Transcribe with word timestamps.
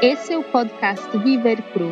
Esse 0.00 0.32
é 0.32 0.38
o 0.38 0.44
podcast 0.44 1.04
Viver 1.18 1.60
Cru. 1.72 1.90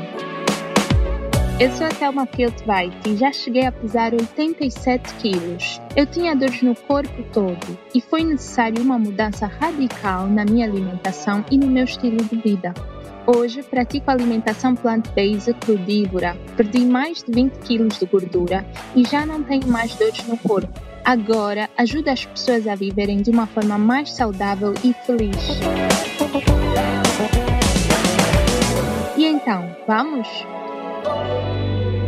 Eu 1.58 1.72
sou 1.72 1.88
a 1.88 1.88
Thelma 1.88 2.24
Piltweit 2.24 2.96
e 3.04 3.16
já 3.16 3.32
cheguei 3.32 3.66
a 3.66 3.72
pesar 3.72 4.12
87 4.12 5.12
quilos. 5.14 5.80
Eu 5.96 6.06
tinha 6.06 6.36
dores 6.36 6.62
no 6.62 6.76
corpo 6.76 7.24
todo 7.32 7.76
e 7.92 8.00
foi 8.00 8.22
necessário 8.22 8.80
uma 8.80 8.96
mudança 8.96 9.46
radical 9.48 10.28
na 10.28 10.44
minha 10.44 10.68
alimentação 10.68 11.44
e 11.50 11.58
no 11.58 11.66
meu 11.66 11.82
estilo 11.82 12.18
de 12.18 12.36
vida. 12.36 12.72
Hoje 13.26 13.64
pratico 13.64 14.08
alimentação 14.08 14.76
plant-based 14.76 15.52
crudívora, 15.54 16.36
perdi 16.56 16.84
mais 16.84 17.24
de 17.24 17.32
20 17.32 17.54
quilos 17.58 17.98
de 17.98 18.06
gordura 18.06 18.64
e 18.94 19.02
já 19.02 19.26
não 19.26 19.42
tenho 19.42 19.66
mais 19.66 19.92
dores 19.96 20.24
no 20.28 20.38
corpo. 20.38 20.80
Agora 21.04 21.68
ajudo 21.76 22.08
as 22.08 22.24
pessoas 22.24 22.68
a 22.68 22.76
viverem 22.76 23.20
de 23.20 23.32
uma 23.32 23.48
forma 23.48 23.76
mais 23.76 24.12
saudável 24.12 24.74
e 24.84 24.94
feliz. 25.04 25.58
Então, 29.46 29.76
vamos? 29.86 30.26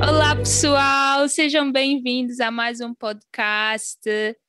Olá, 0.04 0.34
pessoal, 0.34 1.28
sejam 1.28 1.70
bem-vindos 1.70 2.40
a 2.40 2.50
mais 2.50 2.80
um 2.80 2.92
podcast 2.92 4.00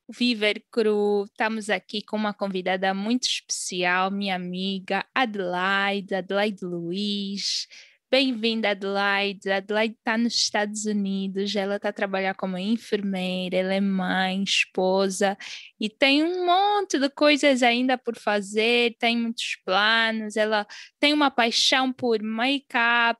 Viver 0.10 0.64
Cru. 0.72 1.26
Estamos 1.26 1.70
aqui 1.70 2.02
com 2.02 2.18
uma 2.18 2.34
convidada 2.34 2.92
muito 2.96 3.26
especial, 3.26 4.10
minha 4.10 4.36
amiga 4.36 5.06
Adelaide, 5.14 6.16
Adelaide 6.16 6.66
Luiz. 6.66 7.68
Bem-vinda, 8.12 8.72
Adelaide. 8.72 9.52
Adelaide 9.52 9.96
está 9.96 10.18
nos 10.18 10.34
Estados 10.34 10.86
Unidos, 10.86 11.56
ela 11.56 11.76
está 11.76 11.90
a 11.90 11.94
trabalhar 11.94 12.34
como 12.34 12.58
enfermeira, 12.58 13.58
ela 13.58 13.74
é 13.76 13.80
mãe, 13.80 14.42
esposa 14.42 15.38
e 15.80 15.88
tem 15.88 16.24
um 16.24 16.44
monte 16.44 16.98
de 16.98 17.08
coisas 17.12 17.62
ainda 17.62 18.00
por 18.00 18.18
fazer, 18.18 18.96
tem 18.98 19.16
muitos 19.16 19.58
planos. 19.64 20.36
Ela 20.36 20.66
tem 21.00 21.14
uma 21.14 21.30
paixão 21.30 21.94
por 21.94 22.20
make-up, 22.24 23.20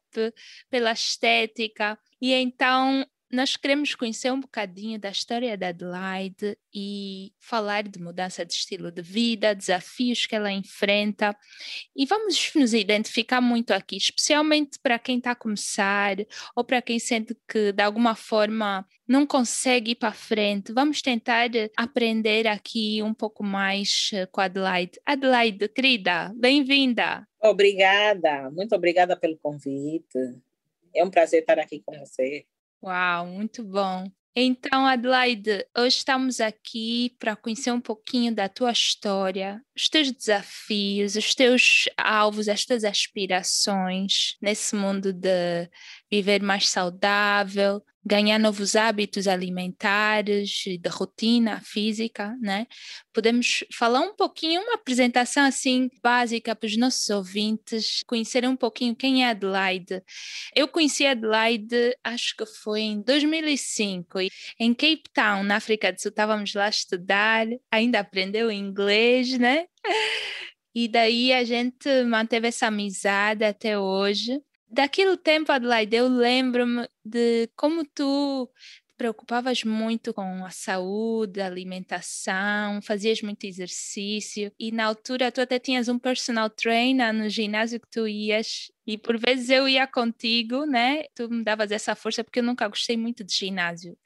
pela 0.72 0.92
estética. 0.92 1.96
E 2.20 2.34
então 2.34 3.06
nós 3.32 3.56
queremos 3.56 3.94
conhecer 3.94 4.32
um 4.32 4.40
bocadinho 4.40 5.00
da 5.00 5.10
história 5.10 5.56
da 5.56 5.68
Adelaide 5.68 6.58
e 6.74 7.32
falar 7.40 7.84
de 7.84 8.00
mudança 8.00 8.44
de 8.44 8.54
estilo 8.54 8.92
de 8.92 9.04
vida, 9.04 9.54
desafios 9.54 10.26
que 10.26 10.36
ela 10.36 10.52
enfrenta. 10.52 11.38
E 11.96 12.06
vamos 12.08 12.52
nos 12.56 12.74
identificar 12.74 13.40
muito 13.40 13.72
aqui, 13.72 13.98
especialmente 13.98 14.80
para 14.82 14.98
quem 14.98 15.20
está 15.20 15.32
a 15.32 15.36
começar 15.36 16.16
ou 16.56 16.64
para 16.64 16.82
quem 16.82 16.98
sente 16.98 17.36
que 17.48 17.72
de 17.72 17.84
alguma 17.84 18.16
forma 18.16 18.86
não 19.08 19.28
consegue 19.28 19.92
ir 19.92 19.96
para 19.96 20.12
frente. 20.12 20.74
Vamos 20.74 21.02
tentar 21.02 21.50
aprender 21.78 22.48
aqui 22.48 23.02
um 23.04 23.14
pouco 23.14 23.44
mais 23.44 24.10
eh, 24.14 24.26
com 24.26 24.42
a 24.42 24.46
Adelaide. 24.46 25.00
Adelaide, 25.06 25.68
querida, 25.70 26.34
bem-vinda. 26.36 27.28
Obrigada, 27.42 28.50
muito 28.52 28.76
obrigada 28.76 29.16
pelo 29.16 29.38
convite. 29.38 30.18
É 30.96 31.04
um 31.04 31.10
prazer 31.12 31.42
estar 31.42 31.60
aqui 31.60 31.82
com 31.86 31.98
você. 32.00 32.46
Uau, 32.82 33.26
muito 33.28 33.64
bom. 33.64 34.10
Então, 34.36 34.86
Adelaide, 34.86 35.66
hoje 35.78 35.98
estamos 35.98 36.40
aqui 36.40 37.16
para 37.20 37.36
conhecer 37.36 37.72
um 37.72 37.82
pouquinho 37.82 38.34
da 38.34 38.48
tua 38.48 38.72
história, 38.72 39.62
os 39.80 39.88
teus 39.88 40.12
desafios, 40.12 41.16
os 41.16 41.34
teus 41.34 41.86
alvos, 41.98 42.50
as 42.50 42.66
tuas 42.66 42.84
aspirações 42.84 44.36
nesse 44.42 44.76
mundo 44.76 45.14
de 45.14 45.70
viver 46.12 46.42
mais 46.42 46.68
saudável, 46.68 47.82
ganhar 48.06 48.40
novos 48.40 48.76
hábitos 48.76 49.28
alimentares 49.28 50.64
de 50.66 50.90
rotina 50.90 51.62
física, 51.62 52.36
né? 52.42 52.66
Podemos 53.14 53.64
falar 53.74 54.02
um 54.02 54.16
pouquinho, 54.16 54.62
uma 54.62 54.76
apresentação 54.76 55.44
assim 55.46 55.90
básica 56.02 56.56
para 56.56 56.68
os 56.68 56.76
nossos 56.76 57.10
ouvintes, 57.10 58.02
conhecer 58.08 58.48
um 58.48 58.56
pouquinho 58.56 58.96
quem 58.96 59.24
é 59.24 59.30
Adelaide. 59.30 60.02
Eu 60.56 60.68
conheci 60.68 61.06
Adelaide, 61.06 61.96
acho 62.04 62.36
que 62.36 62.46
foi 62.46 62.82
em 62.82 63.02
2005, 63.02 64.20
em 64.60 64.74
Cape 64.74 65.04
Town, 65.14 65.44
na 65.44 65.58
África 65.58 65.92
do 65.94 66.02
Sul, 66.02 66.10
estávamos 66.10 66.54
lá 66.54 66.66
a 66.66 66.70
estudar, 66.70 67.46
ainda 67.72 68.00
aprendeu 68.00 68.52
inglês, 68.52 69.38
né? 69.38 69.66
E 70.74 70.88
daí 70.88 71.34
a 71.34 71.44
gente 71.44 72.04
manteve 72.04 72.48
essa 72.48 72.68
amizade 72.68 73.44
até 73.44 73.78
hoje. 73.78 74.42
Daquele 74.68 75.18
tempo, 75.18 75.52
Adelaide, 75.52 75.96
eu 75.96 76.08
lembro-me 76.08 76.88
de 77.04 77.50
como 77.56 77.84
tu 77.84 78.48
te 78.88 78.94
preocupavas 78.96 79.64
muito 79.64 80.14
com 80.14 80.46
a 80.46 80.52
saúde, 80.52 81.42
a 81.42 81.48
alimentação, 81.48 82.82
fazias 82.84 83.22
muito 83.24 83.46
exercício. 83.46 84.52
E 84.60 84.72
na 84.72 84.86
altura 84.86 85.32
tu 85.32 85.42
até 85.42 85.58
tinhas 85.58 85.90
um 85.90 85.98
personal 85.98 86.50
trainer 86.52 87.12
no 87.12 87.28
ginásio 87.30 87.80
que 87.80 87.90
tu 87.90 88.08
ias. 88.08 88.72
E 88.86 88.96
por 88.96 89.18
vezes 89.18 89.50
eu 89.50 89.68
ia 89.68 89.88
contigo, 89.88 90.66
né? 90.66 91.04
Tu 91.16 91.28
me 91.30 91.44
davas 91.44 91.72
essa 91.72 91.96
força 91.96 92.24
porque 92.24 92.40
eu 92.40 92.44
nunca 92.44 92.68
gostei 92.68 92.96
muito 92.96 93.24
de 93.24 93.34
ginásio 93.34 93.98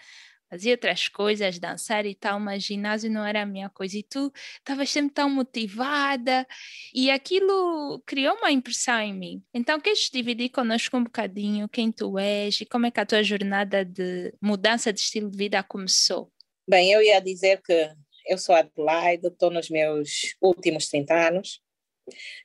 fazia 0.53 0.74
outras 0.74 1.08
coisas, 1.08 1.58
dançar 1.58 2.06
e 2.06 2.14
tal, 2.14 2.40
mas 2.40 2.62
ginásio 2.62 3.09
não 3.09 3.25
era 3.25 3.41
a 3.41 3.46
minha 3.46 3.72
coisa. 3.72 3.97
E 3.97 4.03
tu 4.03 4.31
estavas 4.59 4.88
sempre 4.91 5.12
tão 5.12 5.28
motivada 5.28 6.46
e 6.94 7.09
aquilo 7.09 8.00
criou 8.06 8.36
uma 8.36 8.52
impressão 8.52 9.02
em 9.02 9.16
mim. 9.16 9.44
Então, 9.52 9.80
queres 9.80 10.12
dividir 10.13 10.50
conosco 10.50 10.96
um 10.96 11.06
bocadinho 11.06 11.68
quem 11.68 11.92
tu 11.92 12.19
és 12.19 12.62
e 12.62 12.68
como 12.68 12.86
é 12.86 12.92
que 12.92 13.00
a 13.00 13.06
tua 13.06 13.24
jornada 13.24 13.84
de 13.84 14.31
mudança 14.40 14.94
de 14.94 15.00
estilo 15.00 15.31
de 15.31 15.38
vida 15.38 15.63
começou? 15.63 16.31
Bem, 16.68 16.92
eu 16.92 17.02
ia 17.02 17.19
dizer 17.19 17.59
que 17.63 17.90
eu 18.28 18.38
sou 18.38 18.53
Adelaide, 18.53 19.25
estou 19.25 19.50
nos 19.50 19.72
meus 19.72 20.36
últimos 20.40 20.88
30 20.88 21.30
anos. 21.30 21.62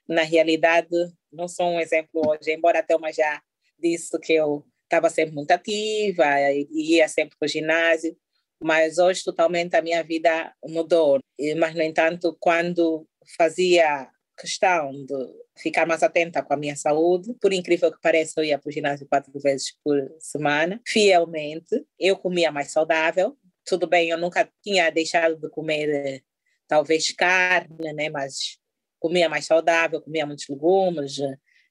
Na 0.09 0.23
realidade, 0.23 0.89
não 1.31 1.47
sou 1.47 1.67
um 1.67 1.79
exemplo 1.79 2.23
hoje, 2.27 2.51
embora 2.55 2.79
a 2.79 2.83
Thelma 2.83 3.13
já 3.13 3.43
disse 3.79 4.19
que 4.19 4.33
eu 4.33 4.65
estava 4.89 5.11
sempre 5.11 5.35
muito 5.35 5.51
ativa, 5.51 6.25
ia 6.73 7.07
sempre 7.09 7.37
para 7.39 7.47
o 7.47 7.49
ginásio, 7.49 8.17
mas 8.61 8.99
hoje 8.99 9.23
totalmente 9.23 9.77
a 9.77 9.83
minha 9.83 10.03
vida 10.03 10.53
mudou. 10.65 11.21
Mas, 11.59 11.75
no 11.75 11.83
entanto, 11.83 12.37
quando 12.41 13.07
fazia 13.37 14.09
questão 14.37 14.93
de 15.05 15.15
ficar 15.59 15.87
mais 15.87 16.03
atenta 16.03 16.43
com 16.43 16.55
a 16.55 16.57
minha 16.57 16.77
saúde, 16.77 17.35
por 17.41 17.53
incrível 17.53 17.93
que 17.93 18.01
pareça, 18.01 18.35
eu 18.39 18.45
ia 18.45 18.59
para 18.59 18.69
o 18.69 18.73
ginásio 18.73 19.07
quatro 19.07 19.33
vezes 19.39 19.77
por 19.85 19.97
semana, 20.19 20.81
fielmente. 20.87 21.85
Eu 21.99 22.17
comia 22.17 22.51
mais 22.51 22.71
saudável. 22.71 23.37
Tudo 23.67 23.87
bem, 23.87 24.09
eu 24.09 24.19
nunca 24.19 24.51
tinha 24.63 24.91
deixado 24.91 25.37
de 25.37 25.51
comer, 25.51 26.25
talvez, 26.67 27.13
carne, 27.13 27.93
né? 27.93 28.09
mas 28.09 28.59
comia 28.99 29.29
mais 29.29 29.45
saudável, 29.45 30.01
comia 30.01 30.25
muitos 30.25 30.49
legumes, 30.49 31.19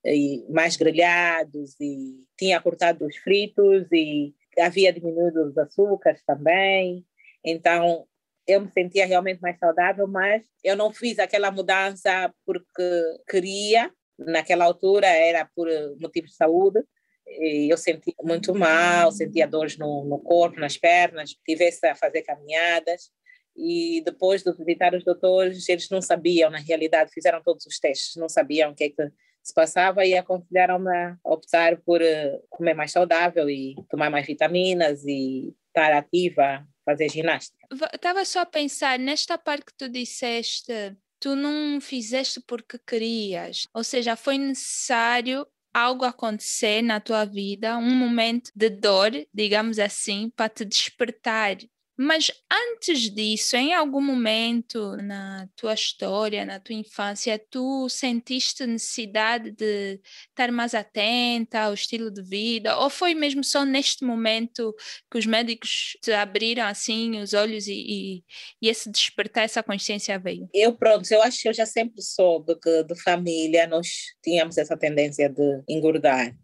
e 0.08 0.46
mais 0.50 0.78
grelhados 0.78 1.80
e 1.80 2.24
tinha 2.38 2.62
cortado 2.62 3.06
os 3.06 3.18
fritos 3.18 3.88
e 3.92 4.34
havia 4.58 4.94
diminuído 4.94 5.50
os 5.50 5.58
açúcares 5.58 6.24
também. 6.24 7.06
Então, 7.44 8.06
eu 8.48 8.62
me 8.62 8.72
sentia 8.72 9.06
realmente 9.06 9.42
mais 9.42 9.60
saudável, 9.60 10.08
mas 10.08 10.44
eu 10.64 10.76
não 10.76 10.92
fiz 10.92 11.20
aquela 11.20 11.52
mudança 11.52 12.34
porque 12.46 13.04
queria. 13.30 13.92
Naquela 14.18 14.66
altura 14.66 15.08
era 15.08 15.48
por 15.56 15.68
motivos 16.00 16.32
de 16.32 16.38
saúde. 16.38 16.82
E 17.28 17.72
eu 17.72 17.78
sentia 17.78 18.14
muito 18.24 18.56
mal, 18.56 19.12
sentia 19.12 19.46
dores 19.46 19.78
no, 19.78 20.06
no 20.06 20.18
corpo, 20.20 20.60
nas 20.60 20.78
pernas, 20.78 21.36
tivesse 21.46 21.86
a 21.86 21.94
fazer 21.94 22.22
caminhadas. 22.22 23.12
E 23.56 24.02
depois 24.06 24.44
de 24.44 24.54
visitar 24.54 24.96
os 24.96 25.04
doutores, 25.04 25.68
eles 25.68 25.90
não 25.90 26.02
sabiam, 26.02 26.50
na 26.50 26.60
realidade, 26.60 27.12
fizeram 27.12 27.42
todos 27.44 27.66
os 27.66 27.80
testes, 27.80 28.16
não 28.16 28.30
sabiam 28.30 28.72
o 28.72 28.76
que 28.76 28.86
é 28.86 28.90
que 28.90 29.12
se 29.48 29.54
passava 29.54 30.06
e 30.06 30.14
aconselharam-me 30.14 30.94
a 30.94 31.18
optar 31.24 31.78
por 31.78 32.02
uh, 32.02 32.44
comer 32.50 32.74
mais 32.74 32.92
saudável 32.92 33.50
e 33.50 33.76
tomar 33.90 34.10
mais 34.10 34.28
vitaminas 34.28 35.06
e 35.06 35.56
estar 35.68 35.94
ativa, 35.94 36.68
fazer 36.86 37.10
ginástica. 37.10 37.66
Estava 37.94 38.26
só 38.26 38.42
a 38.42 38.46
pensar, 38.46 39.00
nesta 39.00 39.38
parte 39.38 39.68
que 39.68 39.74
tu 39.78 39.88
disseste, 39.88 40.74
tu 41.18 41.34
não 41.34 41.80
fizeste 41.80 42.42
porque 42.46 42.78
querias, 42.78 43.68
ou 43.74 43.86
seja, 43.86 44.18
foi 44.18 44.38
necessário 44.38 45.48
algo 45.74 46.04
acontecer 46.04 46.82
na 46.82 47.00
tua 47.00 47.24
vida, 47.24 47.78
um 47.78 47.96
momento 47.96 48.52
de 48.54 48.70
dor, 48.70 49.12
digamos 49.34 49.80
assim, 49.80 50.30
para 50.36 50.50
te 50.50 50.66
despertar 50.66 51.56
mas 51.98 52.32
antes 52.52 53.10
disso, 53.10 53.56
em 53.56 53.74
algum 53.74 54.00
momento 54.00 54.96
na 54.98 55.50
tua 55.56 55.74
história, 55.74 56.46
na 56.46 56.60
tua 56.60 56.76
infância, 56.76 57.42
tu 57.50 57.90
sentiste 57.90 58.68
necessidade 58.68 59.52
de 59.52 60.00
estar 60.30 60.52
mais 60.52 60.76
atenta 60.76 61.62
ao 61.62 61.74
estilo 61.74 62.12
de 62.12 62.22
vida? 62.22 62.78
Ou 62.78 62.90
foi 62.90 63.16
mesmo 63.16 63.44
só 63.44 63.66
neste 63.66 64.06
momento 64.06 64.76
que 65.10 65.18
os 65.18 65.26
médicos 65.26 65.98
te 66.02 66.12
abriram 66.12 66.66
assim 66.66 67.20
os 67.20 67.34
olhos 67.34 67.68
e, 67.68 67.74
e, 67.74 68.24
e 68.62 68.70
esse 68.70 68.92
despertar, 68.92 69.44
essa 69.44 69.64
consciência 69.64 70.20
veio? 70.20 70.48
Eu, 70.54 70.74
pronto, 70.74 71.12
eu 71.12 71.24
acho 71.24 71.42
que 71.42 71.50
eu 71.50 71.54
já 71.54 71.66
sempre 71.66 72.04
soube 72.04 72.56
que 72.60 72.84
de 72.84 73.02
família 73.02 73.66
nós 73.66 73.88
tínhamos 74.24 74.58
essa 74.60 74.78
tendência 74.78 75.28
de 75.30 75.64
engordar 75.68 76.38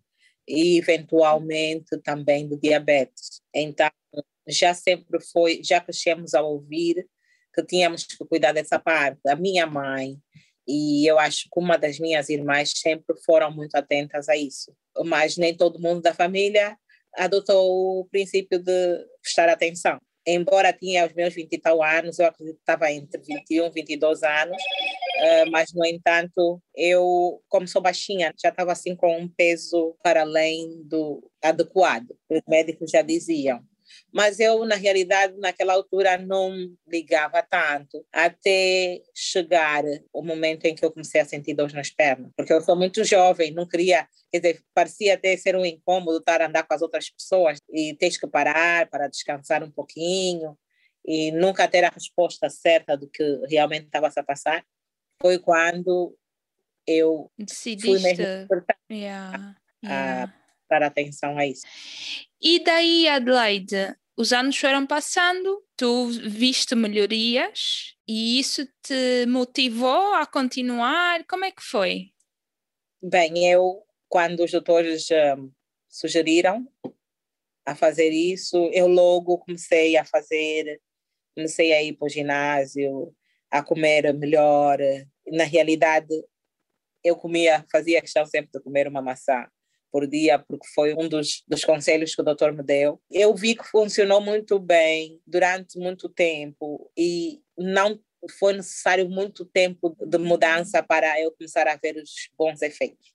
e 0.47 0.79
eventualmente 0.79 1.95
também 2.03 2.47
de 2.47 2.57
diabetes. 2.57 3.41
Então, 3.53 3.89
já 4.47 4.73
sempre 4.73 5.19
foi, 5.31 5.61
já 5.63 5.79
crescemos 5.79 6.33
a 6.33 6.41
ouvir 6.41 7.07
que 7.53 7.63
tínhamos 7.63 8.03
que 8.03 8.17
cuidar 8.25 8.51
dessa 8.51 8.79
parte. 8.79 9.19
A 9.27 9.35
minha 9.35 9.65
mãe 9.65 10.17
E 10.67 11.05
eu 11.05 11.19
acho 11.19 11.43
que 11.51 11.59
uma 11.59 11.77
das 11.77 11.99
minhas 11.99 12.29
irmãs 12.29 12.71
sempre 12.75 13.15
foram 13.25 13.51
muito 13.51 13.75
atentas 13.75 14.29
a 14.29 14.35
isso. 14.35 14.73
Mas 15.05 15.37
nem 15.37 15.55
todo 15.55 15.79
mundo 15.79 16.01
da 16.01 16.13
família 16.13 16.77
adotou 17.15 17.99
o 17.99 18.05
princípio 18.05 18.59
de 18.59 19.05
prestar 19.21 19.49
atenção. 19.49 19.99
Embora 20.25 20.71
tinha 20.71 21.05
os 21.05 21.13
meus 21.13 21.33
20 21.33 21.51
e 21.51 21.57
tal 21.57 21.83
anos, 21.83 22.17
eu 22.17 22.25
acredito 22.25 22.55
que 22.55 22.61
estava 22.61 22.89
entre 22.91 23.21
21 23.21 23.65
e 23.65 23.71
22 23.71 24.23
anos, 24.23 24.57
uh, 24.57 25.51
mas, 25.51 25.73
no 25.73 25.85
entanto, 25.85 26.61
eu, 26.73 27.41
como 27.49 27.67
sou 27.67 27.81
baixinha, 27.81 28.33
já 28.41 28.47
estava 28.47 28.71
assim 28.71 28.95
com 28.95 29.17
um 29.17 29.27
peso 29.27 29.97
para 30.01 30.21
além 30.21 30.81
do 30.85 31.29
adequado. 31.41 32.07
Os 32.29 32.41
médicos 32.47 32.89
já 32.89 33.01
diziam. 33.01 33.61
Mas 34.11 34.39
eu, 34.39 34.63
na 34.65 34.75
realidade, 34.75 35.37
naquela 35.37 35.73
altura 35.73 36.17
não 36.17 36.51
ligava 36.87 37.41
tanto, 37.41 38.05
até 38.11 39.01
chegar 39.13 39.83
o 40.11 40.21
momento 40.21 40.65
em 40.65 40.75
que 40.75 40.85
eu 40.85 40.91
comecei 40.91 41.21
a 41.21 41.25
sentir 41.25 41.53
dores 41.53 41.73
nas 41.73 41.89
pernas. 41.89 42.31
Porque 42.35 42.53
eu 42.53 42.61
sou 42.61 42.75
muito 42.75 43.03
jovem, 43.03 43.51
não 43.51 43.67
queria, 43.67 44.07
quer 44.31 44.39
dizer, 44.39 44.63
parecia 44.73 45.15
até 45.15 45.35
ser 45.37 45.55
um 45.55 45.65
incômodo 45.65 46.17
estar 46.17 46.41
a 46.41 46.47
andar 46.47 46.63
com 46.63 46.73
as 46.73 46.81
outras 46.81 47.09
pessoas 47.09 47.59
e 47.71 47.95
tens 47.95 48.17
que 48.17 48.27
parar 48.27 48.89
para 48.89 49.07
descansar 49.07 49.63
um 49.63 49.71
pouquinho 49.71 50.57
e 51.05 51.31
nunca 51.31 51.67
ter 51.67 51.83
a 51.83 51.89
resposta 51.89 52.49
certa 52.49 52.95
do 52.95 53.09
que 53.09 53.23
realmente 53.49 53.85
estava 53.85 54.07
a 54.07 54.23
passar. 54.23 54.65
Foi 55.21 55.39
quando 55.39 56.17
eu 56.87 57.31
Decidiste. 57.37 57.87
fui 57.87 57.99
mesmo 57.99 58.25
yeah. 58.91 59.55
Yeah. 59.83 60.42
Dar 60.79 60.83
atenção 60.83 61.37
a 61.37 61.45
isso. 61.45 61.61
E 62.41 62.63
daí, 62.63 63.07
Adelaide, 63.07 63.95
os 64.17 64.33
anos 64.33 64.57
foram 64.57 64.85
passando, 64.85 65.63
tu 65.75 66.07
viste 66.07 66.75
melhorias 66.75 67.95
e 68.07 68.39
isso 68.39 68.65
te 68.81 69.25
motivou 69.27 70.13
a 70.15 70.25
continuar? 70.25 71.25
Como 71.25 71.45
é 71.45 71.51
que 71.51 71.63
foi? 71.63 72.11
Bem, 73.01 73.49
eu, 73.51 73.83
quando 74.07 74.43
os 74.43 74.51
doutores 74.51 75.07
um, 75.11 75.51
sugeriram 75.89 76.67
a 77.65 77.75
fazer 77.75 78.09
isso, 78.09 78.69
eu 78.73 78.87
logo 78.87 79.39
comecei 79.39 79.97
a 79.97 80.05
fazer, 80.05 80.81
comecei 81.35 81.73
a 81.73 81.81
ir 81.81 81.93
para 81.93 82.05
o 82.05 82.09
ginásio, 82.09 83.15
a 83.49 83.63
comer 83.63 84.13
melhor. 84.13 84.77
Na 85.27 85.43
realidade, 85.43 86.13
eu 87.03 87.15
comia, 87.15 87.65
fazia 87.71 88.01
questão 88.01 88.25
sempre 88.25 88.51
de 88.53 88.63
comer 88.63 88.87
uma 88.87 89.01
maçã 89.01 89.47
por 89.93 90.07
dia, 90.07 90.39
porque 90.39 90.65
foi 90.73 90.95
um 90.95 91.07
dos, 91.07 91.43
dos 91.47 91.63
conselhos 91.63 92.15
que 92.15 92.21
o 92.21 92.25
doutor 92.25 92.51
me 92.51 92.63
deu. 92.63 92.99
Eu 93.11 93.35
vi 93.35 93.55
que 93.55 93.63
funcionou 93.63 94.19
muito 94.19 94.57
bem 94.57 95.21
durante 95.25 95.77
muito 95.77 96.09
tempo 96.09 96.91
e 96.97 97.39
não 97.55 98.01
foi 98.39 98.53
necessário 98.53 99.07
muito 99.07 99.45
tempo 99.45 99.95
de 100.03 100.17
mudança 100.17 100.81
para 100.81 101.21
eu 101.21 101.31
começar 101.31 101.67
a 101.67 101.75
ver 101.75 101.95
os 101.97 102.11
bons 102.35 102.63
efeitos. 102.63 103.13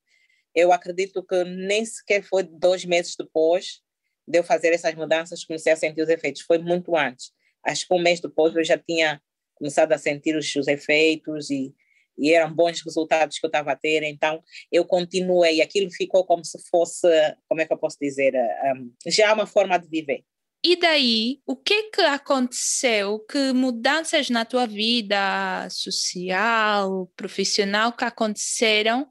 Eu 0.54 0.72
acredito 0.72 1.20
que 1.25 1.42
nem 1.42 1.84
sequer 1.84 2.22
foi 2.22 2.44
dois 2.44 2.84
meses 2.84 3.16
depois 3.19 3.80
de 4.25 4.38
eu 4.38 4.44
fazer 4.44 4.72
essas 4.72 4.94
mudanças 4.94 5.44
comecei 5.44 5.72
a 5.72 5.76
sentir 5.76 6.02
os 6.02 6.08
efeitos. 6.08 6.42
Foi 6.42 6.58
muito 6.58 6.94
antes. 6.94 7.32
Acho 7.66 7.88
que 7.88 7.94
um 7.94 8.00
mês 8.00 8.20
depois 8.20 8.54
eu 8.54 8.62
já 8.62 8.78
tinha 8.78 9.20
começado 9.56 9.90
a 9.92 9.98
sentir 9.98 10.36
os, 10.36 10.54
os 10.54 10.69
efeitos 10.69 11.50
e 11.50 11.75
e 12.19 12.32
eram 12.32 12.53
bons 12.53 12.82
resultados 12.82 13.38
que 13.38 13.47
eu 13.47 13.49
estava 13.49 13.73
a 13.73 13.76
ter, 13.76 14.03
então 14.03 14.43
eu 14.73 14.85
continuei, 14.85 15.61
aquilo 15.61 15.91
ficou 15.91 16.25
como 16.25 16.44
se 16.44 16.59
fosse, 16.69 17.09
como 17.49 17.61
é 17.61 17.67
que 17.67 17.73
eu 17.73 17.79
posso 17.79 17.97
dizer, 18.00 18.35
um, 18.35 18.93
já 19.06 19.32
uma 19.32 19.47
forma 19.47 19.79
de 19.79 19.88
viver. 19.88 20.25
E 20.65 20.75
daí, 20.75 21.41
o 21.47 21.55
que 21.55 21.85
que 21.85 22.00
aconteceu? 22.00 23.20
Que 23.20 23.53
mudanças 23.53 24.29
na 24.29 24.44
tua 24.44 24.67
vida 24.67 25.69
social, 25.70 27.09
profissional 27.17 27.93
que 27.93 28.05
aconteceram 28.05 29.09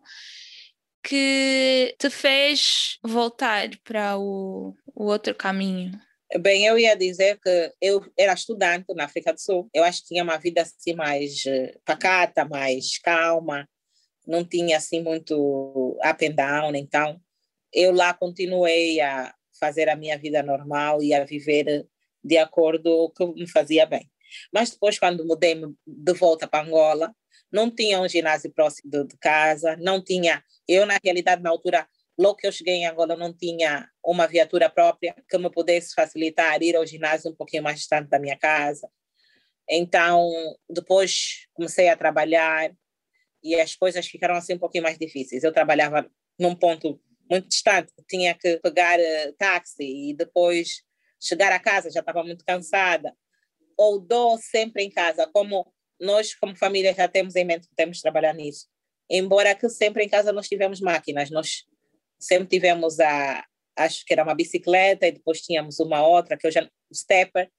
que 1.02 1.96
te 1.98 2.10
fez 2.10 2.98
voltar 3.02 3.70
para 3.86 4.18
o, 4.18 4.76
o 4.94 5.06
outro 5.06 5.34
caminho? 5.34 5.98
Bem, 6.36 6.66
eu 6.66 6.78
ia 6.78 6.94
dizer 6.94 7.40
que 7.40 7.74
eu 7.82 8.06
era 8.18 8.34
estudante 8.34 8.94
na 8.94 9.06
África 9.06 9.34
do 9.34 9.40
Sul. 9.40 9.70
Eu 9.74 9.86
acho 9.86 10.02
que 10.02 10.10
tinha 10.10 10.24
uma 10.24 10.38
vida 10.38 10.62
assim 10.62 10.94
mais 10.94 11.46
eh, 11.46 11.78
pacata, 11.86 12.44
mais 12.44 12.98
calma. 12.98 13.68
Não 14.28 14.44
tinha 14.44 14.76
assim 14.76 15.02
muito 15.02 15.98
up 16.04 16.26
and 16.26 16.36
down. 16.36 16.76
Então, 16.76 17.22
eu 17.74 17.94
lá 17.94 18.14
continuei 18.14 19.00
a 19.00 19.34
fazer 19.58 19.88
a 19.88 19.96
minha 19.96 20.18
vida 20.18 20.44
normal 20.44 21.02
e 21.02 21.14
a 21.14 21.24
viver 21.24 21.88
de 22.22 22.38
acordo 22.38 23.10
com 23.16 23.26
o 23.26 23.34
que 23.34 23.42
me 23.42 23.50
fazia 23.50 23.86
bem. 23.86 24.12
Mas 24.54 24.72
depois, 24.72 25.00
quando 25.00 25.26
mudei 25.26 25.56
de 25.86 26.14
volta 26.14 26.46
para 26.46 26.66
Angola, 26.66 27.16
não 27.50 27.74
tinha 27.74 28.02
um 28.02 28.10
ginásio 28.10 28.52
próximo 28.52 28.92
de, 28.92 29.06
de 29.06 29.18
casa, 29.18 29.78
não 29.78 30.04
tinha. 30.04 30.44
Eu, 30.68 30.86
na 30.86 31.00
realidade, 31.02 31.42
na 31.42 31.50
altura, 31.50 31.88
Logo 32.18 32.38
que 32.38 32.48
eu 32.48 32.52
cheguei 32.52 32.76
em 32.76 32.88
Angola, 32.88 33.16
não 33.16 33.32
tinha 33.32 33.88
uma 34.04 34.28
viatura 34.28 34.70
própria 34.70 35.16
que 35.30 35.38
me 35.38 35.52
pudesse 35.52 35.94
facilitar 35.94 36.62
ir 36.64 36.76
ao 36.76 36.86
ginásio 36.86 37.32
um 37.32 37.36
pouquinho 37.36 37.64
mais 37.64 37.80
distante 37.80 38.10
da 38.10 38.20
minha 38.20 38.38
casa. 38.38 38.90
Então, 39.70 40.30
depois 40.70 41.48
comecei 41.54 41.90
a 41.90 41.98
trabalhar 41.98 42.72
e 43.44 43.56
as 43.60 43.76
coisas 43.76 44.08
ficaram 44.08 44.36
assim 44.36 44.56
um 44.56 44.60
pouquinho 44.60 44.84
mais 44.84 44.98
difíceis. 44.98 45.44
Eu 45.44 45.54
trabalhava 45.54 46.10
num 46.40 46.56
ponto 46.56 47.00
muito 47.30 47.50
distante, 47.50 47.94
tinha 48.10 48.34
que 48.34 48.58
pegar 48.60 49.00
uh, 49.00 49.34
táxi 49.38 50.10
e 50.10 50.14
depois 50.16 50.82
chegar 51.22 51.52
a 51.52 51.60
casa, 51.60 51.92
já 51.92 52.00
estava 52.00 52.24
muito 52.24 52.44
cansada. 52.46 53.14
Ou 53.78 54.00
dou 54.00 54.38
sempre 54.38 54.84
em 54.84 54.90
casa, 54.90 55.28
como 55.28 55.72
nós, 56.00 56.34
como 56.34 56.56
família, 56.56 56.94
já 56.94 57.08
temos 57.08 57.36
em 57.36 57.44
mente 57.44 57.68
que 57.68 57.76
temos 57.76 57.98
que 57.98 58.04
trabalhar 58.04 58.34
nisso. 58.34 58.68
Embora 59.10 59.54
que 59.56 59.70
sempre 59.70 60.04
em 60.04 60.10
casa 60.10 60.32
nós 60.32 60.48
tivemos 60.48 60.80
máquinas, 60.82 61.30
nós 61.30 61.66
sempre 62.20 62.48
tivemos 62.48 63.00
a, 63.00 63.46
acho 63.78 64.04
que 64.06 64.14
era 64.14 64.24
uma 64.24 64.36
bicicleta, 64.36 65.08
e 65.08 65.12
depois 65.12 65.42
tínhamos 65.42 65.80
uma 65.80 66.06
outra, 66.06 66.38
que 66.38 66.48
eu 66.48 66.52
já, 66.52 66.64
o 66.64 66.96
stepper, 66.96 67.50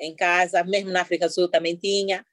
em 0.00 0.14
casa, 0.14 0.62
mesmo 0.64 0.90
na 0.90 1.02
África 1.02 1.26
do 1.26 1.32
Sul 1.32 1.50
também 1.50 1.76
tinha, 1.76 2.24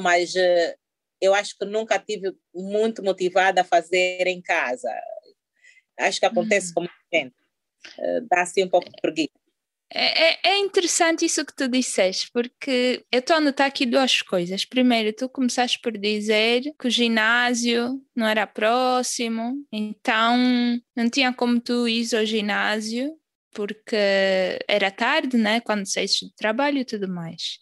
mas 0.00 0.34
uh, 0.34 0.78
eu 1.20 1.34
acho 1.34 1.56
que 1.58 1.64
nunca 1.64 1.98
tive 1.98 2.32
muito 2.54 3.02
motivada 3.02 3.62
a 3.62 3.64
fazer 3.64 4.26
em 4.26 4.40
casa. 4.40 4.88
Acho 5.98 6.20
que 6.20 6.26
acontece 6.26 6.68
uhum. 6.68 6.74
com 6.74 6.80
muita 6.82 6.94
gente. 7.12 7.34
Uh, 7.98 8.26
dá 8.30 8.42
assim 8.42 8.64
um 8.64 8.68
pouco 8.68 8.88
de 8.88 9.00
preguiça. 9.00 9.37
É, 9.90 10.28
é, 10.28 10.38
é 10.44 10.58
interessante 10.58 11.24
isso 11.24 11.44
que 11.44 11.54
tu 11.54 11.66
disseste, 11.66 12.30
porque 12.32 13.04
eu 13.10 13.20
estou 13.20 13.36
a 13.36 13.40
notar 13.40 13.66
aqui 13.66 13.86
duas 13.86 14.20
coisas. 14.20 14.64
Primeiro, 14.64 15.14
tu 15.14 15.28
começaste 15.28 15.80
por 15.80 15.96
dizer 15.96 16.62
que 16.78 16.88
o 16.88 16.90
ginásio 16.90 18.00
não 18.14 18.26
era 18.26 18.46
próximo, 18.46 19.54
então 19.72 20.36
não 20.94 21.08
tinha 21.08 21.32
como 21.32 21.58
tu 21.58 21.88
ir 21.88 22.06
ao 22.14 22.24
ginásio, 22.26 23.16
porque 23.52 23.96
era 24.68 24.90
tarde, 24.90 25.38
né? 25.38 25.60
Quando 25.60 25.86
saíste 25.86 26.26
do 26.26 26.32
trabalho 26.34 26.78
e 26.78 26.84
tudo 26.84 27.08
mais. 27.08 27.58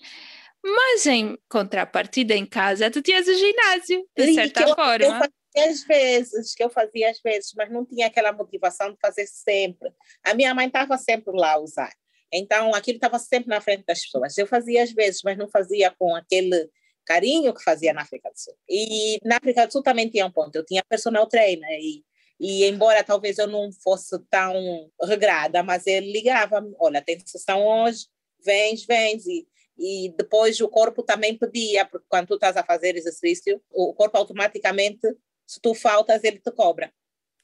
Mas 0.64 1.06
em 1.06 1.38
contrapartida 1.48 2.34
em 2.34 2.44
casa, 2.44 2.90
tu 2.90 3.00
tinhas 3.00 3.28
o 3.28 3.34
ginásio, 3.34 4.04
de 4.16 4.34
certa 4.34 4.62
eu, 4.62 4.74
forma. 4.74 5.04
Eu 5.04 5.12
fazia 5.12 5.70
às 5.70 5.84
vezes, 5.84 6.54
que 6.54 6.62
eu 6.62 6.68
fazia 6.68 7.10
às 7.10 7.20
vezes, 7.20 7.52
mas 7.56 7.70
não 7.70 7.86
tinha 7.86 8.08
aquela 8.08 8.32
motivação 8.32 8.90
de 8.90 8.98
fazer 9.00 9.26
sempre. 9.26 9.90
A 10.24 10.34
minha 10.34 10.52
mãe 10.54 10.66
estava 10.66 10.98
sempre 10.98 11.32
lá 11.34 11.52
a 11.52 11.60
usar. 11.60 11.92
Então, 12.32 12.74
aquilo 12.74 12.96
estava 12.96 13.18
sempre 13.18 13.48
na 13.48 13.60
frente 13.60 13.84
das 13.86 14.02
pessoas. 14.02 14.36
Eu 14.36 14.46
fazia 14.46 14.82
às 14.82 14.92
vezes, 14.92 15.20
mas 15.24 15.38
não 15.38 15.48
fazia 15.48 15.90
com 15.90 16.14
aquele 16.14 16.68
carinho 17.04 17.54
que 17.54 17.62
fazia 17.62 17.92
na 17.92 18.02
África 18.02 18.30
do 18.30 18.38
Sul. 18.38 18.54
E 18.68 19.18
na 19.24 19.36
África 19.36 19.66
do 19.66 19.72
Sul 19.72 19.82
também 19.82 20.10
tinha 20.10 20.26
um 20.26 20.30
ponto. 20.30 20.56
Eu 20.56 20.64
tinha 20.64 20.82
personal 20.88 21.26
trainer 21.26 21.78
e, 21.80 22.04
e 22.38 22.64
embora 22.64 23.04
talvez 23.04 23.38
eu 23.38 23.46
não 23.46 23.70
fosse 23.72 24.18
tão 24.28 24.90
regrada, 25.02 25.62
mas 25.62 25.86
ele 25.86 26.12
ligava 26.12 26.66
olha, 26.78 27.00
tem 27.00 27.18
sessão 27.24 27.64
hoje, 27.64 28.06
vens, 28.44 28.84
vens. 28.84 29.24
E, 29.26 29.46
e 29.78 30.14
depois 30.16 30.60
o 30.60 30.68
corpo 30.68 31.02
também 31.02 31.38
pedia, 31.38 31.84
porque 31.84 32.06
quando 32.08 32.28
tu 32.28 32.34
estás 32.34 32.56
a 32.56 32.64
fazer 32.64 32.96
exercício, 32.96 33.62
o 33.70 33.94
corpo 33.94 34.16
automaticamente, 34.18 35.06
se 35.46 35.60
tu 35.60 35.74
faltas, 35.74 36.24
ele 36.24 36.38
te 36.38 36.50
cobra. 36.50 36.92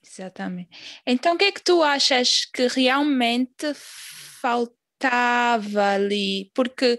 Exatamente. 0.05 0.71
Então, 1.07 1.35
o 1.35 1.39
que 1.39 1.45
é 1.45 1.53
que 1.53 1.63
tu 1.63 1.83
achas 1.83 2.45
que 2.47 2.67
realmente 2.67 3.73
faltava 4.43 5.93
ali? 5.95 6.51
Porque 6.55 6.99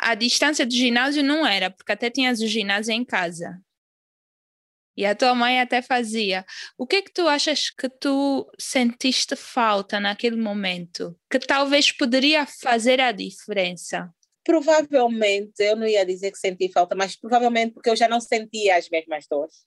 a, 0.00 0.12
a 0.12 0.14
distância 0.14 0.64
do 0.64 0.72
ginásio 0.72 1.24
não 1.24 1.46
era, 1.46 1.70
porque 1.70 1.92
até 1.92 2.08
tinhas 2.08 2.40
o 2.40 2.46
ginásio 2.46 2.92
em 2.92 3.04
casa. 3.04 3.60
E 4.96 5.06
a 5.06 5.14
tua 5.14 5.32
mãe 5.32 5.60
até 5.60 5.80
fazia. 5.80 6.44
O 6.76 6.84
que 6.84 6.96
é 6.96 7.02
que 7.02 7.12
tu 7.12 7.28
achas 7.28 7.70
que 7.70 7.88
tu 7.88 8.50
sentiste 8.58 9.36
falta 9.36 10.00
naquele 10.00 10.34
momento? 10.34 11.16
Que 11.30 11.38
talvez 11.38 11.92
poderia 11.92 12.44
fazer 12.46 13.00
a 13.00 13.12
diferença? 13.12 14.12
Provavelmente, 14.44 15.60
eu 15.60 15.76
não 15.76 15.86
ia 15.86 16.04
dizer 16.04 16.32
que 16.32 16.38
senti 16.38 16.72
falta, 16.72 16.96
mas 16.96 17.14
provavelmente 17.14 17.74
porque 17.74 17.90
eu 17.90 17.94
já 17.94 18.08
não 18.08 18.20
sentia 18.20 18.76
as 18.76 18.88
mesmas 18.88 19.24
dores. 19.30 19.64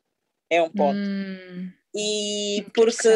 É 0.50 0.62
um 0.62 0.70
ponto. 0.70 0.98
Hum, 0.98 1.72
e 1.96 2.66
porque 2.74 3.08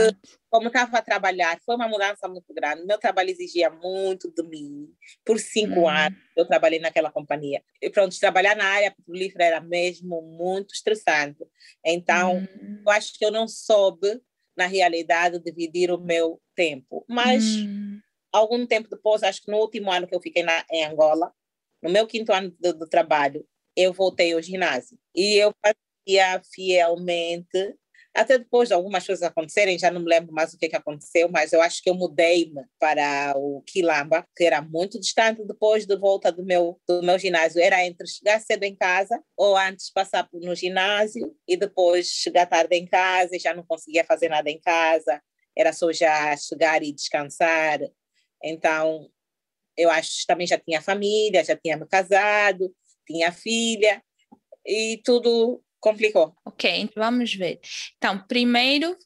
como 0.55 0.67
estava 0.67 0.99
a 0.99 1.01
trabalhar, 1.01 1.59
foi 1.65 1.75
uma 1.75 1.89
mudança 1.89 2.29
muito 2.29 2.53
grande. 2.53 2.85
Meu 2.85 2.97
trabalho 2.97 3.29
exigia 3.29 3.69
muito 3.69 4.31
de 4.31 4.41
mim. 4.41 4.87
Por 5.25 5.37
cinco 5.37 5.81
hum. 5.81 5.89
anos 5.89 6.17
eu 6.33 6.47
trabalhei 6.47 6.79
naquela 6.79 7.11
companhia. 7.11 7.61
E 7.81 7.89
pronto, 7.89 8.17
trabalhar 8.17 8.55
na 8.55 8.63
área 8.63 8.95
petrolífera 8.95 9.43
era 9.43 9.59
mesmo 9.59 10.21
muito 10.21 10.73
estressante. 10.73 11.45
Então, 11.85 12.37
hum. 12.37 12.81
eu 12.85 12.89
acho 12.89 13.19
que 13.19 13.25
eu 13.25 13.31
não 13.31 13.49
soube, 13.49 14.21
na 14.55 14.65
realidade, 14.65 15.43
dividir 15.43 15.91
o 15.91 15.99
meu 15.99 16.41
tempo. 16.55 17.05
Mas, 17.09 17.43
hum. 17.43 17.99
algum 18.31 18.65
tempo 18.65 18.89
depois, 18.89 19.23
acho 19.23 19.41
que 19.41 19.51
no 19.51 19.57
último 19.57 19.91
ano 19.91 20.07
que 20.07 20.15
eu 20.15 20.21
fiquei 20.21 20.41
na, 20.41 20.63
em 20.71 20.85
Angola, 20.85 21.33
no 21.83 21.89
meu 21.89 22.07
quinto 22.07 22.31
ano 22.31 22.55
de, 22.57 22.71
de 22.71 22.89
trabalho, 22.89 23.45
eu 23.75 23.91
voltei 23.91 24.31
ao 24.31 24.41
ginásio. 24.41 24.97
E 25.13 25.35
eu 25.35 25.53
fazia 25.61 26.41
fielmente 26.53 27.75
até 28.15 28.37
depois 28.37 28.69
de 28.69 28.73
algumas 28.73 29.05
coisas 29.05 29.21
acontecerem, 29.21 29.77
já 29.77 29.91
não 29.91 30.01
me 30.01 30.09
lembro 30.09 30.33
mais 30.33 30.53
o 30.53 30.57
que, 30.57 30.69
que 30.69 30.75
aconteceu, 30.75 31.27
mas 31.29 31.51
eu 31.51 31.61
acho 31.61 31.83
que 31.83 31.89
eu 31.89 31.93
mudei-me 31.93 32.63
para 32.79 33.33
o 33.35 33.61
Quilamba, 33.67 34.25
que 34.35 34.45
era 34.45 34.61
muito 34.61 34.99
distante 34.99 35.45
depois 35.45 35.85
de 35.85 35.97
volta 35.97 36.31
do 36.31 36.43
meu, 36.43 36.79
do 36.87 37.03
meu 37.03 37.19
ginásio. 37.19 37.61
Era 37.61 37.85
entre 37.85 38.07
chegar 38.07 38.39
cedo 38.39 38.63
em 38.63 38.73
casa 38.73 39.21
ou 39.35 39.57
antes 39.57 39.91
passar 39.91 40.29
no 40.31 40.55
ginásio 40.55 41.35
e 41.45 41.57
depois 41.57 42.07
chegar 42.07 42.45
tarde 42.45 42.77
em 42.77 42.87
casa 42.87 43.35
e 43.35 43.39
já 43.39 43.53
não 43.53 43.65
conseguia 43.65 44.05
fazer 44.05 44.29
nada 44.29 44.49
em 44.49 44.61
casa. 44.61 45.21
Era 45.57 45.73
só 45.73 45.91
já 45.91 46.35
chegar 46.37 46.83
e 46.83 46.93
descansar. 46.93 47.79
Então, 48.41 49.09
eu 49.77 49.89
acho 49.89 50.25
também 50.25 50.47
já 50.47 50.57
tinha 50.57 50.81
família, 50.81 51.43
já 51.43 51.55
tinha 51.57 51.75
me 51.75 51.85
casado, 51.85 52.73
tinha 53.05 53.31
filha 53.31 54.01
e 54.65 55.01
tudo 55.03 55.61
complicou. 55.85 56.33
Ok, 56.43 56.67
então 56.67 57.03
vamos 57.03 57.35
ver. 57.35 57.59
Então, 57.97 58.17
primeiro, 58.27 58.97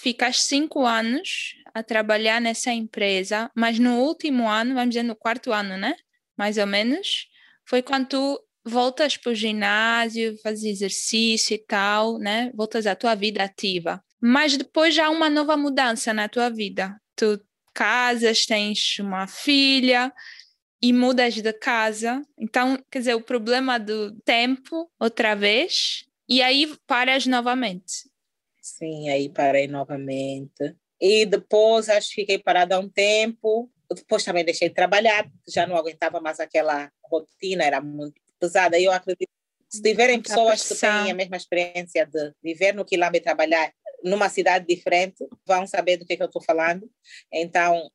ficas 0.00 0.42
cinco 0.42 0.84
anos 0.84 1.54
a 1.72 1.80
trabalhar 1.80 2.40
nessa 2.40 2.72
empresa, 2.72 3.48
mas 3.54 3.78
no 3.78 4.00
último 4.00 4.48
ano, 4.48 4.74
vamos 4.74 4.90
dizer 4.90 5.04
no 5.04 5.14
quarto 5.14 5.52
ano, 5.52 5.76
né? 5.76 5.94
Mais 6.36 6.58
ou 6.58 6.66
menos, 6.66 7.28
foi 7.64 7.82
quando 7.82 8.08
tu 8.08 8.40
voltas 8.64 9.16
para 9.16 9.30
o 9.30 9.34
ginásio, 9.34 10.36
fazes 10.42 10.64
exercício 10.64 11.54
e 11.54 11.58
tal, 11.58 12.18
né? 12.18 12.50
Voltas 12.52 12.84
à 12.84 12.96
tua 12.96 13.14
vida 13.14 13.44
ativa. 13.44 14.02
Mas 14.20 14.56
depois 14.56 14.92
já 14.92 15.06
há 15.06 15.10
uma 15.10 15.30
nova 15.30 15.56
mudança 15.56 16.12
na 16.12 16.28
tua 16.28 16.50
vida. 16.50 16.96
Tu 17.14 17.40
casas, 17.72 18.44
tens 18.44 18.98
uma 18.98 19.28
filha, 19.28 20.12
e 20.84 20.92
mudas 20.92 21.32
de 21.32 21.52
casa. 21.54 22.20
Então, 22.38 22.78
quer 22.90 22.98
dizer, 22.98 23.14
o 23.14 23.22
problema 23.22 23.78
do 23.78 24.14
tempo, 24.20 24.86
outra 25.00 25.34
vez, 25.34 26.04
e 26.28 26.42
aí 26.42 26.74
paras 26.86 27.26
novamente. 27.26 28.08
Sim, 28.60 29.08
aí 29.10 29.28
parei 29.28 29.68
novamente. 29.68 30.74
E 31.00 31.26
depois 31.26 31.88
acho 31.88 32.08
que 32.08 32.22
fiquei 32.22 32.38
parada 32.38 32.76
há 32.76 32.78
um 32.78 32.88
tempo. 32.88 33.70
Depois 33.94 34.24
também 34.24 34.44
deixei 34.44 34.68
de 34.68 34.74
trabalhar, 34.74 35.30
já 35.46 35.66
não 35.66 35.76
aguentava 35.76 36.20
mais 36.20 36.40
aquela 36.40 36.90
rotina, 37.04 37.64
era 37.64 37.80
muito 37.80 38.20
pesada. 38.40 38.78
E 38.78 38.84
eu 38.84 38.92
acredito 38.92 39.30
se 39.68 39.82
tiverem 39.82 40.22
pessoas 40.22 40.66
que 40.66 40.74
têm 40.76 41.10
a 41.10 41.14
mesma 41.14 41.36
experiência 41.36 42.06
de 42.06 42.32
viver 42.42 42.72
no 42.72 42.84
quilombo 42.84 43.16
e 43.16 43.20
trabalhar 43.20 43.72
numa 44.04 44.28
cidade 44.28 44.66
diferente, 44.66 45.26
vão 45.44 45.66
saber 45.66 45.96
do 45.96 46.06
que, 46.06 46.12
é 46.12 46.16
que 46.16 46.22
eu 46.22 46.26
estou 46.26 46.42
falando. 46.42 46.88
Então, 47.32 47.90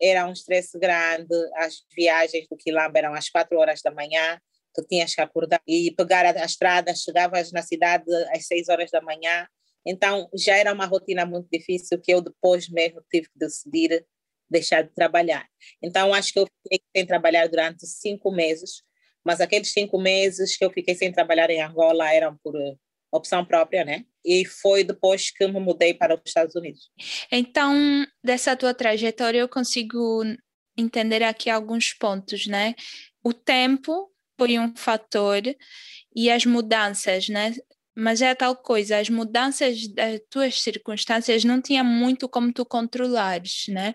era 0.00 0.26
um 0.26 0.32
estresse 0.32 0.78
grande, 0.78 1.34
as 1.56 1.84
viagens 1.96 2.46
do 2.48 2.56
quilombo 2.56 2.98
eram 2.98 3.14
às 3.14 3.30
quatro 3.30 3.58
horas 3.58 3.80
da 3.80 3.90
manhã, 3.90 4.38
tu 4.74 4.84
tinhas 4.86 5.14
que 5.14 5.20
acordar 5.20 5.60
e 5.66 5.90
pegar 5.92 6.24
a, 6.24 6.44
estrada, 6.44 6.94
chegavas 6.94 7.52
na 7.52 7.62
cidade 7.62 8.04
às 8.34 8.46
seis 8.46 8.68
horas 8.68 8.90
da 8.90 9.00
manhã, 9.00 9.46
então 9.86 10.28
já 10.34 10.56
era 10.56 10.72
uma 10.72 10.86
rotina 10.86 11.26
muito 11.26 11.48
difícil 11.50 12.00
que 12.00 12.12
eu 12.12 12.20
depois 12.20 12.68
mesmo 12.68 13.02
tive 13.10 13.28
que 13.28 13.38
decidir 13.38 14.06
deixar 14.52 14.82
de 14.82 14.90
trabalhar. 14.94 15.48
Então 15.82 16.12
acho 16.12 16.32
que 16.32 16.38
eu 16.38 16.46
fiquei 16.62 16.80
sem 16.94 17.06
trabalhar 17.06 17.48
durante 17.48 17.86
cinco 17.86 18.30
meses, 18.30 18.82
mas 19.24 19.40
aqueles 19.40 19.72
cinco 19.72 19.98
meses 19.98 20.56
que 20.56 20.64
eu 20.64 20.70
fiquei 20.70 20.94
sem 20.94 21.10
trabalhar 21.10 21.48
em 21.50 21.62
Angola 21.62 22.12
eram 22.12 22.36
por 22.44 22.54
eh, 22.54 22.74
opção 23.10 23.44
própria, 23.44 23.84
né? 23.84 24.04
E 24.24 24.44
foi 24.44 24.84
depois 24.84 25.30
que 25.30 25.46
me 25.46 25.58
mudei 25.58 25.94
para 25.94 26.14
os 26.14 26.20
Estados 26.24 26.54
Unidos. 26.54 26.90
Então, 27.30 28.06
dessa 28.22 28.54
tua 28.54 28.74
trajetória, 28.74 29.38
eu 29.38 29.48
consigo 29.48 30.22
entender 30.76 31.22
aqui 31.22 31.48
alguns 31.48 31.92
pontos, 31.94 32.46
né? 32.46 32.74
O 33.24 33.32
tempo 33.32 34.11
foi 34.42 34.58
um 34.58 34.74
fator 34.74 35.42
e 36.16 36.28
as 36.28 36.44
mudanças, 36.44 37.28
né? 37.28 37.54
Mas 37.94 38.20
é 38.20 38.34
tal 38.34 38.56
coisa, 38.56 38.98
as 38.98 39.08
mudanças 39.08 39.86
das 39.86 40.20
tuas 40.28 40.60
circunstâncias 40.60 41.44
não 41.44 41.60
tinha 41.60 41.84
muito 41.84 42.28
como 42.28 42.52
tu 42.52 42.64
controlares, 42.64 43.66
né? 43.68 43.94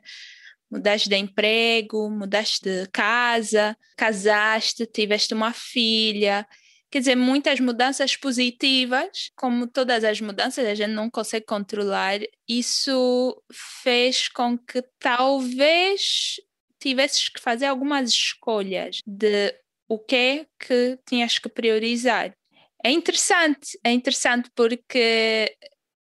Mudaste 0.72 1.10
de 1.10 1.18
emprego, 1.18 2.10
mudaste 2.10 2.62
de 2.64 2.88
casa, 2.94 3.76
casaste, 3.98 4.86
tiveste 4.86 5.34
uma 5.34 5.52
filha, 5.52 6.48
quer 6.90 7.00
dizer, 7.00 7.16
muitas 7.16 7.60
mudanças 7.60 8.16
positivas, 8.16 9.30
como 9.36 9.68
todas 9.68 10.06
as 10.06 10.22
mudanças 10.22 10.66
a 10.66 10.76
gente 10.76 10.92
não 10.92 11.10
consegue 11.10 11.46
controlar, 11.46 12.20
isso 12.48 13.44
fez 13.84 14.30
com 14.30 14.58
que 14.58 14.82
talvez 14.98 16.36
tivesses 16.80 17.28
que 17.28 17.42
fazer 17.42 17.66
algumas 17.66 18.10
escolhas 18.10 19.02
de 19.06 19.54
o 19.88 20.00
que 20.00 20.16
é 20.16 20.46
que 20.60 21.00
tinhas 21.08 21.40
que 21.40 21.50
priorizar. 21.50 22.36
É 22.84 22.92
interessante, 22.92 23.80
é 23.84 23.92
interessante 23.92 24.50
porque 24.56 25.56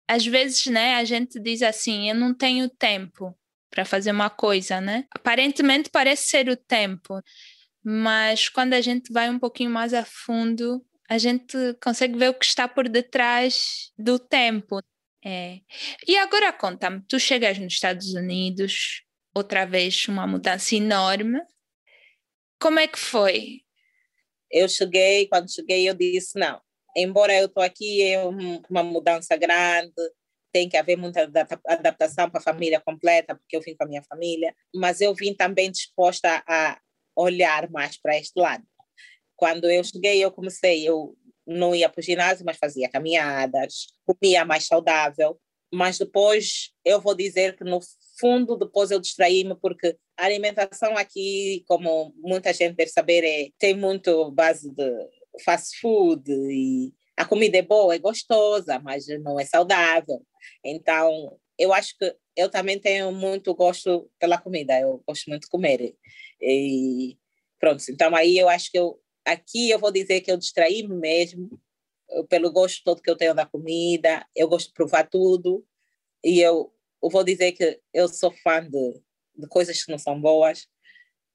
às 0.07 0.25
vezes, 0.25 0.65
né, 0.67 0.95
a 0.95 1.03
gente 1.03 1.39
diz 1.39 1.61
assim, 1.61 2.09
eu 2.09 2.15
não 2.15 2.33
tenho 2.33 2.69
tempo 2.69 3.35
para 3.69 3.85
fazer 3.85 4.11
uma 4.11 4.29
coisa, 4.29 4.79
né? 4.79 5.05
Aparentemente 5.11 5.89
parece 5.89 6.27
ser 6.27 6.49
o 6.49 6.55
tempo, 6.55 7.21
mas 7.83 8.47
quando 8.47 8.73
a 8.73 8.81
gente 8.81 9.11
vai 9.11 9.29
um 9.29 9.39
pouquinho 9.39 9.71
mais 9.71 9.93
a 9.93 10.05
fundo, 10.05 10.85
a 11.09 11.17
gente 11.17 11.57
consegue 11.81 12.17
ver 12.17 12.29
o 12.29 12.33
que 12.33 12.45
está 12.45 12.67
por 12.67 12.87
detrás 12.87 13.91
do 13.97 14.19
tempo. 14.19 14.79
É. 15.25 15.59
E 16.07 16.17
agora 16.17 16.53
conta-me, 16.53 17.01
tu 17.07 17.19
chegas 17.19 17.57
nos 17.57 17.73
Estados 17.73 18.13
Unidos, 18.13 19.03
outra 19.33 19.65
vez 19.65 20.07
uma 20.07 20.27
mudança 20.27 20.75
enorme. 20.75 21.39
Como 22.59 22.79
é 22.79 22.87
que 22.87 22.99
foi? 22.99 23.62
Eu 24.53 24.69
cheguei, 24.69 25.27
quando 25.27 25.51
cheguei, 25.51 25.89
eu 25.89 25.95
disse: 25.95 26.37
não, 26.37 26.61
embora 26.95 27.33
eu 27.33 27.47
estou 27.47 27.63
aqui, 27.63 28.03
é 28.03 28.23
uma 28.69 28.83
mudança 28.83 29.35
grande, 29.35 29.91
tem 30.53 30.69
que 30.69 30.77
haver 30.77 30.95
muita 30.95 31.27
adaptação 31.67 32.29
para 32.29 32.39
a 32.39 32.43
família 32.43 32.79
completa, 32.79 33.35
porque 33.35 33.57
eu 33.57 33.61
vim 33.61 33.75
com 33.75 33.83
a 33.83 33.87
minha 33.87 34.03
família, 34.03 34.55
mas 34.73 35.01
eu 35.01 35.13
vim 35.15 35.33
também 35.33 35.71
disposta 35.71 36.43
a 36.47 36.79
olhar 37.15 37.67
mais 37.71 37.99
para 37.99 38.15
este 38.15 38.39
lado. 38.39 38.63
Quando 39.35 39.69
eu 39.69 39.83
cheguei, 39.83 40.23
eu 40.23 40.31
comecei, 40.31 40.87
eu 40.87 41.17
não 41.45 41.73
ia 41.73 41.89
para 41.89 41.99
o 41.99 42.03
ginásio, 42.03 42.45
mas 42.45 42.57
fazia 42.57 42.87
caminhadas, 42.87 43.87
comia 44.05 44.45
mais 44.45 44.67
saudável, 44.67 45.39
mas 45.73 45.97
depois 45.97 46.71
eu 46.85 47.01
vou 47.01 47.15
dizer 47.15 47.57
que 47.57 47.63
no 47.63 47.79
fundo 48.19 48.55
depois 48.55 48.91
eu 48.91 48.99
distraí-me 48.99 49.55
porque 49.59 49.97
a 50.17 50.25
alimentação 50.25 50.95
aqui, 50.97 51.63
como 51.67 52.13
muita 52.17 52.53
gente 52.53 52.75
deve 52.75 52.91
saber, 52.91 53.23
é, 53.23 53.49
tem 53.57 53.75
muito 53.75 54.31
base 54.31 54.69
de 54.73 55.09
fast 55.43 55.79
food 55.79 56.31
e 56.31 56.93
a 57.17 57.25
comida 57.25 57.57
é 57.57 57.61
boa, 57.61 57.95
é 57.95 57.99
gostosa, 57.99 58.79
mas 58.79 59.07
não 59.21 59.39
é 59.39 59.45
saudável. 59.45 60.25
Então, 60.63 61.37
eu 61.57 61.73
acho 61.73 61.97
que 61.97 62.15
eu 62.35 62.49
também 62.49 62.79
tenho 62.79 63.11
muito 63.11 63.53
gosto 63.53 64.09
pela 64.19 64.37
comida, 64.37 64.79
eu 64.79 65.03
gosto 65.07 65.29
muito 65.29 65.43
de 65.43 65.49
comer. 65.49 65.95
E 66.41 67.17
pronto, 67.59 67.83
então 67.89 68.15
aí 68.15 68.37
eu 68.37 68.49
acho 68.49 68.71
que 68.71 68.77
eu 68.77 68.99
aqui 69.25 69.69
eu 69.69 69.79
vou 69.79 69.91
dizer 69.91 70.21
que 70.21 70.31
eu 70.31 70.37
distraí-me 70.37 70.95
mesmo 70.95 71.61
pelo 72.29 72.51
gosto 72.51 72.83
todo 72.83 73.01
que 73.01 73.09
eu 73.09 73.15
tenho 73.15 73.33
da 73.33 73.45
comida, 73.45 74.25
eu 74.35 74.47
gosto 74.47 74.67
de 74.67 74.73
provar 74.73 75.09
tudo 75.09 75.65
e 76.23 76.41
eu, 76.41 76.73
eu 77.01 77.09
vou 77.09 77.23
dizer 77.23 77.53
que 77.53 77.79
eu 77.93 78.07
sou 78.07 78.31
fã 78.43 78.61
de 78.67 79.01
de 79.35 79.47
coisas 79.47 79.83
que 79.83 79.91
não 79.91 79.97
são 79.97 80.19
boas. 80.19 80.67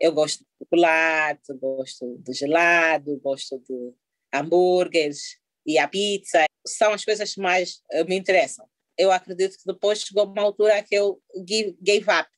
Eu 0.00 0.12
gosto 0.12 0.38
de 0.38 0.46
chocolate, 0.58 1.54
gosto 1.54 2.18
de 2.18 2.32
gelado, 2.32 3.18
gosto 3.20 3.58
de 3.58 3.94
hambúrgueres 4.32 5.38
e 5.66 5.78
a 5.78 5.88
pizza. 5.88 6.44
São 6.66 6.92
as 6.92 7.04
coisas 7.04 7.34
que 7.34 7.40
mais 7.40 7.82
uh, 7.92 8.04
me 8.06 8.16
interessam. 8.16 8.68
Eu 8.96 9.10
acredito 9.10 9.56
que 9.56 9.64
depois 9.66 10.02
chegou 10.02 10.26
uma 10.26 10.42
altura 10.42 10.82
que 10.82 10.94
eu 10.94 11.20
give, 11.46 11.76
gave 11.80 12.06
up. 12.10 12.28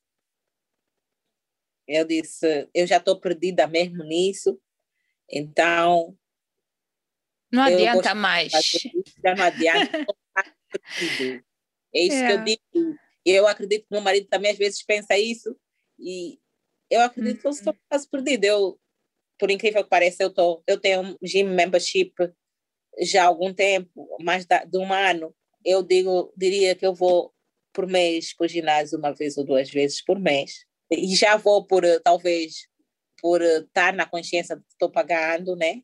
Eu 1.87 2.05
disse, 2.05 2.69
eu 2.73 2.87
já 2.87 2.97
estou 2.97 3.19
perdida 3.19 3.67
mesmo 3.67 4.03
nisso, 4.03 4.59
então... 5.29 6.17
Não 7.51 7.63
adianta 7.63 8.15
mais. 8.15 8.51
Já 8.53 9.35
não 9.35 9.43
adianta. 9.43 10.05
é 11.93 12.01
isso 12.01 12.15
é. 12.15 12.27
que 12.27 12.33
eu 12.33 12.39
é. 12.93 13.00
Digo 13.25 13.31
eu 13.31 13.47
acredito 13.47 13.83
que 13.83 13.91
meu 13.91 14.01
marido 14.01 14.27
também 14.27 14.51
às 14.51 14.57
vezes 14.57 14.83
pensa 14.83 15.17
isso 15.17 15.55
e 15.99 16.39
eu 16.89 17.01
acredito 17.01 17.35
uhum. 17.35 17.41
que 17.41 17.47
eu 17.47 17.51
estou 17.51 17.73
uhum. 17.73 17.79
quase 17.89 18.09
perdida. 18.09 18.47
Eu, 18.47 18.79
por 19.39 19.49
incrível 19.49 19.83
que 19.83 19.89
pareça, 19.89 20.21
eu, 20.21 20.33
tô, 20.33 20.61
eu 20.67 20.79
tenho 20.79 21.01
um 21.01 21.17
gym 21.23 21.45
membership 21.45 22.13
já 22.99 23.23
há 23.23 23.27
algum 23.27 23.53
tempo, 23.53 24.17
mais 24.21 24.45
de 24.45 24.77
um 24.77 24.91
ano. 24.91 25.33
Eu 25.63 25.81
digo, 25.81 26.33
diria 26.35 26.75
que 26.75 26.85
eu 26.85 26.93
vou 26.93 27.33
por 27.73 27.87
mês 27.87 28.35
para 28.35 28.45
o 28.45 28.49
ginásio 28.49 28.99
uma 28.99 29.13
vez 29.13 29.37
ou 29.37 29.45
duas 29.45 29.69
vezes 29.69 30.03
por 30.03 30.19
mês. 30.19 30.65
E 30.91 31.15
já 31.15 31.37
vou 31.37 31.65
por, 31.65 31.83
talvez, 32.03 32.67
por 33.21 33.41
estar 33.41 33.93
na 33.93 34.05
consciência 34.05 34.57
de 34.57 34.63
que 34.63 34.73
estou 34.73 34.91
pagando, 34.91 35.55
né? 35.55 35.81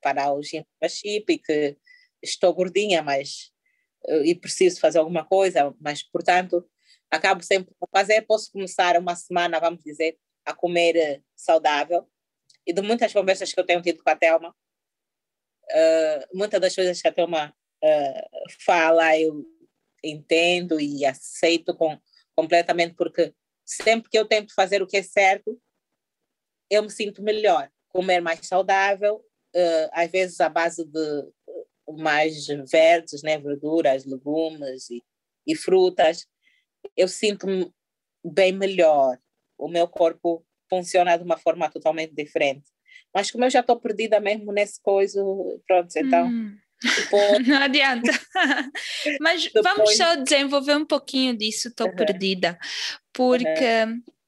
Para 0.00 0.32
o 0.32 0.40
membership 0.42 1.24
e 1.28 1.38
que 1.38 1.76
estou 2.22 2.54
gordinha, 2.54 3.02
mas 3.02 3.52
e 4.24 4.34
preciso 4.34 4.80
fazer 4.80 4.98
alguma 4.98 5.24
coisa, 5.24 5.74
mas, 5.80 6.02
portanto, 6.02 6.64
acabo 7.10 7.42
sempre 7.42 7.74
por 7.78 7.88
fazer. 7.90 8.22
Posso 8.22 8.50
começar 8.52 8.98
uma 8.98 9.14
semana, 9.14 9.60
vamos 9.60 9.82
dizer, 9.82 10.18
a 10.44 10.54
comer 10.54 11.22
saudável. 11.36 12.08
E 12.66 12.72
de 12.72 12.82
muitas 12.82 13.12
conversas 13.12 13.52
que 13.52 13.60
eu 13.60 13.66
tenho 13.66 13.82
tido 13.82 14.02
com 14.02 14.10
a 14.10 14.16
Thelma, 14.16 14.50
uh, 14.50 16.36
muitas 16.36 16.60
das 16.60 16.74
coisas 16.74 17.00
que 17.00 17.08
a 17.08 17.12
Thelma 17.12 17.54
uh, 17.82 18.52
fala, 18.64 19.18
eu 19.18 19.44
entendo 20.04 20.80
e 20.80 21.04
aceito 21.04 21.74
com, 21.74 21.98
completamente, 22.36 22.94
porque 22.94 23.34
sempre 23.64 24.10
que 24.10 24.18
eu 24.18 24.26
tento 24.26 24.54
fazer 24.54 24.82
o 24.82 24.86
que 24.86 24.98
é 24.98 25.02
certo, 25.02 25.60
eu 26.70 26.82
me 26.82 26.90
sinto 26.90 27.22
melhor. 27.22 27.70
Comer 27.88 28.20
mais 28.20 28.46
saudável, 28.46 29.16
uh, 29.16 29.88
às 29.92 30.10
vezes 30.10 30.40
à 30.40 30.48
base 30.48 30.84
de 30.84 31.32
mais 31.96 32.46
verdes, 32.70 33.22
né, 33.22 33.38
verduras, 33.38 34.04
legumes 34.04 34.90
e, 34.90 35.02
e 35.46 35.56
frutas, 35.56 36.26
eu 36.96 37.08
sinto-me 37.08 37.72
bem 38.24 38.52
melhor. 38.52 39.18
O 39.56 39.68
meu 39.68 39.88
corpo 39.88 40.44
funciona 40.68 41.16
de 41.16 41.24
uma 41.24 41.36
forma 41.36 41.70
totalmente 41.70 42.14
diferente. 42.14 42.70
Mas 43.14 43.30
como 43.30 43.44
eu 43.44 43.50
já 43.50 43.60
estou 43.60 43.80
perdida 43.80 44.20
mesmo 44.20 44.52
nesse 44.52 44.80
coisa, 44.82 45.22
pronto, 45.66 45.96
então 45.96 46.26
hum. 46.26 46.56
Depois, 46.82 47.38
não 47.46 47.62
adianta. 47.62 48.10
Mas 49.20 49.44
depois... 49.44 49.64
vamos 49.64 49.96
só 49.96 50.14
desenvolver 50.16 50.76
um 50.76 50.86
pouquinho 50.86 51.36
disso, 51.36 51.68
estou 51.68 51.88
uhum. 51.88 51.96
perdida. 51.96 52.58
Porque 53.12 53.60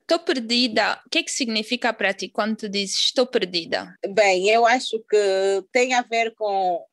estou 0.00 0.18
uhum. 0.18 0.24
perdida, 0.24 1.00
o 1.06 1.10
que 1.10 1.18
é 1.18 1.22
que 1.22 1.30
significa 1.30 1.92
para 1.92 2.12
ti 2.12 2.28
quando 2.28 2.56
tu 2.56 2.68
dizes 2.68 2.96
estou 2.96 3.26
perdida? 3.26 3.94
Bem, 4.14 4.48
eu 4.48 4.66
acho 4.66 4.98
que 5.08 5.64
tem 5.72 5.94
a 5.94 6.02
ver 6.02 6.34
com 6.34 6.84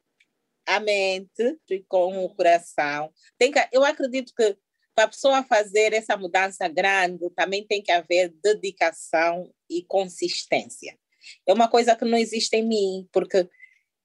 a 0.68 0.80
mente 0.80 1.58
e 1.70 1.80
com 1.88 2.26
o 2.26 2.36
coração. 2.36 3.12
Tem 3.38 3.52
que, 3.52 3.60
eu 3.72 3.84
acredito 3.84 4.34
que 4.36 4.58
para 4.94 5.06
a 5.06 5.10
pessoa 5.10 5.44
fazer 5.44 5.94
essa 5.94 6.18
mudança 6.18 6.68
grande, 6.68 7.30
também 7.36 7.66
tem 7.66 7.82
que 7.82 7.92
haver 7.92 8.34
dedicação 8.44 9.54
e 9.70 9.84
consistência. 9.84 10.98
É 11.46 11.54
uma 11.54 11.70
coisa 11.70 11.96
que 11.96 12.04
não 12.04 12.18
existe 12.18 12.56
em 12.56 12.68
mim, 12.68 13.08
porque 13.12 13.48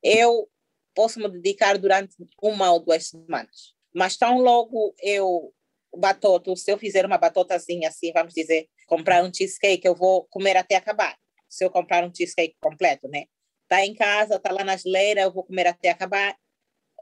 eu 0.03 0.49
posso 0.95 1.19
me 1.19 1.29
dedicar 1.29 1.79
durante 1.79 2.15
uma 2.43 2.71
ou 2.71 2.81
duas 2.81 3.07
semanas. 3.07 3.75
Mas 3.95 4.17
tão 4.17 4.39
logo 4.39 4.95
eu 5.03 5.53
batota, 5.97 6.55
se 6.57 6.71
eu 6.71 6.79
fizer 6.79 7.05
uma 7.05 7.19
batotazinha 7.19 7.89
assim, 7.89 8.13
vamos 8.13 8.35
dizer, 8.35 8.69
comprar 8.87 9.25
um 9.25 9.33
cheesecake, 9.33 9.87
eu 9.87 9.95
vou 9.95 10.25
comer 10.25 10.57
até 10.57 10.77
acabar. 10.77 11.17
Se 11.49 11.65
eu 11.65 11.71
comprar 11.71 12.05
um 12.05 12.15
cheesecake 12.15 12.57
completo, 12.61 13.09
né? 13.09 13.25
Tá 13.69 13.85
em 13.85 13.95
casa, 13.95 14.39
tá 14.39 14.53
lá 14.53 14.65
na 14.65 14.77
geleira, 14.77 15.23
eu 15.23 15.33
vou 15.33 15.45
comer 15.45 15.67
até 15.67 15.91
acabar. 15.91 16.37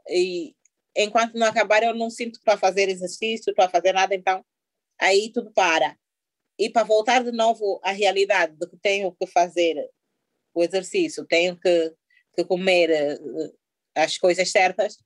E 0.09 0.55
enquanto 0.95 1.35
não 1.35 1.47
acabar, 1.47 1.83
eu 1.83 1.95
não 1.95 2.09
sinto 2.09 2.39
para 2.43 2.57
fazer 2.57 2.89
exercício, 2.89 3.53
para 3.53 3.69
fazer 3.69 3.93
nada, 3.93 4.15
então 4.15 4.43
aí 4.99 5.31
tudo 5.33 5.51
para. 5.51 5.97
E 6.59 6.69
para 6.69 6.83
voltar 6.83 7.23
de 7.23 7.31
novo 7.31 7.79
à 7.83 7.91
realidade 7.91 8.55
de 8.55 8.67
que 8.67 8.77
tenho 8.77 9.11
que 9.13 9.25
fazer 9.27 9.75
o 10.53 10.63
exercício, 10.63 11.25
tenho 11.25 11.57
que, 11.57 11.93
que 12.35 12.43
comer 12.45 12.89
eh, 12.89 13.17
as 13.95 14.17
coisas 14.17 14.49
certas, 14.51 14.97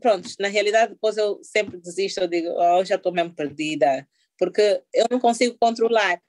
pronto, 0.00 0.28
na 0.40 0.48
realidade 0.48 0.94
depois 0.94 1.16
eu 1.16 1.40
sempre 1.42 1.78
desisto, 1.78 2.20
eu 2.20 2.28
digo, 2.28 2.48
oh, 2.50 2.84
já 2.84 2.96
estou 2.96 3.12
mesmo 3.12 3.34
perdida, 3.34 4.08
porque 4.38 4.82
eu 4.92 5.06
não 5.10 5.20
consigo 5.20 5.56
controlar. 5.58 6.20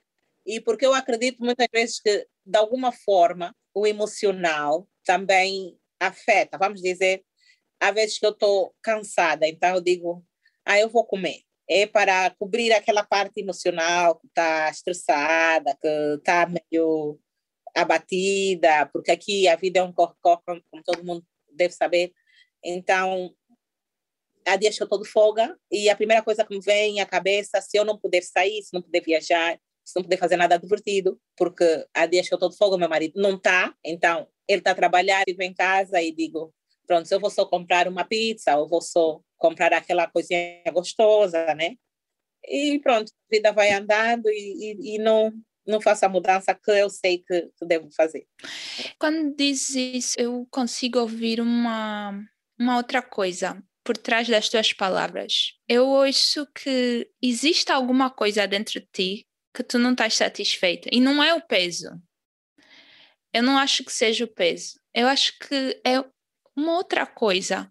E 0.46 0.62
porque 0.62 0.86
eu 0.86 0.94
acredito 0.94 1.44
muitas 1.44 1.68
vezes 1.74 2.00
que, 2.00 2.28
de 2.46 2.58
alguma 2.58 2.92
forma, 2.92 3.56
o 3.74 3.88
emocional 3.88 4.88
também 5.04 5.76
afeta. 6.00 6.58
Vamos 6.58 6.82
dizer, 6.82 7.24
há 7.80 7.92
vezes 7.92 8.20
que 8.20 8.26
eu 8.26 8.32
estou 8.32 8.74
cansada, 8.82 9.48
então 9.48 9.76
eu 9.76 9.82
digo, 9.82 10.26
ah, 10.66 10.80
eu 10.80 10.90
vou 10.90 11.06
comer. 11.06 11.42
É 11.68 11.88
para 11.88 12.30
cobrir 12.38 12.72
aquela 12.72 13.04
parte 13.04 13.42
emocional 13.42 14.20
que 14.20 14.28
está 14.28 14.70
estressada, 14.70 15.76
que 15.82 15.88
está 16.18 16.48
meio 16.48 17.20
abatida, 17.76 18.88
porque 18.94 19.12
aqui 19.12 19.48
a 19.48 19.56
vida 19.56 19.80
é 19.80 19.84
um 19.84 19.92
corre-corre, 19.92 20.42
como 20.70 20.84
todo 20.84 21.04
mundo 21.04 21.26
deve 21.52 21.74
saber. 21.74 22.14
Então, 22.64 23.34
há 24.48 24.56
dias 24.56 24.76
que 24.78 24.84
eu 24.84 24.86
estou 24.86 25.02
de 25.02 25.10
folga 25.10 25.58
e 25.72 25.90
a 25.90 25.96
primeira 25.96 26.24
coisa 26.24 26.46
que 26.46 26.56
me 26.56 26.62
vem 26.62 27.02
à 27.02 27.06
cabeça, 27.06 27.60
se 27.62 27.78
eu 27.78 27.84
não 27.84 27.98
puder 27.98 28.22
sair, 28.24 28.62
se 28.64 28.74
não 28.74 28.82
puder 28.82 29.02
viajar, 29.02 29.60
se 29.84 29.96
não 29.96 30.04
puder 30.04 30.18
fazer 30.18 30.38
nada 30.38 30.58
divertido, 30.58 31.20
porque 31.36 31.86
há 31.94 32.06
dias 32.06 32.28
que 32.28 32.34
eu 32.34 32.38
estou 32.38 32.50
de 32.50 32.58
folga, 32.58 32.78
meu 32.78 32.90
marido 32.90 33.22
não 33.22 33.36
está, 33.36 33.76
então 33.84 34.28
ele 34.48 34.60
está 34.60 34.72
a 34.72 34.76
trabalhar, 34.76 35.24
e 35.28 35.34
vem 35.34 35.52
em 35.52 35.54
casa 35.54 36.02
e 36.02 36.12
digo, 36.12 36.54
pronto, 36.86 37.12
eu 37.12 37.20
vou 37.20 37.30
só 37.30 37.46
comprar 37.46 37.88
uma 37.88 38.06
pizza, 38.06 38.56
ou 38.58 38.68
vou 38.68 38.82
só 38.82 39.20
comprar 39.38 39.74
aquela 39.74 40.08
coisinha 40.08 40.62
gostosa, 40.72 41.54
né? 41.56 41.76
E 42.48 42.80
pronto, 42.80 43.12
a 43.12 43.36
vida 43.36 43.52
vai 43.52 43.72
andando 43.72 44.30
e, 44.30 44.78
e, 44.80 44.96
e 44.96 44.98
não, 45.00 45.32
não 45.66 45.82
faço 45.82 46.06
a 46.06 46.10
mudança 46.10 46.54
que 46.54 46.72
eu 46.72 46.90
sei 46.90 47.20
que, 47.20 47.50
que 47.58 47.66
devo 47.66 47.90
fazer. 47.92 48.28
Quando 49.00 49.36
dizes 49.36 49.76
isso, 49.76 50.16
eu 50.20 50.48
consigo 50.52 51.00
ouvir 51.00 51.42
uma, 51.42 52.20
uma 52.60 52.78
outra 52.78 53.02
coisa 53.02 53.62
por 53.84 53.98
trás 53.98 54.28
das 54.28 54.50
tuas 54.50 54.74
palavras. 54.74 55.54
Eu 55.68 55.88
ouço 55.88 56.48
que 56.54 57.10
existe 57.22 57.72
alguma 57.72 58.10
coisa 58.10 58.48
dentro 58.48 58.80
de 58.80 58.88
ti 58.92 59.28
que 59.54 59.64
tu 59.64 59.80
não 59.80 59.92
estás 59.92 60.16
satisfeita. 60.16 60.90
E 60.92 61.00
não 61.00 61.24
é 61.24 61.34
o 61.34 61.42
peso. 61.42 61.90
Eu 63.34 63.44
não 63.44 63.58
acho 63.58 63.84
que 63.84 63.92
seja 63.92 64.26
o 64.26 64.28
peso. 64.28 64.80
Eu 64.94 65.08
acho 65.08 65.38
que 65.40 65.82
é 65.86 66.04
uma 66.56 66.74
outra 66.74 67.06
coisa 67.06 67.70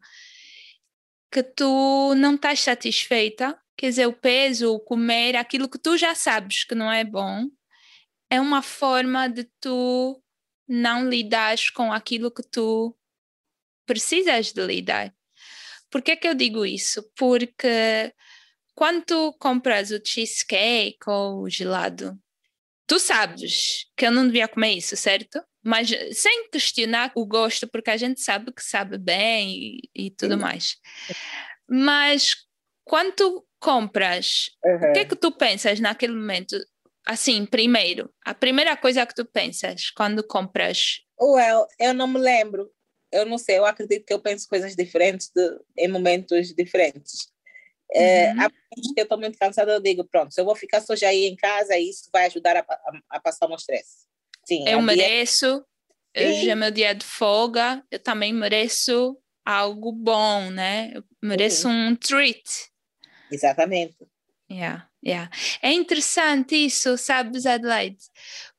que 1.30 1.42
tu 1.42 2.14
não 2.16 2.36
estás 2.36 2.60
satisfeita. 2.60 3.58
Quer 3.76 3.88
dizer, 3.88 4.06
o 4.06 4.12
peso, 4.12 4.72
o 4.72 4.80
comer, 4.80 5.34
aquilo 5.34 5.68
que 5.68 5.78
tu 5.78 5.96
já 5.96 6.14
sabes 6.14 6.64
que 6.64 6.74
não 6.74 6.92
é 6.92 7.02
bom, 7.02 7.48
é 8.30 8.40
uma 8.40 8.62
forma 8.62 9.28
de 9.28 9.44
tu 9.60 10.22
não 10.68 11.08
lidares 11.08 11.70
com 11.70 11.92
aquilo 11.92 12.30
que 12.30 12.42
tu 12.42 12.96
precisas 13.84 14.52
de 14.52 14.64
lidar. 14.64 15.14
Por 15.90 16.02
que, 16.02 16.16
que 16.16 16.28
eu 16.28 16.34
digo 16.34 16.64
isso? 16.64 17.02
Porque 17.16 18.12
quando 18.74 19.04
tu 19.04 19.32
compras 19.38 19.90
o 19.90 20.00
cheesecake 20.04 20.98
ou 21.06 21.42
o 21.42 21.50
gelado, 21.50 22.18
tu 22.86 22.98
sabes 22.98 23.86
que 23.96 24.06
eu 24.06 24.10
não 24.10 24.26
devia 24.26 24.48
comer 24.48 24.72
isso, 24.72 24.96
certo? 24.96 25.42
Mas 25.62 25.90
sem 26.12 26.48
questionar 26.50 27.12
o 27.14 27.26
gosto, 27.26 27.66
porque 27.66 27.90
a 27.90 27.96
gente 27.96 28.20
sabe 28.20 28.52
que 28.52 28.62
sabe 28.62 28.98
bem 28.98 29.80
e, 29.94 30.06
e 30.06 30.10
tudo 30.10 30.36
mais. 30.36 30.76
Mas 31.68 32.36
quando 32.84 33.14
tu 33.14 33.46
compras, 33.58 34.50
uhum. 34.62 34.90
o 34.90 34.92
que 34.92 34.98
é 34.98 35.04
que 35.06 35.16
tu 35.16 35.32
pensas 35.32 35.80
naquele 35.80 36.12
momento? 36.12 36.56
assim, 37.06 37.44
primeiro, 37.44 38.10
a 38.24 38.34
primeira 38.34 38.76
coisa 38.76 39.06
que 39.06 39.14
tu 39.14 39.24
pensas 39.24 39.90
quando 39.90 40.26
compras? 40.26 41.02
Well, 41.20 41.66
eu 41.78 41.92
não 41.92 42.06
me 42.06 42.18
lembro. 42.18 42.70
Eu 43.12 43.24
não 43.26 43.38
sei, 43.38 43.58
eu 43.58 43.64
acredito 43.64 44.04
que 44.04 44.12
eu 44.12 44.20
penso 44.20 44.48
coisas 44.48 44.74
diferentes 44.74 45.30
de, 45.32 45.58
em 45.78 45.86
momentos 45.86 46.52
diferentes. 46.54 47.28
É, 47.92 48.32
uhum. 48.32 48.42
É, 48.42 48.48
eu 48.96 49.02
estou 49.02 49.18
muito 49.18 49.38
cansada, 49.38 49.72
eu 49.72 49.80
digo, 49.80 50.04
pronto, 50.04 50.32
se 50.32 50.40
eu 50.40 50.44
vou 50.44 50.56
ficar 50.56 50.80
só 50.80 50.96
já 50.96 51.08
aí 51.08 51.26
em 51.26 51.36
casa, 51.36 51.76
isso 51.78 52.08
vai 52.12 52.26
ajudar 52.26 52.56
a, 52.56 52.60
a, 52.60 53.00
a 53.10 53.20
passar 53.20 53.48
o 53.48 53.54
estresse. 53.54 54.06
Sim, 54.46 54.68
eu 54.68 54.80
mereço, 54.82 55.64
dia... 56.14 56.28
hoje 56.28 56.50
é 56.50 56.54
meu 56.54 56.70
dia 56.70 56.94
de 56.94 57.04
folga, 57.04 57.82
eu 57.90 57.98
também 57.98 58.32
mereço 58.32 59.18
algo 59.44 59.92
bom, 59.92 60.50
né? 60.50 60.92
Eu 60.94 61.04
mereço 61.22 61.68
uhum. 61.68 61.88
um 61.88 61.96
treat. 61.96 62.42
Exatamente. 63.30 63.96
Yeah, 64.50 64.88
yeah. 65.04 65.30
É 65.62 65.72
interessante 65.72 66.54
isso, 66.54 66.96
sabes, 66.98 67.46
Adelaide? 67.46 67.98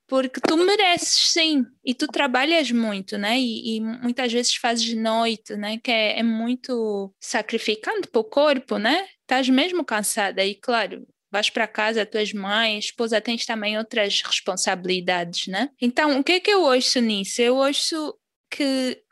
Porque 0.08 0.40
tu 0.40 0.56
mereces 0.58 1.32
sim, 1.32 1.66
e 1.84 1.96
tu 1.96 2.08
trabalhas 2.08 2.70
muito, 2.70 3.18
né? 3.18 3.40
E, 3.40 3.78
e 3.78 3.82
muitas 3.82 4.32
vezes 4.32 4.56
fazes 4.56 4.96
noite, 4.96 5.56
né? 5.56 5.80
Que 5.80 5.92
é, 5.92 6.20
é 6.20 6.24
muito 6.24 7.12
sacrificante 7.20 8.08
para 8.08 8.22
o 8.22 8.24
corpo, 8.24 8.78
né? 8.78 9.08
Estás 9.26 9.50
mesmo 9.50 9.84
cansada, 9.84 10.46
e 10.46 10.54
claro, 10.54 11.08
vais 11.32 11.50
para 11.50 11.68
casa, 11.68 12.06
tu 12.06 12.16
és 12.16 12.32
mãe, 12.32 12.78
esposa, 12.78 13.20
tens 13.20 13.44
também 13.44 13.76
outras 13.76 14.22
responsabilidades, 14.22 15.48
né? 15.48 15.72
Então, 15.82 16.20
o 16.20 16.24
que 16.24 16.34
é 16.34 16.40
que 16.40 16.52
eu 16.52 16.62
ouço 16.62 17.02
nisso? 17.02 17.42
Eu 17.42 17.56
ouço 17.56 18.16
que 18.52 19.04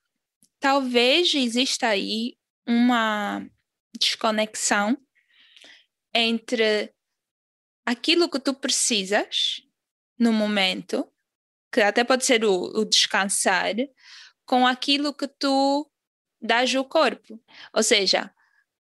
talvez 0.60 1.34
exista 1.34 1.88
aí 1.88 2.38
uma 2.68 3.44
desconexão 4.00 4.96
entre 6.14 6.94
aquilo 7.84 8.30
que 8.30 8.40
tu 8.40 8.54
precisas 8.54 9.62
no 10.18 10.32
momento, 10.32 11.12
que 11.72 11.82
até 11.82 12.04
pode 12.04 12.24
ser 12.24 12.46
o, 12.46 12.80
o 12.80 12.86
descansar, 12.86 13.74
com 14.46 14.68
aquilo 14.68 15.12
que 15.12 15.28
tu 15.28 15.90
dás 16.40 16.74
ao 16.76 16.86
corpo. 16.86 17.42
Ou 17.74 17.82
seja, 17.82 18.32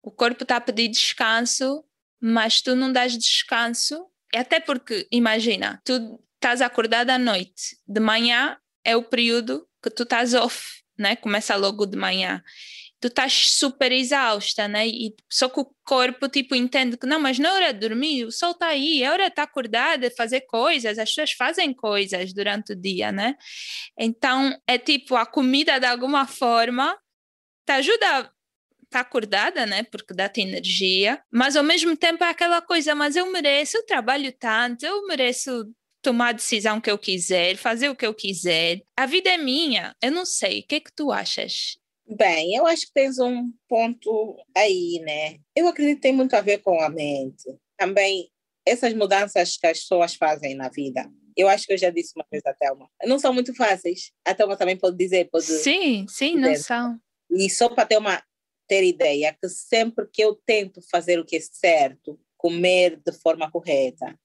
o 0.05 0.11
corpo 0.11 0.43
está 0.43 0.57
a 0.57 0.61
pedir 0.61 0.87
descanso 0.87 1.83
mas 2.27 2.59
tu 2.59 2.75
não 2.75 2.91
dás 2.91 3.15
descanso, 3.15 4.07
até 4.35 4.59
porque, 4.59 5.07
imagina, 5.11 5.79
tu 5.85 6.19
estás 6.33 6.59
acordada 6.59 7.13
à 7.13 7.19
noite, 7.19 7.77
de 7.87 7.99
manhã 7.99 8.57
é 8.83 8.95
o 8.95 9.03
período 9.03 9.67
que 9.81 9.91
tu 9.91 10.01
estás 10.01 10.33
off, 10.33 10.81
né? 10.97 11.15
Começa 11.15 11.55
logo 11.55 11.85
de 11.85 11.95
manhã. 11.95 12.43
Tu 12.99 13.09
estás 13.09 13.51
super 13.51 13.91
exausta, 13.91 14.67
né? 14.67 14.87
E 14.87 15.13
só 15.29 15.49
que 15.49 15.59
o 15.59 15.71
corpo 15.83 16.27
tipo 16.27 16.55
entende 16.55 16.97
que 16.97 17.05
não, 17.05 17.19
mas 17.19 17.37
não 17.37 17.51
é 17.51 17.53
hora 17.53 17.73
de 17.73 17.87
dormir, 17.87 18.25
o 18.25 18.31
sol 18.31 18.51
está 18.51 18.67
aí, 18.67 19.03
é 19.03 19.11
hora 19.11 19.25
de 19.25 19.29
estar 19.29 19.43
acordada, 19.43 20.09
fazer 20.17 20.41
coisas, 20.41 20.97
as 20.97 21.09
pessoas 21.09 21.31
fazem 21.31 21.73
coisas 21.73 22.33
durante 22.33 22.73
o 22.73 22.75
dia, 22.75 23.11
né? 23.11 23.35
Então 23.99 24.57
é 24.65 24.79
tipo 24.79 25.15
a 25.15 25.27
comida 25.27 25.79
de 25.79 25.85
alguma 25.85 26.25
forma 26.25 26.97
te 27.65 27.71
ajuda 27.73 28.31
acordada, 28.99 29.65
né? 29.65 29.83
Porque 29.83 30.13
dá-te 30.13 30.41
energia, 30.41 31.21
mas 31.31 31.55
ao 31.55 31.63
mesmo 31.63 31.95
tempo 31.95 32.23
é 32.23 32.29
aquela 32.29 32.61
coisa, 32.61 32.95
mas 32.95 33.15
eu 33.15 33.31
mereço, 33.31 33.77
eu 33.77 33.85
trabalho 33.85 34.31
tanto, 34.37 34.85
eu 34.85 35.05
mereço 35.07 35.65
tomar 36.01 36.29
a 36.29 36.33
decisão 36.33 36.79
que 36.79 36.89
eu 36.89 36.99
quiser, 36.99 37.57
fazer 37.57 37.89
o 37.89 37.95
que 37.95 38.05
eu 38.05 38.13
quiser. 38.13 38.81
A 38.95 39.07
vida 39.07 39.29
é 39.29 39.37
minha, 39.37 39.95
eu 40.01 40.11
não 40.11 40.23
sei. 40.23 40.59
O 40.59 40.67
que 40.67 40.75
é 40.75 40.79
que 40.79 40.93
tu 40.93 41.11
achas? 41.11 41.77
Bem, 42.07 42.55
eu 42.55 42.67
acho 42.67 42.85
que 42.85 42.93
tens 42.93 43.17
um 43.17 43.51
ponto 43.67 44.37
aí, 44.55 45.01
né? 45.03 45.39
Eu 45.55 45.67
acredito 45.67 45.95
que 45.95 46.01
tem 46.03 46.13
muito 46.13 46.35
a 46.35 46.41
ver 46.41 46.59
com 46.59 46.79
a 46.79 46.89
mente. 46.89 47.43
Também 47.75 48.29
essas 48.65 48.93
mudanças 48.93 49.57
que 49.57 49.65
as 49.65 49.79
pessoas 49.79 50.13
fazem 50.13 50.55
na 50.55 50.69
vida. 50.69 51.09
Eu 51.35 51.49
acho 51.49 51.65
que 51.65 51.73
eu 51.73 51.77
já 51.77 51.89
disse 51.89 52.13
uma 52.15 52.25
vez 52.31 52.45
a 52.45 52.53
Thelma. 52.53 52.87
Não 53.05 53.17
são 53.17 53.33
muito 53.33 53.53
fáceis. 53.55 54.11
A 54.23 54.33
Thelma 54.33 54.55
também 54.55 54.77
pode 54.77 54.95
dizer. 54.95 55.27
Pode 55.31 55.45
sim, 55.45 56.05
sim, 56.07 56.35
dizer. 56.35 56.47
não 56.47 56.55
são. 56.55 56.99
E 57.31 57.49
só 57.49 57.67
para 57.67 57.85
ter 57.85 57.97
uma 57.97 58.23
ter 58.67 58.83
ideia 58.83 59.37
que 59.39 59.49
sempre 59.49 60.07
que 60.11 60.23
eu 60.23 60.35
tento 60.45 60.81
fazer 60.81 61.19
o 61.19 61.25
que 61.25 61.37
é 61.37 61.39
certo, 61.39 62.19
comer 62.37 62.97
de 62.97 63.11
forma 63.11 63.49
correta, 63.49 64.17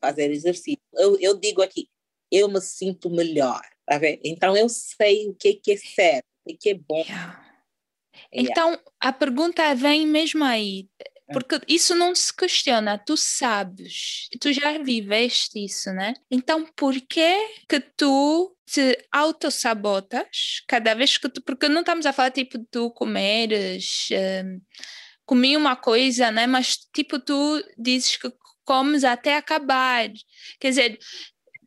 fazer 0.00 0.30
exercício, 0.30 0.82
eu, 0.94 1.18
eu 1.20 1.38
digo 1.38 1.62
aqui, 1.62 1.88
eu 2.30 2.48
me 2.48 2.60
sinto 2.60 3.08
melhor, 3.10 3.62
tá 3.86 3.98
vendo? 3.98 4.20
Então 4.24 4.56
eu 4.56 4.68
sei 4.68 5.28
o 5.28 5.34
que, 5.34 5.54
que 5.54 5.72
é 5.72 5.76
certo, 5.76 6.26
o 6.44 6.56
que 6.56 6.70
é 6.70 6.74
bom. 6.74 7.00
Yeah. 7.00 7.44
Então 8.32 8.78
a 9.00 9.12
pergunta 9.12 9.74
vem 9.74 10.06
mesmo 10.06 10.44
aí, 10.44 10.88
porque 11.32 11.60
isso 11.66 11.94
não 11.94 12.14
se 12.14 12.34
questiona, 12.34 12.98
tu 12.98 13.16
sabes, 13.16 14.28
tu 14.40 14.52
já 14.52 14.78
viveste 14.78 15.64
isso, 15.64 15.90
né? 15.92 16.14
Então 16.30 16.66
por 16.76 16.94
que 17.00 17.34
que 17.68 17.80
tu 17.80 18.54
te 18.66 18.98
autossabotas 19.10 20.62
cada 20.68 20.94
vez 20.94 21.16
que 21.16 21.28
tu, 21.28 21.42
porque 21.42 21.68
não 21.68 21.80
estamos 21.80 22.06
a 22.06 22.12
falar 22.12 22.30
tipo 22.30 22.58
tu 22.70 22.90
comeres, 22.90 24.08
um, 24.12 24.60
comi 25.24 25.56
uma 25.56 25.76
coisa, 25.76 26.30
né? 26.30 26.46
Mas 26.46 26.76
tipo 26.94 27.18
tu 27.18 27.62
dizes 27.78 28.16
que 28.16 28.30
comes 28.64 29.04
até 29.04 29.36
acabar, 29.36 30.10
quer 30.58 30.68
dizer, 30.70 30.98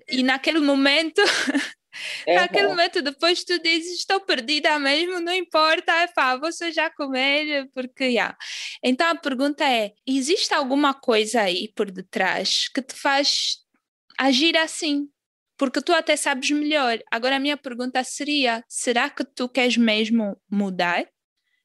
e 0.09 0.23
naquele 0.23 0.59
momento 0.59 1.21
É 2.25 2.35
Naquele 2.35 2.67
momento, 2.67 3.01
depois 3.01 3.43
tu 3.43 3.59
dizes, 3.59 3.99
estou 3.99 4.19
perdida 4.21 4.77
mesmo, 4.79 5.19
não 5.19 5.33
importa, 5.33 5.91
é 5.91 6.07
pá, 6.07 6.35
você 6.37 6.71
já 6.71 6.89
comer, 6.89 7.69
porque, 7.73 8.05
yeah. 8.05 8.37
Então 8.83 9.07
a 9.07 9.15
pergunta 9.15 9.63
é, 9.63 9.93
existe 10.05 10.53
alguma 10.53 10.93
coisa 10.93 11.41
aí 11.41 11.71
por 11.75 11.91
detrás 11.91 12.67
que 12.69 12.81
te 12.81 12.93
faz 12.95 13.57
agir 14.17 14.57
assim? 14.57 15.07
Porque 15.57 15.81
tu 15.81 15.93
até 15.93 16.15
sabes 16.15 16.51
melhor. 16.51 16.99
Agora 17.11 17.37
a 17.37 17.39
minha 17.39 17.57
pergunta 17.57 18.03
seria, 18.03 18.63
será 18.67 19.09
que 19.09 19.23
tu 19.23 19.49
queres 19.49 19.77
mesmo 19.77 20.39
mudar? 20.49 21.07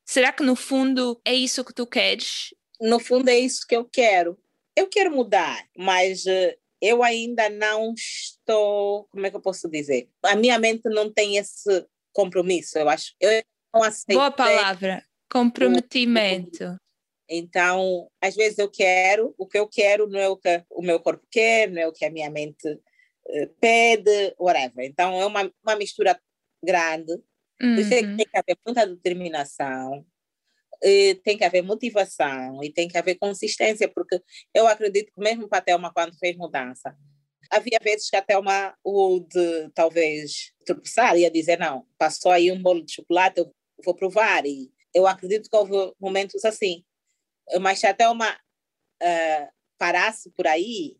Será 0.04 0.32
que 0.32 0.42
no 0.42 0.56
fundo 0.56 1.20
é 1.24 1.34
isso 1.34 1.64
que 1.64 1.74
tu 1.74 1.86
queres? 1.86 2.54
No 2.80 2.98
fundo 2.98 3.28
é 3.28 3.38
isso 3.38 3.66
que 3.66 3.76
eu 3.76 3.84
quero. 3.84 4.38
Eu 4.74 4.88
quero 4.88 5.14
mudar, 5.14 5.64
mas 5.76 6.24
uh, 6.24 6.61
eu 6.82 7.04
ainda 7.04 7.48
não 7.48 7.94
estou, 7.94 9.04
como 9.12 9.24
é 9.24 9.30
que 9.30 9.36
eu 9.36 9.40
posso 9.40 9.70
dizer? 9.70 10.10
A 10.24 10.34
minha 10.34 10.58
mente 10.58 10.88
não 10.88 11.10
tem 11.10 11.36
esse 11.36 11.86
compromisso, 12.12 12.76
eu 12.76 12.88
acho. 12.88 13.14
Eu 13.20 13.40
não 13.72 13.84
aceito. 13.84 14.18
Boa 14.18 14.32
palavra, 14.32 15.04
comprometimento. 15.30 16.76
Então, 17.30 18.10
às 18.20 18.34
vezes 18.34 18.58
eu 18.58 18.68
quero, 18.68 19.32
o 19.38 19.46
que 19.46 19.58
eu 19.58 19.68
quero 19.68 20.08
não 20.08 20.18
é 20.18 20.28
o 20.28 20.36
que 20.36 20.64
o 20.68 20.82
meu 20.82 20.98
corpo 20.98 21.24
quer, 21.30 21.70
não 21.70 21.80
é 21.80 21.86
o 21.86 21.92
que 21.92 22.04
a 22.04 22.10
minha 22.10 22.28
mente 22.28 22.68
uh, 22.68 23.48
pede, 23.60 24.34
whatever. 24.38 24.84
Então, 24.84 25.18
é 25.20 25.24
uma, 25.24 25.50
uma 25.64 25.76
mistura 25.76 26.20
grande. 26.62 27.12
Uhum. 27.62 27.74
Por 27.74 27.78
isso 27.78 27.94
é 27.94 28.02
que 28.02 28.16
tem 28.16 28.26
que 28.26 28.36
haver 28.36 28.58
muita 28.66 28.86
determinação, 28.86 30.04
tem 31.24 31.36
que 31.38 31.44
haver 31.44 31.62
motivação 31.62 32.62
e 32.62 32.72
tem 32.72 32.88
que 32.88 32.98
haver 32.98 33.16
consistência, 33.16 33.88
porque 33.88 34.20
eu 34.52 34.66
acredito 34.66 35.12
que 35.12 35.20
mesmo 35.20 35.48
para 35.48 35.58
a 35.58 35.62
Thelma, 35.62 35.92
quando 35.92 36.18
fez 36.18 36.36
mudança, 36.36 36.96
havia 37.50 37.78
vezes 37.82 38.08
que 38.08 38.16
a 38.16 38.22
Thelma 38.22 38.74
de 39.28 39.70
talvez 39.74 40.52
tropeçar 40.64 41.16
e 41.16 41.28
dizer, 41.30 41.58
não, 41.58 41.86
passou 41.98 42.32
aí 42.32 42.50
um 42.50 42.60
bolo 42.60 42.84
de 42.84 42.94
chocolate, 42.94 43.40
eu 43.40 43.54
vou 43.84 43.94
provar. 43.94 44.46
E 44.46 44.72
eu 44.94 45.06
acredito 45.06 45.48
que 45.48 45.56
houve 45.56 45.72
momentos 46.00 46.44
assim. 46.44 46.82
Mas 47.60 47.78
se 47.78 47.86
a 47.86 47.94
Thelma 47.94 48.32
uh, 48.32 49.48
parasse 49.78 50.30
por 50.30 50.46
aí, 50.46 50.96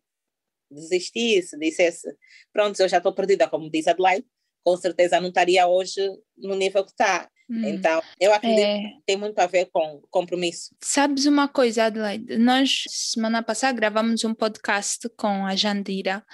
desistisse, 0.70 1.58
dissesse, 1.58 2.08
pronto, 2.52 2.78
eu 2.80 2.88
já 2.88 2.98
estou 2.98 3.14
perdida, 3.14 3.48
como 3.48 3.70
diz 3.70 3.86
Adelaide, 3.86 4.26
com 4.64 4.76
certeza 4.76 5.20
não 5.20 5.28
estaria 5.28 5.66
hoje 5.66 6.00
no 6.36 6.54
nível 6.54 6.84
que 6.84 6.90
está. 6.90 7.30
Hum. 7.48 7.64
Então, 7.66 8.02
eu 8.20 8.32
acredito 8.32 8.60
é... 8.60 8.78
que 8.78 9.02
tem 9.06 9.16
muito 9.16 9.38
a 9.38 9.46
ver 9.46 9.68
com 9.72 10.00
compromisso. 10.10 10.74
Sabes 10.82 11.26
uma 11.26 11.48
coisa, 11.48 11.84
Adelaide? 11.84 12.38
Nós, 12.38 12.84
semana 12.88 13.42
passada, 13.42 13.76
gravamos 13.76 14.24
um 14.24 14.34
podcast 14.34 15.08
com 15.16 15.44
a 15.46 15.54
Jandira 15.54 16.24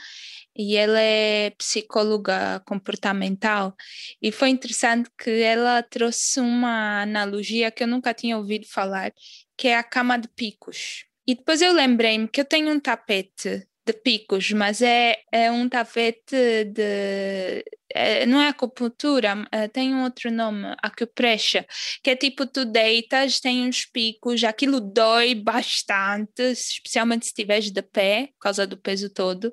e 0.56 0.76
ela 0.76 1.00
é 1.00 1.50
psicóloga 1.50 2.60
comportamental 2.66 3.76
e 4.20 4.32
foi 4.32 4.48
interessante 4.48 5.08
que 5.16 5.30
ela 5.30 5.82
trouxe 5.82 6.40
uma 6.40 7.02
analogia 7.02 7.70
que 7.70 7.84
eu 7.84 7.86
nunca 7.86 8.12
tinha 8.12 8.36
ouvido 8.36 8.66
falar, 8.66 9.12
que 9.56 9.68
é 9.68 9.76
a 9.76 9.84
cama 9.84 10.18
de 10.18 10.28
picos. 10.28 11.04
E 11.26 11.34
depois 11.34 11.62
eu 11.62 11.72
lembrei-me 11.72 12.26
que 12.26 12.40
eu 12.40 12.44
tenho 12.44 12.72
um 12.72 12.80
tapete 12.80 13.66
de 13.88 13.92
picos, 13.94 14.52
mas 14.52 14.82
é, 14.82 15.16
é 15.32 15.50
um 15.50 15.68
tapete 15.68 16.64
de. 16.66 17.64
É, 17.90 18.26
não 18.26 18.40
é 18.40 18.48
acupuntura, 18.48 19.48
é, 19.50 19.66
tem 19.66 19.94
um 19.94 20.04
outro 20.04 20.30
nome, 20.30 20.74
acupressure, 20.82 21.66
que 22.02 22.10
é 22.10 22.16
tipo 22.16 22.46
tu 22.46 22.66
deitas, 22.66 23.40
tem 23.40 23.66
uns 23.66 23.86
picos, 23.86 24.44
aquilo 24.44 24.78
dói 24.78 25.34
bastante, 25.34 26.42
especialmente 26.42 27.24
se 27.24 27.30
estiveres 27.30 27.70
de 27.70 27.80
pé, 27.80 28.28
por 28.34 28.40
causa 28.40 28.66
do 28.66 28.76
peso 28.76 29.08
todo. 29.08 29.52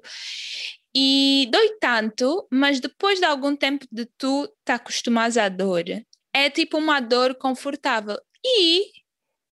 E 0.93 1.47
dói 1.51 1.77
tanto, 1.79 2.45
mas 2.51 2.79
depois 2.81 3.19
de 3.19 3.25
algum 3.25 3.55
tempo 3.55 3.85
de 3.91 4.05
tu 4.17 4.47
te 4.65 4.71
acostumares 4.73 5.37
à 5.37 5.47
dor, 5.47 5.85
é 6.33 6.49
tipo 6.49 6.77
uma 6.77 6.99
dor 6.99 7.35
confortável. 7.35 8.17
E 8.43 8.91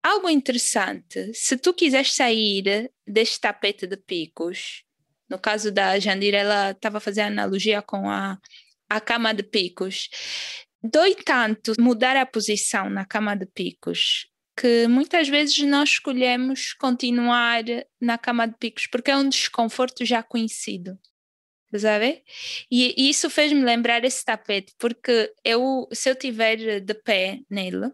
Algo 0.06 0.30
interessante, 0.30 1.34
se 1.34 1.56
tu 1.56 1.74
quiseres 1.74 2.12
sair 2.12 2.92
deste 3.04 3.40
tapete 3.40 3.88
de 3.88 3.96
picos, 3.96 4.84
no 5.28 5.36
caso 5.36 5.72
da 5.72 5.98
Jandira, 5.98 6.36
ela 6.38 6.70
estava 6.70 7.00
fazendo 7.00 7.26
analogia 7.26 7.82
com 7.82 8.08
a, 8.08 8.38
a 8.88 9.00
cama 9.00 9.34
de 9.34 9.42
picos. 9.42 10.08
Dói 10.80 11.16
tanto 11.16 11.72
mudar 11.80 12.16
a 12.16 12.24
posição 12.24 12.88
na 12.88 13.04
cama 13.04 13.34
de 13.34 13.46
picos 13.46 14.28
que 14.56 14.86
muitas 14.86 15.28
vezes 15.28 15.58
nós 15.64 15.88
escolhemos 15.90 16.72
continuar 16.74 17.64
na 18.00 18.16
cama 18.16 18.46
de 18.46 18.56
picos 18.58 18.86
porque 18.86 19.10
é 19.10 19.16
um 19.16 19.28
desconforto 19.28 20.04
já 20.04 20.22
conhecido. 20.22 20.96
Sabe? 21.76 22.22
E, 22.70 22.94
e 22.96 23.10
isso 23.10 23.28
fez-me 23.28 23.60
lembrar 23.60 24.04
esse 24.04 24.24
tapete, 24.24 24.72
porque 24.78 25.34
eu, 25.44 25.88
se 25.92 26.08
eu 26.08 26.14
tiver 26.14 26.80
de 26.80 26.94
pé 26.94 27.40
nele, 27.50 27.90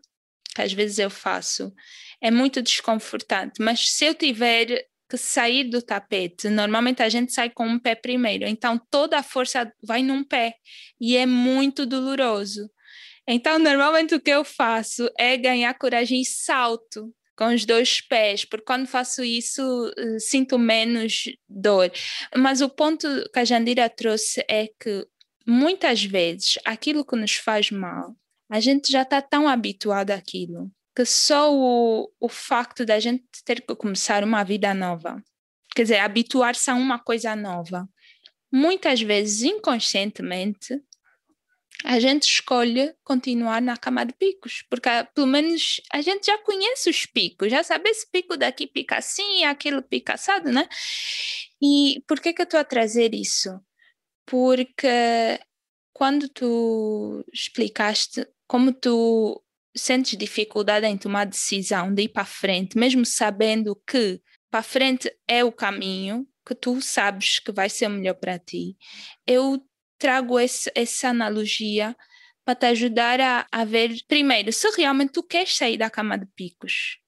que 0.54 0.62
às 0.62 0.72
vezes 0.72 0.98
eu 0.98 1.10
faço, 1.10 1.72
é 2.20 2.30
muito 2.30 2.62
desconfortante, 2.62 3.60
mas 3.60 3.88
se 3.90 4.04
eu 4.04 4.14
tiver 4.14 4.86
que 5.08 5.16
sair 5.16 5.64
do 5.64 5.82
tapete, 5.82 6.48
normalmente 6.48 7.02
a 7.02 7.08
gente 7.08 7.32
sai 7.32 7.50
com 7.50 7.66
um 7.66 7.78
pé 7.78 7.94
primeiro, 7.94 8.46
então 8.46 8.80
toda 8.90 9.18
a 9.18 9.22
força 9.22 9.70
vai 9.82 10.02
num 10.02 10.24
pé 10.24 10.54
e 11.00 11.16
é 11.16 11.26
muito 11.26 11.84
doloroso. 11.84 12.70
Então, 13.28 13.58
normalmente 13.58 14.14
o 14.14 14.20
que 14.20 14.30
eu 14.30 14.44
faço 14.44 15.08
é 15.18 15.36
ganhar 15.36 15.74
coragem 15.74 16.22
e 16.22 16.24
salto 16.24 17.12
com 17.36 17.54
os 17.54 17.64
dois 17.64 18.00
pés, 18.00 18.44
porque 18.44 18.64
quando 18.64 18.86
faço 18.86 19.22
isso 19.22 19.62
eh, 19.96 20.18
sinto 20.18 20.58
menos 20.58 21.24
dor. 21.48 21.90
Mas 22.36 22.60
o 22.60 22.68
ponto 22.68 23.06
que 23.32 23.38
a 23.38 23.44
Jandira 23.44 23.88
trouxe 23.88 24.44
é 24.48 24.66
que 24.80 25.06
muitas 25.46 26.04
vezes 26.04 26.58
aquilo 26.64 27.04
que 27.04 27.16
nos 27.16 27.34
faz 27.34 27.70
mal 27.70 28.14
a 28.52 28.60
gente 28.60 28.92
já 28.92 29.00
está 29.00 29.22
tão 29.22 29.48
habituado 29.48 30.10
àquilo 30.10 30.70
que 30.94 31.06
só 31.06 31.50
o, 31.54 32.12
o 32.20 32.28
facto 32.28 32.84
da 32.84 33.00
gente 33.00 33.24
ter 33.46 33.62
que 33.62 33.74
começar 33.74 34.22
uma 34.22 34.44
vida 34.44 34.74
nova, 34.74 35.24
quer 35.74 35.84
dizer, 35.84 36.00
habituar-se 36.00 36.70
a 36.70 36.74
uma 36.74 36.98
coisa 36.98 37.34
nova, 37.34 37.88
muitas 38.52 39.00
vezes 39.00 39.40
inconscientemente, 39.40 40.78
a 41.82 41.98
gente 41.98 42.24
escolhe 42.24 42.94
continuar 43.02 43.62
na 43.62 43.74
cama 43.78 44.04
de 44.04 44.12
picos, 44.12 44.62
porque 44.68 44.86
ah, 44.86 45.02
pelo 45.02 45.28
menos 45.28 45.80
a 45.90 46.02
gente 46.02 46.26
já 46.26 46.36
conhece 46.36 46.90
os 46.90 47.06
picos, 47.06 47.50
já 47.50 47.64
sabe 47.64 47.88
esse 47.88 48.06
pico 48.10 48.36
daqui 48.36 48.66
pica 48.66 48.98
assim, 48.98 49.44
aquele 49.44 49.80
pica 49.80 50.12
assado, 50.12 50.52
né? 50.52 50.68
E 51.58 52.04
por 52.06 52.20
que 52.20 52.34
que 52.34 52.42
eu 52.42 52.44
estou 52.44 52.60
a 52.60 52.64
trazer 52.64 53.14
isso? 53.14 53.48
Porque 54.26 55.40
quando 56.02 56.28
tu 56.28 57.24
explicaste 57.32 58.26
como 58.52 58.70
tu 58.70 59.42
sentes 59.74 60.18
dificuldade 60.18 60.84
em 60.84 60.98
tomar 60.98 61.24
decisão 61.24 61.94
de 61.94 62.02
ir 62.02 62.10
para 62.10 62.26
frente, 62.26 62.76
mesmo 62.76 63.02
sabendo 63.06 63.74
que 63.88 64.20
para 64.50 64.62
frente 64.62 65.10
é 65.26 65.42
o 65.42 65.50
caminho, 65.50 66.28
que 66.46 66.54
tu 66.54 66.78
sabes 66.82 67.38
que 67.38 67.50
vai 67.50 67.70
ser 67.70 67.88
melhor 67.88 68.12
para 68.12 68.38
ti, 68.38 68.76
eu 69.26 69.58
trago 69.98 70.38
esse, 70.38 70.70
essa 70.74 71.08
analogia 71.08 71.96
para 72.44 72.54
te 72.54 72.66
ajudar 72.66 73.22
a, 73.22 73.46
a 73.50 73.64
ver, 73.64 73.96
primeiro, 74.06 74.52
se 74.52 74.68
realmente 74.76 75.12
tu 75.14 75.22
queres 75.22 75.56
sair 75.56 75.78
da 75.78 75.88
cama 75.88 76.18
de 76.18 76.26
picos. 76.36 76.98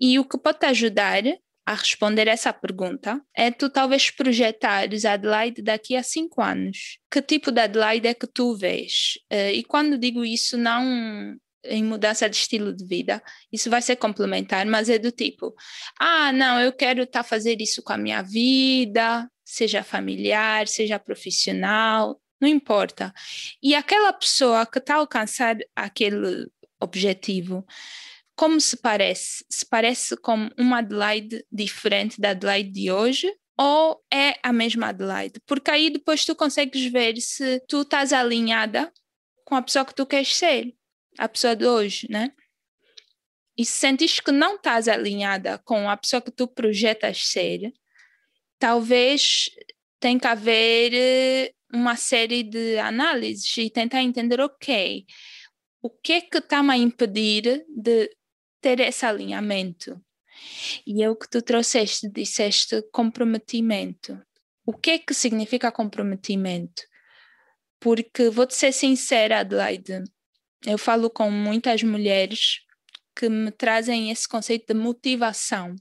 E 0.00 0.20
o 0.20 0.24
que 0.24 0.38
pode 0.38 0.60
te 0.60 0.66
ajudar 0.66 1.24
a 1.66 1.74
responder 1.74 2.28
essa 2.28 2.52
pergunta 2.52 3.20
é 3.36 3.50
tu 3.50 3.68
talvez 3.68 4.08
projetares 4.08 5.04
a 5.04 5.14
Adelaide 5.14 5.60
daqui 5.60 5.96
a 5.96 6.02
cinco 6.02 6.40
anos. 6.40 6.98
Que 7.10 7.20
tipo 7.20 7.50
de 7.50 7.60
Adelaide 7.60 8.06
é 8.06 8.14
que 8.14 8.26
tu 8.26 8.56
vês? 8.56 9.18
Uh, 9.32 9.50
e 9.52 9.64
quando 9.64 9.98
digo 9.98 10.24
isso, 10.24 10.56
não 10.56 11.36
em 11.64 11.82
mudança 11.82 12.30
de 12.30 12.36
estilo 12.36 12.72
de 12.72 12.86
vida, 12.86 13.20
isso 13.52 13.68
vai 13.68 13.82
ser 13.82 13.96
complementar, 13.96 14.64
mas 14.66 14.88
é 14.88 15.00
do 15.00 15.10
tipo, 15.10 15.52
ah, 15.98 16.30
não, 16.32 16.60
eu 16.60 16.72
quero 16.72 17.02
estar 17.02 17.24
tá 17.24 17.28
fazer 17.28 17.60
isso 17.60 17.82
com 17.82 17.92
a 17.92 17.98
minha 17.98 18.22
vida, 18.22 19.28
seja 19.44 19.82
familiar, 19.82 20.68
seja 20.68 20.96
profissional, 20.96 22.20
não 22.40 22.48
importa. 22.48 23.12
E 23.60 23.74
aquela 23.74 24.12
pessoa 24.12 24.64
que 24.64 24.78
está 24.78 24.94
a 24.94 24.98
alcançar 24.98 25.56
aquele 25.74 26.46
objetivo, 26.80 27.66
como 28.36 28.60
se 28.60 28.76
parece? 28.76 29.44
Se 29.48 29.66
parece 29.66 30.16
com 30.18 30.50
uma 30.58 30.78
Adelaide 30.78 31.44
diferente 31.50 32.20
da 32.20 32.30
Adelaide 32.30 32.70
de 32.70 32.92
hoje? 32.92 33.32
Ou 33.58 34.04
é 34.12 34.38
a 34.42 34.52
mesma 34.52 34.88
Adelaide? 34.88 35.40
Porque 35.46 35.70
aí 35.70 35.88
depois 35.88 36.24
tu 36.24 36.36
consegues 36.36 36.84
ver 36.92 37.16
se 37.16 37.60
tu 37.66 37.80
estás 37.80 38.12
alinhada 38.12 38.92
com 39.44 39.56
a 39.56 39.62
pessoa 39.62 39.84
que 39.84 39.94
tu 39.94 40.04
queres 40.04 40.36
ser, 40.36 40.74
a 41.18 41.26
pessoa 41.26 41.56
de 41.56 41.66
hoje, 41.66 42.06
né? 42.10 42.32
E 43.56 43.64
se 43.64 43.72
sentes 43.72 44.20
que 44.20 44.30
não 44.30 44.56
estás 44.56 44.86
alinhada 44.86 45.58
com 45.64 45.88
a 45.88 45.96
pessoa 45.96 46.20
que 46.20 46.30
tu 46.30 46.46
projetas 46.46 47.26
ser, 47.28 47.72
talvez 48.58 49.48
tenha 49.98 50.20
que 50.20 50.26
haver 50.26 50.92
eh, 50.92 51.52
uma 51.72 51.96
série 51.96 52.42
de 52.42 52.78
análises 52.78 53.56
e 53.56 53.70
tentar 53.70 54.02
entender, 54.02 54.40
ok, 54.40 55.06
o 55.80 55.88
que 55.88 56.12
é 56.14 56.20
que 56.20 56.38
está-me 56.38 56.72
a 56.72 56.76
impedir 56.76 57.64
de 57.68 58.10
ter 58.66 58.80
esse 58.80 59.06
alinhamento? 59.06 60.00
E 60.84 61.00
é 61.00 61.08
o 61.08 61.14
que 61.14 61.30
tu 61.30 61.40
trouxeste, 61.40 62.10
disseste 62.10 62.82
comprometimento. 62.90 64.20
O 64.66 64.72
que 64.72 64.90
é 64.90 64.98
que 64.98 65.14
significa 65.14 65.70
comprometimento? 65.70 66.82
Porque 67.78 68.28
vou-te 68.28 68.56
ser 68.56 68.72
sincera, 68.72 69.38
Adelaide, 69.38 70.02
eu 70.66 70.76
falo 70.76 71.08
com 71.08 71.30
muitas 71.30 71.84
mulheres 71.84 72.58
que 73.14 73.28
me 73.28 73.52
trazem 73.52 74.10
esse 74.10 74.28
conceito 74.28 74.74
de 74.74 74.80
motivação. 74.80 75.76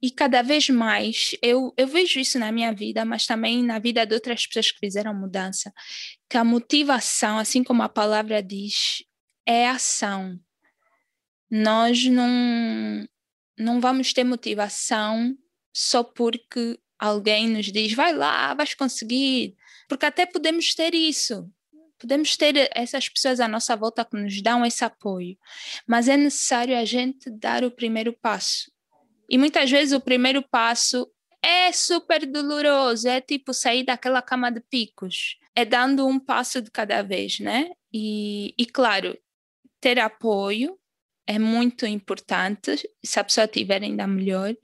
E 0.00 0.08
cada 0.12 0.42
vez 0.42 0.68
mais 0.68 1.32
eu, 1.42 1.74
eu 1.76 1.88
vejo 1.88 2.20
isso 2.20 2.38
na 2.38 2.52
minha 2.52 2.72
vida, 2.72 3.04
mas 3.04 3.26
também 3.26 3.64
na 3.64 3.80
vida 3.80 4.06
de 4.06 4.14
outras 4.14 4.46
pessoas 4.46 4.70
que 4.70 4.78
fizeram 4.78 5.12
mudança, 5.12 5.72
que 6.30 6.36
a 6.36 6.44
motivação, 6.44 7.36
assim 7.36 7.64
como 7.64 7.82
a 7.82 7.88
palavra 7.88 8.40
diz, 8.40 9.02
é 9.44 9.68
ação. 9.68 10.38
Nós 11.54 12.06
não, 12.06 13.06
não 13.58 13.78
vamos 13.78 14.14
ter 14.14 14.24
motivação 14.24 15.36
só 15.70 16.02
porque 16.02 16.78
alguém 16.98 17.46
nos 17.46 17.70
diz, 17.70 17.92
vai 17.92 18.14
lá, 18.14 18.54
vais 18.54 18.72
conseguir. 18.72 19.54
Porque 19.86 20.06
até 20.06 20.24
podemos 20.24 20.74
ter 20.74 20.94
isso. 20.94 21.46
Podemos 21.98 22.38
ter 22.38 22.70
essas 22.74 23.06
pessoas 23.06 23.38
à 23.38 23.46
nossa 23.46 23.76
volta 23.76 24.02
que 24.02 24.16
nos 24.16 24.40
dão 24.40 24.64
esse 24.64 24.82
apoio, 24.82 25.36
mas 25.86 26.08
é 26.08 26.16
necessário 26.16 26.74
a 26.74 26.86
gente 26.86 27.30
dar 27.30 27.62
o 27.64 27.70
primeiro 27.70 28.14
passo. 28.14 28.72
E 29.28 29.36
muitas 29.36 29.70
vezes 29.70 29.92
o 29.92 30.00
primeiro 30.00 30.42
passo 30.42 31.06
é 31.42 31.70
super 31.70 32.24
doloroso, 32.24 33.06
é 33.06 33.20
tipo 33.20 33.52
sair 33.52 33.84
daquela 33.84 34.22
cama 34.22 34.50
de 34.50 34.60
picos, 34.60 35.36
é 35.54 35.66
dando 35.66 36.06
um 36.06 36.18
passo 36.18 36.62
de 36.62 36.70
cada 36.70 37.02
vez, 37.02 37.40
né? 37.40 37.70
E, 37.92 38.54
e 38.56 38.64
claro, 38.64 39.18
ter 39.80 39.98
apoio 39.98 40.78
é 41.26 41.38
muito 41.38 41.86
importante, 41.86 42.88
se 43.04 43.20
a 43.20 43.24
pessoa 43.24 43.46
tiver 43.46 43.82
ainda 43.82 44.06
melhor, 44.06 44.54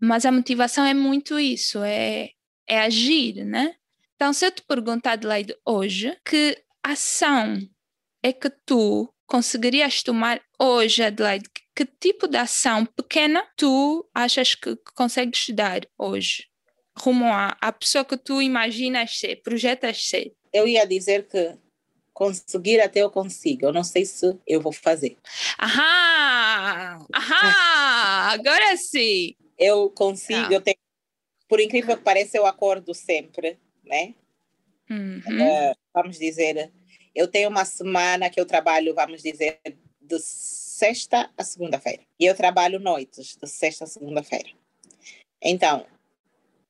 mas 0.00 0.26
a 0.26 0.32
motivação 0.32 0.84
é 0.84 0.94
muito 0.94 1.38
isso, 1.38 1.82
é, 1.82 2.30
é 2.66 2.80
agir, 2.80 3.44
né? 3.44 3.74
Então, 4.14 4.32
se 4.32 4.46
eu 4.46 4.50
te 4.50 4.62
perguntar, 4.62 5.12
Adelaide, 5.12 5.54
hoje, 5.66 6.16
que 6.24 6.56
ação 6.82 7.58
é 8.22 8.32
que 8.32 8.50
tu 8.66 9.12
conseguirias 9.26 10.02
tomar 10.02 10.40
hoje, 10.60 11.02
Adelaide, 11.02 11.48
que 11.74 11.86
tipo 11.86 12.28
de 12.28 12.36
ação 12.36 12.84
pequena 12.84 13.46
tu 13.56 14.08
achas 14.14 14.54
que, 14.54 14.76
consegues 14.94 15.48
dar 15.50 15.80
hoje? 15.98 16.44
Rumo 16.98 17.24
à, 17.26 17.56
à 17.60 17.72
pessoa 17.72 18.04
que 18.04 18.16
tu 18.16 18.42
imaginas 18.42 19.18
ser, 19.18 19.36
projetas 19.42 20.08
ser? 20.08 20.34
Eu 20.52 20.68
ia 20.68 20.86
dizer 20.86 21.26
que 21.28 21.56
conseguir 22.12 22.80
até 22.80 23.00
eu 23.00 23.10
consigo. 23.10 23.66
Eu 23.66 23.72
não 23.72 23.84
sei 23.84 24.04
se 24.04 24.38
eu 24.46 24.60
vou 24.60 24.72
fazer. 24.72 25.16
Ahá! 25.58 26.98
Ahá! 27.12 28.32
Agora 28.32 28.76
sim! 28.76 29.34
Eu 29.58 29.90
consigo, 29.90 30.48
ah. 30.48 30.52
eu 30.52 30.60
tenho... 30.60 30.76
Por 31.48 31.60
incrível 31.60 31.96
que 31.96 32.02
pareça, 32.02 32.36
eu 32.36 32.46
acordo 32.46 32.94
sempre, 32.94 33.58
né? 33.84 34.14
Uhum. 34.90 35.20
Uh, 35.26 35.74
vamos 35.94 36.18
dizer, 36.18 36.72
eu 37.14 37.28
tenho 37.28 37.48
uma 37.48 37.64
semana 37.64 38.30
que 38.30 38.40
eu 38.40 38.46
trabalho, 38.46 38.94
vamos 38.94 39.22
dizer, 39.22 39.60
de 40.00 40.18
sexta 40.18 41.30
a 41.36 41.44
segunda-feira. 41.44 42.02
E 42.18 42.24
eu 42.24 42.34
trabalho 42.34 42.80
noites, 42.80 43.36
de 43.36 43.48
sexta 43.48 43.84
a 43.84 43.86
segunda-feira. 43.86 44.50
Então, 45.40 45.86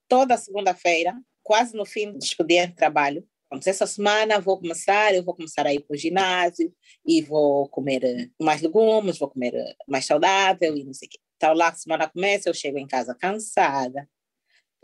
toda 0.09 0.37
segunda-feira, 0.37 1.15
quase 1.43 1.77
no 1.77 1.85
fim 1.85 2.13
do 2.13 2.19
expediente 2.19 2.73
de 2.73 2.77
trabalho, 2.77 3.27
essa 3.67 3.87
semana 3.87 4.41
vou 4.41 4.59
começar, 4.59 5.15
eu 5.15 5.23
vou 5.23 5.35
começar 5.35 5.67
a 5.67 5.75
ir 5.75 5.81
para 5.81 5.95
o 5.95 5.99
ginásio 5.99 6.75
e 7.07 7.21
vou 7.23 7.69
comer 7.69 8.05
eh, 8.05 8.31
mais 8.41 8.62
legumes, 8.62 9.19
vou 9.19 9.29
comer 9.29 9.55
eh, 9.55 9.77
mais 9.87 10.07
saudável 10.07 10.77
e 10.77 10.85
não 10.85 10.95
sei 10.95 11.09
o 11.09 11.11
quê. 11.11 11.19
Então 11.37 11.55
lá 11.55 11.69
a 11.69 11.75
semana 11.75 12.09
começa, 12.09 12.49
eu 12.49 12.55
chego 12.55 12.79
em 12.79 12.87
casa 12.87 13.15
cansada 13.15 14.09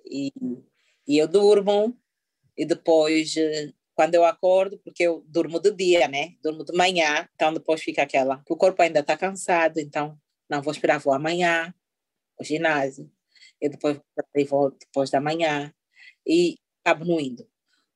e, 0.04 0.33
e 1.07 1.18
eu 1.18 1.28
durmo 1.28 1.96
e 2.57 2.64
depois 2.66 3.37
eh, 3.37 3.72
quando 3.94 4.14
eu 4.14 4.24
acordo, 4.24 4.78
porque 4.78 5.02
eu 5.02 5.24
durmo 5.26 5.59
de 5.61 5.72
dia, 5.72 6.07
né? 6.07 6.35
Durmo 6.42 6.64
de 6.64 6.72
manhã, 6.76 7.28
então 7.35 7.52
depois 7.52 7.83
fica 7.83 8.02
aquela. 8.02 8.42
O 8.48 8.57
corpo 8.57 8.81
ainda 8.83 9.00
está 9.00 9.16
cansado, 9.16 9.78
então 9.81 10.16
não 10.48 10.62
vou 10.62 10.72
esperar, 10.72 11.00
vou 11.00 11.12
amanhã, 11.12 11.74
ao 12.38 12.44
ginásio, 12.44 13.11
e 13.61 13.68
depois 13.68 14.00
vou 14.48 14.70
depois 14.70 15.11
da 15.11 15.20
manhã, 15.20 15.72
e 16.26 16.57
acabo 16.85 17.04
não 17.04 17.18
indo. 17.20 17.48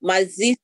Mas 0.03 0.39
isso, 0.39 0.61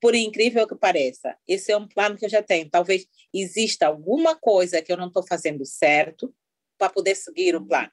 por 0.00 0.14
incrível 0.14 0.66
que 0.66 0.74
pareça, 0.74 1.36
esse 1.46 1.70
é 1.70 1.76
um 1.76 1.86
plano 1.86 2.16
que 2.16 2.24
eu 2.24 2.28
já 2.28 2.42
tenho. 2.42 2.68
Talvez 2.68 3.06
exista 3.32 3.86
alguma 3.86 4.34
coisa 4.34 4.82
que 4.82 4.92
eu 4.92 4.96
não 4.96 5.06
estou 5.06 5.24
fazendo 5.24 5.64
certo 5.64 6.34
para 6.76 6.90
poder 6.90 7.14
seguir 7.14 7.54
o 7.54 7.64
plano. 7.64 7.92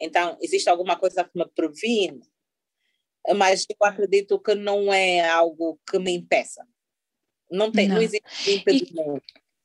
Então, 0.00 0.36
existe 0.42 0.68
alguma 0.68 0.98
coisa 0.98 1.22
que 1.22 1.38
me 1.38 1.46
previne 1.54 2.20
mas 3.32 3.64
eu 3.68 3.86
acredito 3.86 4.38
que 4.38 4.54
não 4.54 4.92
é 4.92 5.26
algo 5.26 5.80
que 5.88 5.98
me 5.98 6.12
impeça. 6.12 6.66
Não, 7.50 7.70
tem, 7.70 7.88
não. 7.88 7.96
não 7.96 8.02
existe 8.02 8.50
impedimento. 8.50 9.22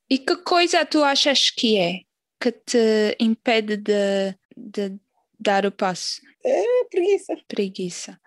E, 0.08 0.14
e 0.14 0.18
que 0.18 0.36
coisa 0.36 0.86
tu 0.86 1.02
achas 1.02 1.50
que 1.50 1.76
é 1.76 2.00
que 2.40 2.52
te 2.52 3.16
impede 3.20 3.76
de, 3.76 4.34
de 4.56 4.98
dar 5.38 5.66
o 5.66 5.72
passo? 5.72 6.22
É 6.42 6.84
preguiça. 6.84 7.36
Preguiça. 7.46 8.20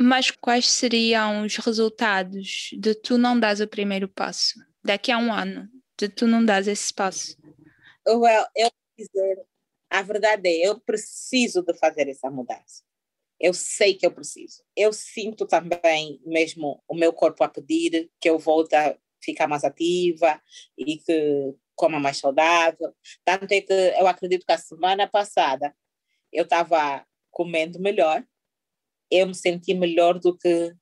Mas 0.00 0.30
quais 0.30 0.68
seriam 0.70 1.44
os 1.44 1.56
resultados 1.56 2.70
de 2.72 2.94
tu 2.94 3.18
não 3.18 3.38
dar 3.38 3.56
o 3.60 3.68
primeiro 3.68 4.08
passo? 4.08 4.54
Daqui 4.84 5.10
a 5.10 5.18
um 5.18 5.32
ano, 5.32 5.68
de 5.98 6.08
tu 6.08 6.26
não 6.26 6.44
dar 6.44 6.66
esse 6.66 6.92
passo? 6.92 7.36
Well, 8.06 8.46
eu 8.56 8.70
dizer, 8.96 9.44
a 9.90 10.02
verdade 10.02 10.48
é, 10.48 10.68
eu 10.68 10.80
preciso 10.80 11.62
de 11.62 11.74
fazer 11.74 12.08
essa 12.08 12.30
mudança 12.30 12.82
eu 13.42 13.52
sei 13.52 13.94
que 13.94 14.06
eu 14.06 14.12
preciso. 14.12 14.62
Eu 14.76 14.92
sinto 14.92 15.44
também 15.44 16.20
mesmo 16.24 16.80
o 16.86 16.94
meu 16.94 17.12
corpo 17.12 17.42
a 17.42 17.48
pedir 17.48 18.08
que 18.20 18.30
eu 18.30 18.38
volte 18.38 18.76
a 18.76 18.96
ficar 19.20 19.48
mais 19.48 19.64
ativa 19.64 20.40
e 20.78 20.96
que 20.96 21.52
coma 21.74 21.98
mais 21.98 22.18
saudável. 22.18 22.94
Tanto 23.24 23.50
é 23.50 23.60
que 23.60 23.72
eu 23.72 24.06
acredito 24.06 24.46
que 24.46 24.52
a 24.52 24.58
semana 24.58 25.08
passada 25.08 25.74
eu 26.32 26.44
estava 26.44 27.04
comendo 27.32 27.80
melhor, 27.80 28.24
eu 29.12 29.26
me 29.26 29.34
senti 29.34 29.74
melhor 29.74 30.18
do 30.18 30.36
que 30.36 30.74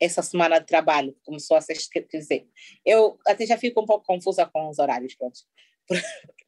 essa 0.00 0.22
semana 0.22 0.58
de 0.58 0.66
trabalho 0.66 1.16
começou 1.24 1.56
a 1.56 1.60
ser, 1.60 1.76
quer 1.92 2.06
dizer, 2.10 2.48
eu 2.84 3.18
até 3.26 3.46
já 3.46 3.56
fico 3.56 3.80
um 3.80 3.86
pouco 3.86 4.04
confusa 4.04 4.44
com 4.46 4.68
os 4.68 4.78
horários, 4.78 5.14
pronto. 5.14 5.38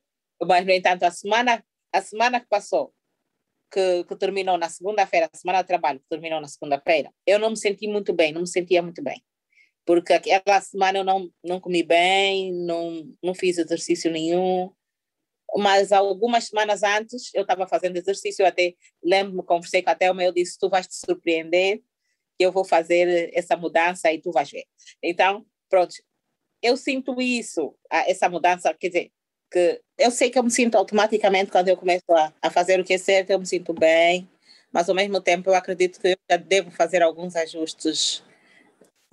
Mas, 0.42 0.66
no 0.66 0.72
entanto, 0.72 1.04
a 1.04 1.10
semana, 1.10 1.64
a 1.92 2.02
semana 2.02 2.40
que 2.40 2.48
passou, 2.48 2.92
que, 3.70 4.04
que 4.04 4.16
terminou 4.16 4.58
na 4.58 4.68
segunda-feira, 4.68 5.30
a 5.32 5.36
semana 5.36 5.62
de 5.62 5.68
trabalho 5.68 6.00
que 6.00 6.08
terminou 6.08 6.40
na 6.40 6.48
segunda-feira, 6.48 7.12
eu 7.24 7.38
não 7.38 7.50
me 7.50 7.56
senti 7.56 7.86
muito 7.86 8.12
bem, 8.12 8.32
não 8.32 8.40
me 8.40 8.48
sentia 8.48 8.82
muito 8.82 9.02
bem. 9.02 9.22
Porque 9.84 10.12
aquela 10.12 10.60
semana 10.60 10.98
eu 10.98 11.04
não, 11.04 11.30
não 11.44 11.60
comi 11.60 11.82
bem, 11.82 12.52
não, 12.52 13.14
não 13.22 13.34
fiz 13.34 13.58
exercício 13.58 14.10
nenhum, 14.10 14.72
mas 15.58 15.92
algumas 15.92 16.44
semanas 16.44 16.82
antes 16.82 17.32
eu 17.34 17.42
estava 17.42 17.66
fazendo 17.66 17.96
exercício, 17.96 18.42
eu 18.42 18.46
até 18.46 18.74
lembro-me, 19.02 19.42
conversei 19.42 19.82
com 19.82 19.90
a 19.90 19.94
Thelma, 19.94 20.24
eu 20.24 20.32
disse, 20.32 20.58
tu 20.58 20.68
vais 20.68 20.86
te 20.86 20.94
surpreender, 20.94 21.82
que 22.38 22.44
eu 22.44 22.52
vou 22.52 22.64
fazer 22.64 23.30
essa 23.34 23.56
mudança 23.56 24.12
e 24.12 24.20
tu 24.20 24.32
vais 24.32 24.50
ver. 24.50 24.64
Então, 25.02 25.44
pronto, 25.68 25.94
eu 26.62 26.76
sinto 26.76 27.20
isso, 27.20 27.74
essa 27.90 28.28
mudança, 28.28 28.72
quer 28.74 28.88
dizer, 28.88 29.12
que 29.50 29.80
eu 29.98 30.10
sei 30.10 30.30
que 30.30 30.38
eu 30.38 30.42
me 30.42 30.50
sinto 30.50 30.76
automaticamente 30.76 31.50
quando 31.50 31.68
eu 31.68 31.76
começo 31.76 32.10
a, 32.10 32.32
a 32.40 32.50
fazer 32.50 32.80
o 32.80 32.84
que 32.84 32.94
é 32.94 32.98
certo, 32.98 33.30
eu 33.30 33.38
me 33.38 33.46
sinto 33.46 33.74
bem, 33.74 34.28
mas 34.72 34.88
ao 34.88 34.94
mesmo 34.94 35.20
tempo 35.20 35.50
eu 35.50 35.54
acredito 35.54 36.00
que 36.00 36.16
eu 36.28 36.38
devo 36.38 36.70
fazer 36.70 37.02
alguns 37.02 37.36
ajustes 37.36 38.24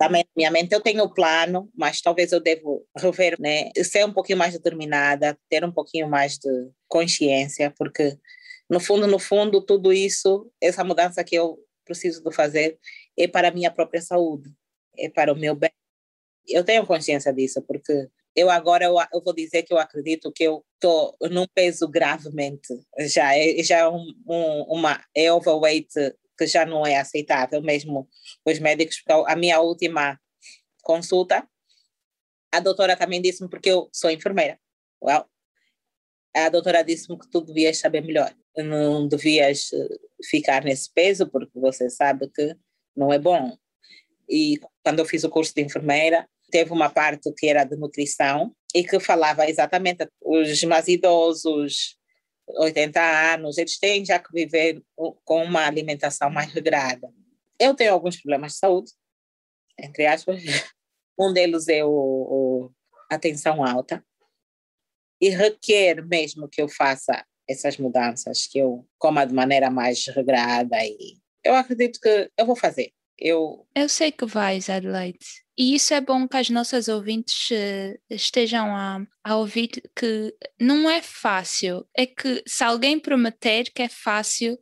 também 0.00 0.24
na 0.24 0.30
minha 0.34 0.50
mente. 0.50 0.72
Eu 0.72 0.80
tenho 0.80 1.04
o 1.04 1.12
plano, 1.12 1.70
mas 1.76 2.00
talvez 2.00 2.32
eu 2.32 2.40
devo 2.40 2.86
rever, 2.96 3.36
né? 3.38 3.70
Ser 3.84 4.06
um 4.06 4.12
pouquinho 4.12 4.38
mais 4.38 4.54
determinada, 4.54 5.38
ter 5.50 5.62
um 5.62 5.70
pouquinho 5.70 6.08
mais 6.08 6.38
de 6.38 6.48
consciência, 6.88 7.70
porque 7.76 8.16
no 8.68 8.80
fundo, 8.80 9.06
no 9.06 9.18
fundo, 9.18 9.60
tudo 9.60 9.92
isso, 9.92 10.50
essa 10.58 10.82
mudança 10.82 11.22
que 11.22 11.34
eu 11.34 11.58
preciso 11.84 12.24
de 12.24 12.34
fazer 12.34 12.78
é 13.18 13.28
para 13.28 13.48
a 13.48 13.50
minha 13.50 13.70
própria 13.70 14.00
saúde, 14.00 14.48
é 14.96 15.10
para 15.10 15.32
o 15.34 15.36
meu 15.36 15.54
bem. 15.54 15.70
Eu 16.48 16.64
tenho 16.64 16.86
consciência 16.86 17.30
disso, 17.32 17.60
porque 17.62 18.08
eu 18.34 18.48
agora 18.48 18.84
eu, 18.86 18.96
eu 19.12 19.22
vou 19.22 19.34
dizer 19.34 19.64
que 19.64 19.74
eu 19.74 19.78
acredito 19.78 20.32
que 20.32 20.44
eu 20.44 20.64
estou 20.76 21.14
num 21.30 21.46
peso 21.54 21.86
gravemente 21.86 22.68
já 23.00 23.36
é 23.36 23.62
já 23.62 23.78
é 23.78 23.88
um, 23.88 24.06
um, 24.26 24.62
uma 24.62 25.04
overweight 25.34 25.92
que 26.40 26.46
já 26.46 26.64
não 26.64 26.86
é 26.86 26.96
aceitável 26.96 27.60
mesmo 27.60 28.08
os 28.46 28.58
médicos 28.58 29.02
porque 29.02 29.30
a 29.30 29.36
minha 29.36 29.60
última 29.60 30.18
consulta 30.82 31.46
a 32.50 32.60
doutora 32.60 32.96
também 32.96 33.20
disse-me 33.20 33.50
porque 33.50 33.70
eu 33.70 33.90
sou 33.92 34.10
enfermeira 34.10 34.58
well, 35.02 35.26
a 36.34 36.48
doutora 36.48 36.82
disse-me 36.82 37.18
que 37.18 37.28
tu 37.28 37.40
devias 37.40 37.78
saber 37.78 38.02
melhor. 38.02 38.34
Não 38.56 39.08
devias 39.08 39.72
eh, 39.72 39.98
ficar 40.28 40.64
nesse 40.64 40.92
peso 40.92 41.26
porque 41.28 41.58
você 41.58 41.88
sabe 41.90 42.28
que 42.28 42.54
não 42.96 43.12
é 43.12 43.18
bom. 43.18 43.56
E 44.28 44.60
quando 44.84 45.00
eu 45.00 45.04
fiz 45.04 45.24
o 45.24 45.30
curso 45.30 45.54
de 45.54 45.62
enfermeira 45.62 46.28
teve 46.50 46.72
uma 46.72 46.90
parte 46.90 47.32
que 47.32 47.48
era 47.48 47.64
de 47.64 47.76
nutrição 47.76 48.54
e 48.74 48.82
que 48.82 48.98
falava 48.98 49.48
exatamente 49.48 50.08
os 50.20 50.62
mais 50.64 50.88
idosos, 50.88 51.96
80 52.58 53.00
anos, 53.34 53.58
eles 53.58 53.78
têm 53.78 54.04
já 54.04 54.18
que 54.18 54.32
viver 54.32 54.82
com 55.24 55.44
uma 55.44 55.66
alimentação 55.66 56.30
mais 56.30 56.52
regrada. 56.52 57.08
Eu 57.58 57.74
tenho 57.74 57.92
alguns 57.92 58.16
problemas 58.16 58.52
de 58.52 58.58
saúde, 58.58 58.92
entre 59.78 60.06
aspas. 60.06 60.42
Um 61.22 61.34
deles 61.34 61.68
é 61.68 61.84
o, 61.84 61.90
o 61.90 62.70
a 63.10 63.18
tensão 63.18 63.62
alta 63.62 64.02
e 65.20 65.28
requer 65.28 66.02
mesmo 66.06 66.48
que 66.48 66.62
eu 66.62 66.68
faça 66.68 67.22
essas 67.46 67.76
mudanças, 67.76 68.46
que 68.46 68.58
eu 68.58 68.88
coma 68.96 69.26
de 69.26 69.34
maneira 69.34 69.70
mais 69.70 70.06
regrada 70.06 70.82
e 70.82 71.18
eu 71.44 71.54
acredito 71.54 72.00
que 72.00 72.30
eu 72.38 72.46
vou 72.46 72.56
fazer. 72.56 72.92
Eu, 73.18 73.66
eu 73.74 73.88
sei 73.88 74.10
que 74.10 74.24
vais, 74.24 74.70
Adelaide. 74.70 75.18
E 75.60 75.74
isso 75.74 75.92
é 75.92 76.00
bom 76.00 76.26
que 76.26 76.38
as 76.38 76.48
nossas 76.48 76.88
ouvintes 76.88 77.50
uh, 77.50 78.00
estejam 78.08 78.74
a, 78.74 79.06
a 79.22 79.36
ouvir 79.36 79.68
que 79.94 80.34
não 80.58 80.88
é 80.88 81.02
fácil. 81.02 81.86
É 81.94 82.06
que 82.06 82.42
se 82.46 82.64
alguém 82.64 82.98
prometer 82.98 83.64
que 83.64 83.82
é 83.82 83.88
fácil, 83.90 84.58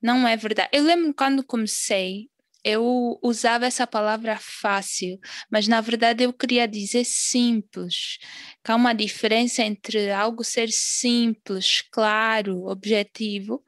não 0.00 0.26
é 0.26 0.36
verdade. 0.36 0.68
Eu 0.72 0.84
lembro 0.84 1.12
quando 1.12 1.42
comecei, 1.42 2.28
eu 2.62 3.18
usava 3.24 3.66
essa 3.66 3.88
palavra 3.88 4.38
fácil, 4.40 5.18
mas 5.50 5.66
na 5.66 5.80
verdade 5.80 6.22
eu 6.22 6.32
queria 6.32 6.68
dizer 6.68 7.02
simples. 7.04 8.18
Que 8.64 8.70
há 8.70 8.76
uma 8.76 8.92
diferença 8.92 9.64
entre 9.64 10.12
algo 10.12 10.44
ser 10.44 10.70
simples, 10.70 11.82
claro, 11.90 12.66
objetivo, 12.68 13.64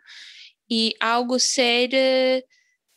e 0.71 0.95
algo 1.01 1.41
ser 1.41 1.91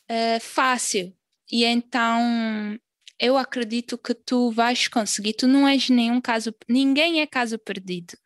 uh, 0.07 0.39
fácil. 0.39 1.11
E 1.51 1.65
então 1.65 2.79
eu 3.21 3.37
acredito 3.37 3.99
que 3.99 4.15
tu 4.15 4.49
vais 4.51 4.87
conseguir. 4.87 5.33
Tu 5.33 5.47
não 5.47 5.67
és 5.67 5.89
nenhum 5.89 6.19
caso, 6.19 6.53
ninguém 6.67 7.21
é 7.21 7.27
caso 7.27 7.59
perdido. 7.59 8.17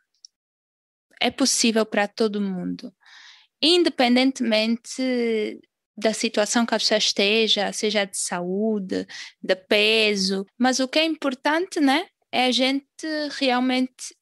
É 1.20 1.30
possível 1.30 1.86
para 1.86 2.08
todo 2.08 2.42
mundo. 2.42 2.94
Independentemente 3.62 5.60
da 5.98 6.14
situação 6.14 6.66
que 6.66 6.76
a 6.76 6.80
pessoa 6.80 6.98
esteja, 6.98 7.72
seja 7.74 8.06
de 8.06 8.18
saúde, 8.18 9.06
de 9.42 9.56
peso, 9.56 10.46
mas 10.58 10.80
o 10.80 10.88
que 10.88 11.00
é 11.00 11.06
importante, 11.06 11.80
né, 11.80 12.08
é 12.32 12.46
a 12.46 12.52
gente 12.52 12.86
realmente 13.40 14.14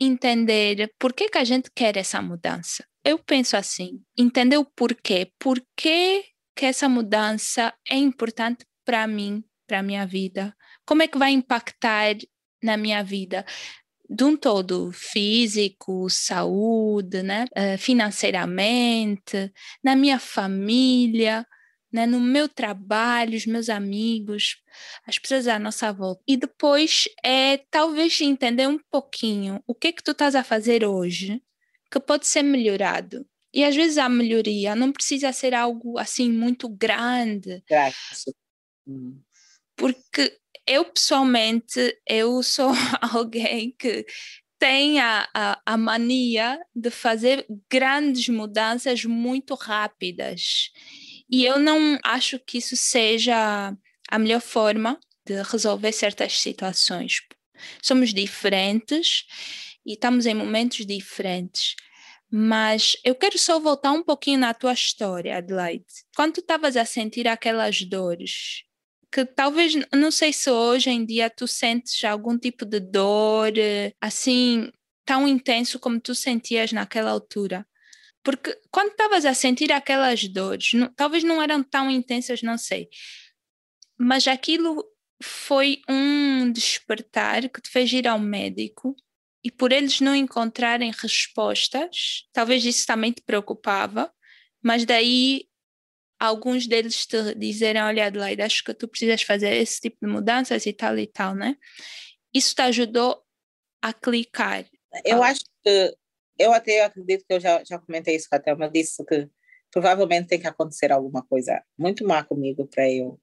entender 0.00 0.92
por 0.98 1.12
que, 1.12 1.28
que 1.28 1.38
a 1.38 1.44
gente 1.44 1.70
quer 1.74 1.96
essa 1.96 2.22
mudança. 2.22 2.84
Eu 3.04 3.18
penso 3.18 3.56
assim, 3.56 4.02
entender 4.16 4.56
o 4.56 4.64
porquê. 4.64 5.32
Porquê 5.38 6.24
que 6.56 6.64
essa 6.64 6.88
mudança 6.88 7.74
é 7.88 7.96
importante 7.96 8.64
para 8.84 9.06
mim, 9.06 9.42
para 9.66 9.80
a 9.80 9.82
minha 9.82 10.06
vida? 10.06 10.54
Como 10.86 11.02
é 11.02 11.08
que 11.08 11.18
vai 11.18 11.32
impactar 11.32 12.16
na 12.62 12.76
minha 12.76 13.02
vida? 13.02 13.44
de 14.08 14.22
um 14.22 14.36
todo 14.36 14.92
físico, 14.92 16.08
saúde, 16.10 17.22
né? 17.22 17.46
Uh, 17.56 17.78
financeiramente, 17.78 19.50
na 19.82 19.96
minha 19.96 20.18
família, 20.18 21.46
né? 21.92 22.06
no 22.06 22.20
meu 22.20 22.48
trabalho, 22.48 23.36
os 23.36 23.46
meus 23.46 23.68
amigos, 23.68 24.62
as 25.06 25.18
pessoas 25.18 25.48
à 25.48 25.58
nossa 25.58 25.92
volta. 25.92 26.22
E 26.28 26.36
depois 26.36 27.04
é 27.24 27.58
talvez 27.70 28.20
entender 28.20 28.68
um 28.68 28.78
pouquinho 28.90 29.62
o 29.66 29.74
que 29.74 29.88
é 29.88 29.92
que 29.92 30.02
tu 30.02 30.10
estás 30.10 30.34
a 30.34 30.44
fazer 30.44 30.84
hoje 30.84 31.42
que 31.90 32.00
pode 32.00 32.26
ser 32.26 32.42
melhorado. 32.42 33.24
E 33.52 33.64
às 33.64 33.76
vezes 33.76 33.98
a 33.98 34.08
melhoria 34.08 34.74
não 34.74 34.90
precisa 34.90 35.32
ser 35.32 35.54
algo 35.54 35.96
assim 35.96 36.30
muito 36.30 36.68
grande. 36.68 37.62
Graças. 37.68 38.24
Porque 39.76 40.38
eu 40.66 40.84
pessoalmente, 40.84 41.96
eu 42.06 42.42
sou 42.42 42.70
alguém 43.12 43.74
que 43.78 44.06
tem 44.58 45.00
a, 45.00 45.28
a, 45.34 45.60
a, 45.66 45.76
mania 45.76 46.58
de 46.74 46.90
fazer 46.90 47.46
grandes 47.70 48.28
mudanças 48.28 49.04
muito 49.04 49.54
rápidas. 49.54 50.70
E 51.30 51.44
eu 51.44 51.58
não 51.58 51.98
acho 52.02 52.38
que 52.38 52.58
isso 52.58 52.76
seja 52.76 53.76
a 54.08 54.18
melhor 54.18 54.40
forma 54.40 54.98
de 55.26 55.42
resolver 55.42 55.92
certas 55.92 56.40
situações. 56.40 57.20
Somos 57.82 58.12
diferentes 58.14 59.26
e 59.84 59.94
estamos 59.94 60.26
em 60.26 60.34
momentos 60.34 60.86
diferentes. 60.86 61.74
Mas 62.30 62.96
eu 63.04 63.14
quero 63.14 63.38
só 63.38 63.60
voltar 63.60 63.92
um 63.92 64.02
pouquinho 64.02 64.38
na 64.38 64.52
tua 64.54 64.72
história, 64.72 65.36
Adelaide. 65.36 65.84
Quando 66.16 66.34
tu 66.34 66.40
estavas 66.40 66.76
a 66.76 66.84
sentir 66.84 67.28
aquelas 67.28 67.82
dores, 67.82 68.64
que 69.14 69.24
talvez, 69.24 69.74
não 69.92 70.10
sei 70.10 70.32
se 70.32 70.50
hoje 70.50 70.90
em 70.90 71.06
dia 71.06 71.30
tu 71.30 71.46
sentes 71.46 72.02
algum 72.02 72.36
tipo 72.36 72.64
de 72.64 72.80
dor, 72.80 73.52
assim, 74.00 74.72
tão 75.04 75.28
intenso 75.28 75.78
como 75.78 76.00
tu 76.00 76.16
sentias 76.16 76.72
naquela 76.72 77.12
altura. 77.12 77.64
Porque 78.24 78.58
quando 78.72 78.90
estavas 78.90 79.24
a 79.24 79.32
sentir 79.32 79.70
aquelas 79.70 80.26
dores, 80.26 80.72
não, 80.72 80.92
talvez 80.92 81.22
não 81.22 81.40
eram 81.40 81.62
tão 81.62 81.88
intensas, 81.88 82.42
não 82.42 82.58
sei, 82.58 82.88
mas 83.96 84.26
aquilo 84.26 84.84
foi 85.22 85.80
um 85.88 86.50
despertar 86.50 87.48
que 87.48 87.60
te 87.60 87.70
fez 87.70 87.92
ir 87.92 88.08
ao 88.08 88.18
médico 88.18 88.96
e 89.44 89.50
por 89.50 89.70
eles 89.70 90.00
não 90.00 90.16
encontrarem 90.16 90.90
respostas, 90.90 92.26
talvez 92.32 92.64
isso 92.64 92.84
também 92.84 93.12
te 93.12 93.22
preocupava, 93.22 94.12
mas 94.60 94.84
daí 94.84 95.46
alguns 96.24 96.66
deles 96.66 97.06
te 97.06 97.34
dizerem, 97.34 97.82
olha 97.82 98.06
Adelaide, 98.06 98.42
acho 98.42 98.64
que 98.64 98.74
tu 98.74 98.88
precisas 98.88 99.22
fazer 99.22 99.54
esse 99.56 99.80
tipo 99.80 99.96
de 100.02 100.12
mudanças 100.12 100.66
e 100.66 100.72
tal 100.72 100.98
e 100.98 101.06
tal, 101.06 101.34
né? 101.34 101.56
Isso 102.32 102.54
te 102.54 102.62
ajudou 102.62 103.22
a 103.82 103.92
clicar? 103.92 104.64
Eu 105.04 105.22
acho 105.22 105.44
que, 105.62 105.96
eu 106.38 106.52
até 106.52 106.84
acredito 106.84 107.24
que 107.26 107.34
eu 107.34 107.40
já, 107.40 107.62
já 107.64 107.78
comentei 107.78 108.16
isso 108.16 108.28
com 108.28 108.36
a 108.36 108.38
Thelma, 108.38 108.70
disse 108.70 109.04
que 109.04 109.28
provavelmente 109.70 110.28
tem 110.28 110.40
que 110.40 110.46
acontecer 110.46 110.92
alguma 110.92 111.22
coisa 111.22 111.62
muito 111.76 112.06
má 112.06 112.22
comigo 112.24 112.66
para 112.66 112.90
eu 112.90 113.20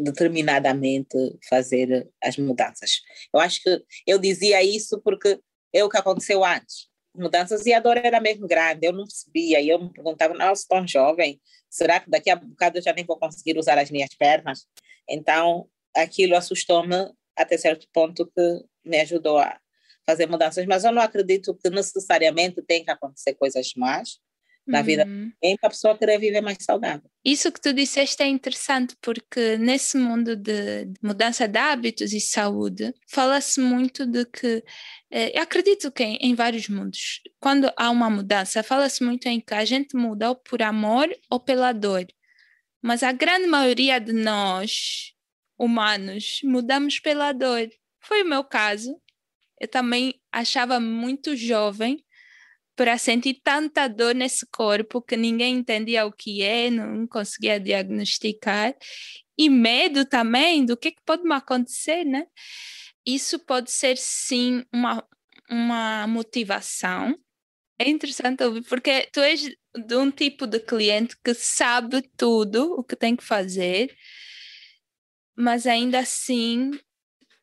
determinadamente 0.00 1.16
fazer 1.48 2.08
as 2.22 2.36
mudanças. 2.36 3.02
Eu 3.32 3.40
acho 3.40 3.62
que 3.62 3.84
eu 4.06 4.18
dizia 4.18 4.62
isso 4.62 5.00
porque 5.00 5.40
é 5.72 5.84
o 5.84 5.88
que 5.88 5.96
aconteceu 5.96 6.44
antes. 6.44 6.89
Mudanças 7.14 7.66
e 7.66 7.72
a 7.72 7.80
dor 7.80 7.96
era 7.96 8.20
mesmo 8.20 8.46
grande. 8.46 8.86
Eu 8.86 8.92
não 8.92 9.04
percebia 9.04 9.60
e 9.60 9.68
eu 9.68 9.80
me 9.82 9.92
perguntava, 9.92 10.34
nossa, 10.34 10.64
tão 10.68 10.86
jovem, 10.86 11.40
será 11.68 12.00
que 12.00 12.10
daqui 12.10 12.30
a 12.30 12.36
bocado 12.36 12.78
eu 12.78 12.82
já 12.82 12.92
nem 12.92 13.04
vou 13.04 13.18
conseguir 13.18 13.58
usar 13.58 13.78
as 13.78 13.90
minhas 13.90 14.14
pernas? 14.14 14.66
Então, 15.08 15.68
aquilo 15.96 16.36
assustou-me 16.36 17.12
até 17.36 17.56
certo 17.56 17.86
ponto 17.92 18.26
que 18.26 18.64
me 18.84 19.00
ajudou 19.00 19.38
a 19.38 19.58
fazer 20.06 20.26
mudanças, 20.26 20.64
mas 20.66 20.84
eu 20.84 20.92
não 20.92 21.02
acredito 21.02 21.54
que 21.54 21.70
necessariamente 21.70 22.62
tem 22.62 22.84
que 22.84 22.90
acontecer 22.90 23.34
coisas 23.34 23.72
más 23.76 24.18
na 24.70 24.82
vida 24.82 25.04
uhum. 25.04 25.30
para 25.40 25.68
a 25.68 25.70
pessoa 25.70 25.98
querer 25.98 26.18
viver 26.18 26.40
mais 26.40 26.58
saudável. 26.60 27.10
Isso 27.24 27.52
que 27.52 27.60
tu 27.60 27.72
disseste 27.72 28.22
é 28.22 28.26
interessante 28.26 28.96
porque 29.02 29.58
nesse 29.58 29.98
mundo 29.98 30.36
de, 30.36 30.88
mudança 31.02 31.46
de 31.46 31.58
hábitos 31.58 32.12
e 32.12 32.20
saúde 32.20 32.94
fala-se 33.08 33.60
muito 33.60 34.06
de 34.06 34.24
que 34.24 34.64
eh, 35.10 35.36
eu 35.36 35.42
acredito 35.42 35.90
que 35.90 36.02
em, 36.02 36.16
em, 36.16 36.34
vários 36.34 36.68
mundos 36.68 37.20
quando 37.38 37.70
há 37.76 37.90
uma 37.90 38.08
mudança 38.08 38.62
fala-se 38.62 39.04
muito 39.04 39.26
em 39.26 39.40
que 39.40 39.52
a 39.52 39.64
gente 39.64 39.96
muda 39.96 40.30
ou 40.30 40.36
por 40.36 40.62
amor 40.62 41.08
ou 41.30 41.38
pela 41.38 41.72
dor 41.72 42.06
mas 42.82 43.02
a 43.02 43.12
grande 43.12 43.46
maioria 43.46 44.00
de 44.00 44.12
nós 44.12 45.12
humanos 45.58 46.40
mudamos 46.42 46.98
pela 47.00 47.32
dor 47.32 47.68
foi 48.00 48.22
o 48.22 48.28
meu 48.28 48.44
caso 48.44 48.98
eu 49.60 49.68
também 49.68 50.14
achava 50.32 50.80
muito 50.80 51.36
jovem 51.36 52.02
para 52.80 52.96
sentir 52.96 53.42
tanta 53.44 53.86
dor 53.86 54.14
nesse 54.14 54.46
corpo 54.46 55.02
que 55.02 55.14
ninguém 55.14 55.56
entendia 55.56 56.06
o 56.06 56.10
que 56.10 56.40
é, 56.40 56.70
não 56.70 57.06
conseguia 57.06 57.60
diagnosticar, 57.60 58.74
e 59.36 59.50
medo 59.50 60.06
também 60.06 60.64
do 60.64 60.78
que, 60.78 60.88
é 60.88 60.90
que 60.92 61.02
pode 61.04 61.22
me 61.22 61.34
acontecer, 61.34 62.06
né? 62.06 62.26
Isso 63.04 63.38
pode 63.38 63.70
ser 63.70 63.98
sim 63.98 64.64
uma, 64.72 65.06
uma 65.50 66.06
motivação. 66.06 67.14
É 67.78 67.86
interessante 67.86 68.42
ouvir, 68.44 68.62
porque 68.62 69.10
tu 69.12 69.20
és 69.20 69.54
de 69.74 69.96
um 69.96 70.10
tipo 70.10 70.46
de 70.46 70.58
cliente 70.58 71.14
que 71.22 71.34
sabe 71.34 72.00
tudo 72.16 72.76
o 72.78 72.82
que 72.82 72.96
tem 72.96 73.14
que 73.14 73.22
fazer, 73.22 73.94
mas 75.36 75.66
ainda 75.66 75.98
assim 75.98 76.70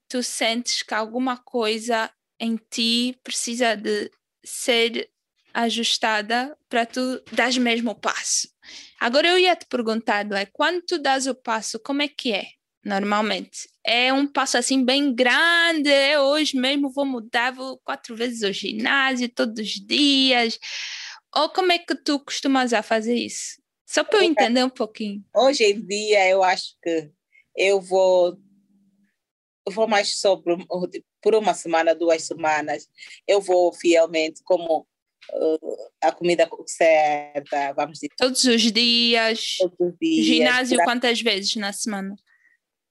tu 0.10 0.24
sentes 0.24 0.82
que 0.82 0.96
alguma 0.96 1.38
coisa 1.38 2.12
em 2.40 2.56
ti 2.56 3.16
precisa 3.24 3.76
de 3.76 4.10
ser 4.44 5.08
ajustada 5.58 6.56
para 6.70 6.86
tu 6.86 7.24
dar 7.32 7.52
mesmo 7.54 7.92
o 7.92 7.96
passo. 7.96 8.48
Agora 9.00 9.28
eu 9.28 9.40
ia 9.40 9.56
te 9.56 9.66
perguntar, 9.66 10.32
é 10.34 10.46
quando 10.46 10.84
tu 10.84 11.00
dás 11.00 11.26
o 11.26 11.34
passo, 11.34 11.80
como 11.80 12.04
é 12.04 12.08
que 12.08 12.32
é? 12.32 12.46
Normalmente 12.86 13.68
é 13.84 14.14
um 14.14 14.28
passo 14.28 14.58
assim 14.58 14.86
bem 14.86 15.14
grande. 15.14 15.90
Eu 15.90 16.22
hoje 16.22 16.56
mesmo 16.56 16.92
vou 16.92 17.06
mudar, 17.06 17.52
vou 17.52 17.80
quatro 17.84 18.16
vezes 18.16 18.44
ao 18.44 18.54
ginásio 18.54 19.28
todos 19.30 19.60
os 19.60 19.74
dias. 19.74 20.60
Ou 21.36 21.50
como 21.50 21.72
é 21.72 21.80
que 21.80 21.96
tu 21.96 22.20
costumas 22.20 22.72
a 22.72 22.84
fazer 22.84 23.16
isso? 23.16 23.60
Só 23.86 24.04
para 24.04 24.20
eu 24.20 24.24
entender 24.24 24.64
um 24.64 24.70
pouquinho. 24.70 25.26
Hoje 25.36 25.64
em 25.64 25.82
dia 25.82 26.30
eu 26.30 26.44
acho 26.44 26.76
que 26.84 27.10
eu 27.56 27.82
vou 27.82 28.38
eu 29.66 29.74
vou 29.74 29.88
mais 29.88 30.20
sobre 30.20 30.56
por 31.22 31.36
uma 31.36 31.54
semana, 31.54 31.96
duas 31.96 32.24
semanas, 32.24 32.88
eu 33.28 33.42
vou 33.42 33.74
fielmente 33.74 34.42
como 34.44 34.88
a 36.02 36.12
comida 36.12 36.50
certa, 36.66 37.74
vamos 37.74 38.00
dizer. 38.00 38.10
Todos 38.18 38.44
os 38.44 38.62
dias. 38.72 39.58
Todos 39.58 39.80
os 39.80 39.94
dias. 40.00 40.26
Ginásio 40.26 40.78
quantas 40.84 41.22
vezes 41.22 41.56
na 41.56 41.74
semana? 41.74 42.16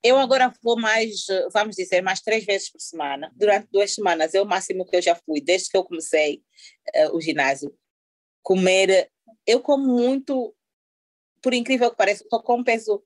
Eu 0.02 0.18
agora 0.18 0.52
vou 0.62 0.78
mais, 0.78 1.26
vamos 1.52 1.74
dizer, 1.74 2.00
mais 2.00 2.20
três 2.20 2.44
vezes 2.44 2.70
por 2.70 2.80
semana. 2.80 3.32
Durante 3.34 3.68
duas 3.72 3.92
semanas 3.92 4.34
é 4.34 4.40
o 4.40 4.46
máximo 4.46 4.86
que 4.86 4.96
eu 4.96 5.02
já 5.02 5.16
fui, 5.16 5.40
desde 5.40 5.68
que 5.68 5.76
eu 5.76 5.84
comecei 5.84 6.42
uh, 6.94 7.16
o 7.16 7.20
ginásio. 7.20 7.76
Comer, 8.42 9.10
eu 9.44 9.60
como 9.60 9.84
muito, 9.84 10.54
por 11.42 11.52
incrível 11.52 11.90
que 11.90 11.96
pareça, 11.96 12.22
estou 12.22 12.40
com 12.42 12.58
um 12.58 12.64
peso 12.64 13.02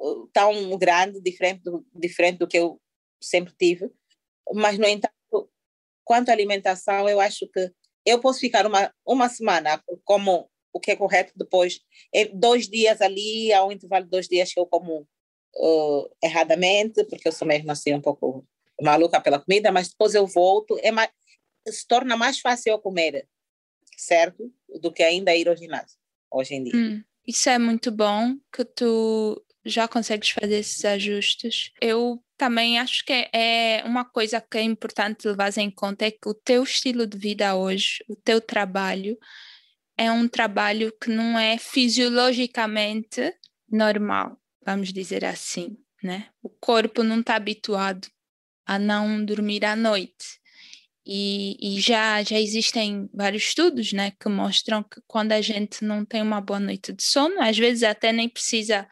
uh, 0.00 0.26
tão 0.32 0.76
grande, 0.78 1.20
diferente 1.20 1.62
do, 1.62 1.86
diferente 1.94 2.38
do 2.38 2.48
que 2.48 2.58
eu 2.58 2.80
sempre 3.20 3.54
tive, 3.56 3.88
mas, 4.52 4.76
no 4.76 4.86
entanto, 4.86 5.48
quanto 6.02 6.30
à 6.30 6.32
alimentação, 6.32 7.08
eu 7.08 7.20
acho 7.20 7.46
que 7.48 7.70
eu 8.04 8.20
posso 8.20 8.40
ficar 8.40 8.66
uma, 8.66 8.92
uma 9.06 9.28
semana 9.28 9.82
como 10.04 10.50
o 10.72 10.80
que 10.80 10.90
é 10.90 10.96
correto, 10.96 11.32
depois, 11.36 11.80
dois 12.34 12.66
dias 12.66 13.00
ali, 13.00 13.52
há 13.52 13.64
um 13.64 13.72
intervalo 13.72 14.04
de 14.04 14.10
dois 14.10 14.26
dias 14.26 14.52
que 14.52 14.58
eu 14.58 14.66
como 14.66 15.06
uh, 15.56 16.10
erradamente, 16.22 17.04
porque 17.04 17.28
eu 17.28 17.32
sou 17.32 17.46
mesmo 17.46 17.70
assim 17.70 17.92
um 17.92 18.00
pouco 18.00 18.46
maluca 18.80 19.20
pela 19.20 19.38
comida, 19.38 19.70
mas 19.70 19.90
depois 19.90 20.14
eu 20.14 20.26
volto, 20.26 20.78
é 20.82 20.90
mais, 20.90 21.10
se 21.68 21.86
torna 21.86 22.16
mais 22.16 22.40
fácil 22.40 22.72
eu 22.72 22.78
comer, 22.78 23.28
certo? 23.96 24.52
Do 24.80 24.90
que 24.90 25.02
ainda 25.02 25.36
ir 25.36 25.48
ao 25.48 25.56
ginásio, 25.56 25.98
hoje 26.30 26.54
em 26.54 26.64
dia. 26.64 26.74
Hum, 26.74 27.04
isso 27.26 27.48
é 27.48 27.58
muito 27.58 27.92
bom 27.92 28.36
que 28.52 28.64
tu 28.64 29.44
já 29.64 29.86
consegues 29.86 30.30
fazer 30.30 30.58
esses 30.58 30.84
ajustes. 30.84 31.70
Eu 31.80 32.22
também 32.42 32.76
acho 32.76 33.04
que 33.04 33.30
é 33.32 33.84
uma 33.86 34.04
coisa 34.04 34.40
que 34.40 34.58
é 34.58 34.62
importante 34.62 35.28
levar 35.28 35.56
em 35.58 35.70
conta 35.70 36.06
é 36.06 36.10
que 36.10 36.28
o 36.28 36.34
teu 36.34 36.64
estilo 36.64 37.06
de 37.06 37.16
vida 37.16 37.54
hoje, 37.54 38.04
o 38.08 38.16
teu 38.16 38.40
trabalho, 38.40 39.16
é 39.96 40.10
um 40.10 40.26
trabalho 40.26 40.92
que 41.00 41.08
não 41.08 41.38
é 41.38 41.56
fisiologicamente 41.56 43.32
normal, 43.70 44.36
vamos 44.66 44.92
dizer 44.92 45.24
assim, 45.24 45.76
né? 46.02 46.30
O 46.42 46.48
corpo 46.48 47.04
não 47.04 47.20
está 47.20 47.36
habituado 47.36 48.08
a 48.66 48.76
não 48.76 49.24
dormir 49.24 49.64
à 49.64 49.76
noite. 49.76 50.40
E, 51.06 51.56
e, 51.60 51.80
já, 51.80 52.24
já 52.24 52.40
existem 52.40 53.08
vários 53.14 53.44
estudos 53.44 53.92
né, 53.92 54.12
que 54.20 54.28
mostram 54.28 54.82
que 54.82 55.00
quando 55.06 55.30
a 55.30 55.40
gente 55.40 55.84
não 55.84 56.04
tem 56.04 56.20
uma 56.20 56.40
boa 56.40 56.58
noite 56.58 56.92
de 56.92 57.04
sono, 57.04 57.40
às 57.40 57.56
vezes 57.56 57.84
até 57.84 58.12
nem 58.12 58.28
precisa 58.28 58.84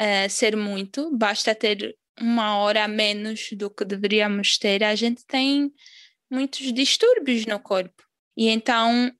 uh, 0.00 0.28
ser 0.28 0.54
muito, 0.54 1.10
basta 1.16 1.54
ter 1.54 1.96
uma 2.20 2.58
hora 2.58 2.84
a 2.84 2.88
menos 2.88 3.50
do 3.52 3.70
que 3.70 3.84
deveríamos 3.84 4.58
ter, 4.58 4.84
a 4.84 4.94
gente 4.94 5.24
tem 5.26 5.72
muitos 6.30 6.72
distúrbios 6.72 7.46
no 7.46 7.58
corpo. 7.58 8.02
E 8.36 8.48
então 8.48 9.12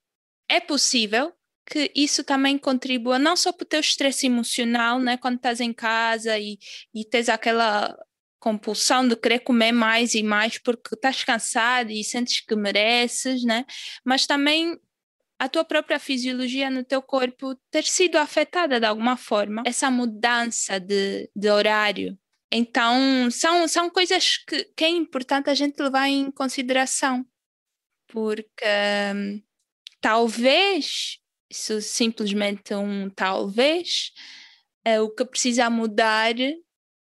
é 0.48 0.60
possível 0.60 1.32
que 1.66 1.90
isso 1.94 2.22
também 2.22 2.58
contribua 2.58 3.18
não 3.18 3.36
só 3.36 3.52
para 3.52 3.64
o 3.64 3.68
teu 3.68 3.80
estresse 3.80 4.26
emocional, 4.26 4.98
né, 4.98 5.16
quando 5.16 5.36
estás 5.36 5.60
em 5.60 5.72
casa 5.72 6.38
e, 6.38 6.58
e 6.94 7.04
tens 7.04 7.28
aquela 7.28 7.96
compulsão 8.38 9.08
de 9.08 9.16
querer 9.16 9.38
comer 9.38 9.72
mais 9.72 10.14
e 10.14 10.22
mais 10.22 10.58
porque 10.58 10.94
estás 10.94 11.24
cansado 11.24 11.90
e 11.90 12.04
sentes 12.04 12.40
que 12.40 12.54
mereces, 12.54 13.42
né? 13.42 13.64
Mas 14.04 14.26
também 14.26 14.78
a 15.38 15.48
tua 15.48 15.64
própria 15.64 15.98
fisiologia 15.98 16.68
no 16.68 16.84
teu 16.84 17.00
corpo 17.00 17.58
ter 17.70 17.84
sido 17.84 18.16
afetada 18.16 18.78
de 18.78 18.84
alguma 18.86 19.16
forma, 19.16 19.62
essa 19.64 19.90
mudança 19.90 20.78
de, 20.78 21.30
de 21.34 21.50
horário, 21.50 22.18
então, 22.56 23.28
são, 23.32 23.66
são 23.66 23.90
coisas 23.90 24.36
que, 24.36 24.64
que 24.76 24.84
é 24.84 24.88
importante 24.88 25.50
a 25.50 25.54
gente 25.54 25.82
levar 25.82 26.08
em 26.08 26.30
consideração, 26.30 27.26
porque 28.06 28.64
hum, 29.12 29.42
talvez, 30.00 31.18
isso 31.50 31.80
simplesmente 31.82 32.72
um 32.72 33.10
talvez, 33.10 34.12
é, 34.84 35.00
o 35.00 35.10
que 35.10 35.24
precisa 35.24 35.68
mudar 35.68 36.32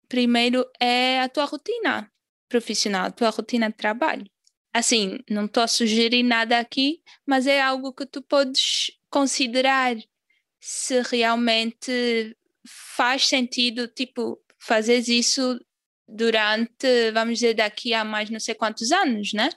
primeiro 0.10 0.66
é 0.80 1.22
a 1.22 1.30
tua 1.30 1.46
rotina 1.46 2.12
profissional, 2.50 3.06
a 3.06 3.12
tua 3.12 3.30
rotina 3.30 3.70
de 3.70 3.76
trabalho. 3.76 4.26
Assim, 4.74 5.20
não 5.30 5.46
estou 5.46 5.62
a 5.62 5.68
sugerir 5.68 6.24
nada 6.24 6.58
aqui, 6.58 7.04
mas 7.24 7.46
é 7.46 7.62
algo 7.62 7.94
que 7.94 8.08
tu 8.08 8.20
podes 8.24 8.92
considerar 9.12 9.96
se 10.60 11.04
realmente 11.04 12.36
faz 12.68 13.28
sentido, 13.28 13.88
tipo, 13.88 14.44
fazes 14.66 15.08
isso 15.08 15.60
durante, 16.08 17.12
vamos 17.12 17.36
dizer, 17.40 17.54
daqui 17.54 17.94
a 17.94 18.04
mais 18.04 18.30
não 18.30 18.40
sei 18.40 18.56
quantos 18.56 18.92
anos, 18.92 19.34
né? 19.34 19.50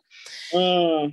Hum. 0.53 1.13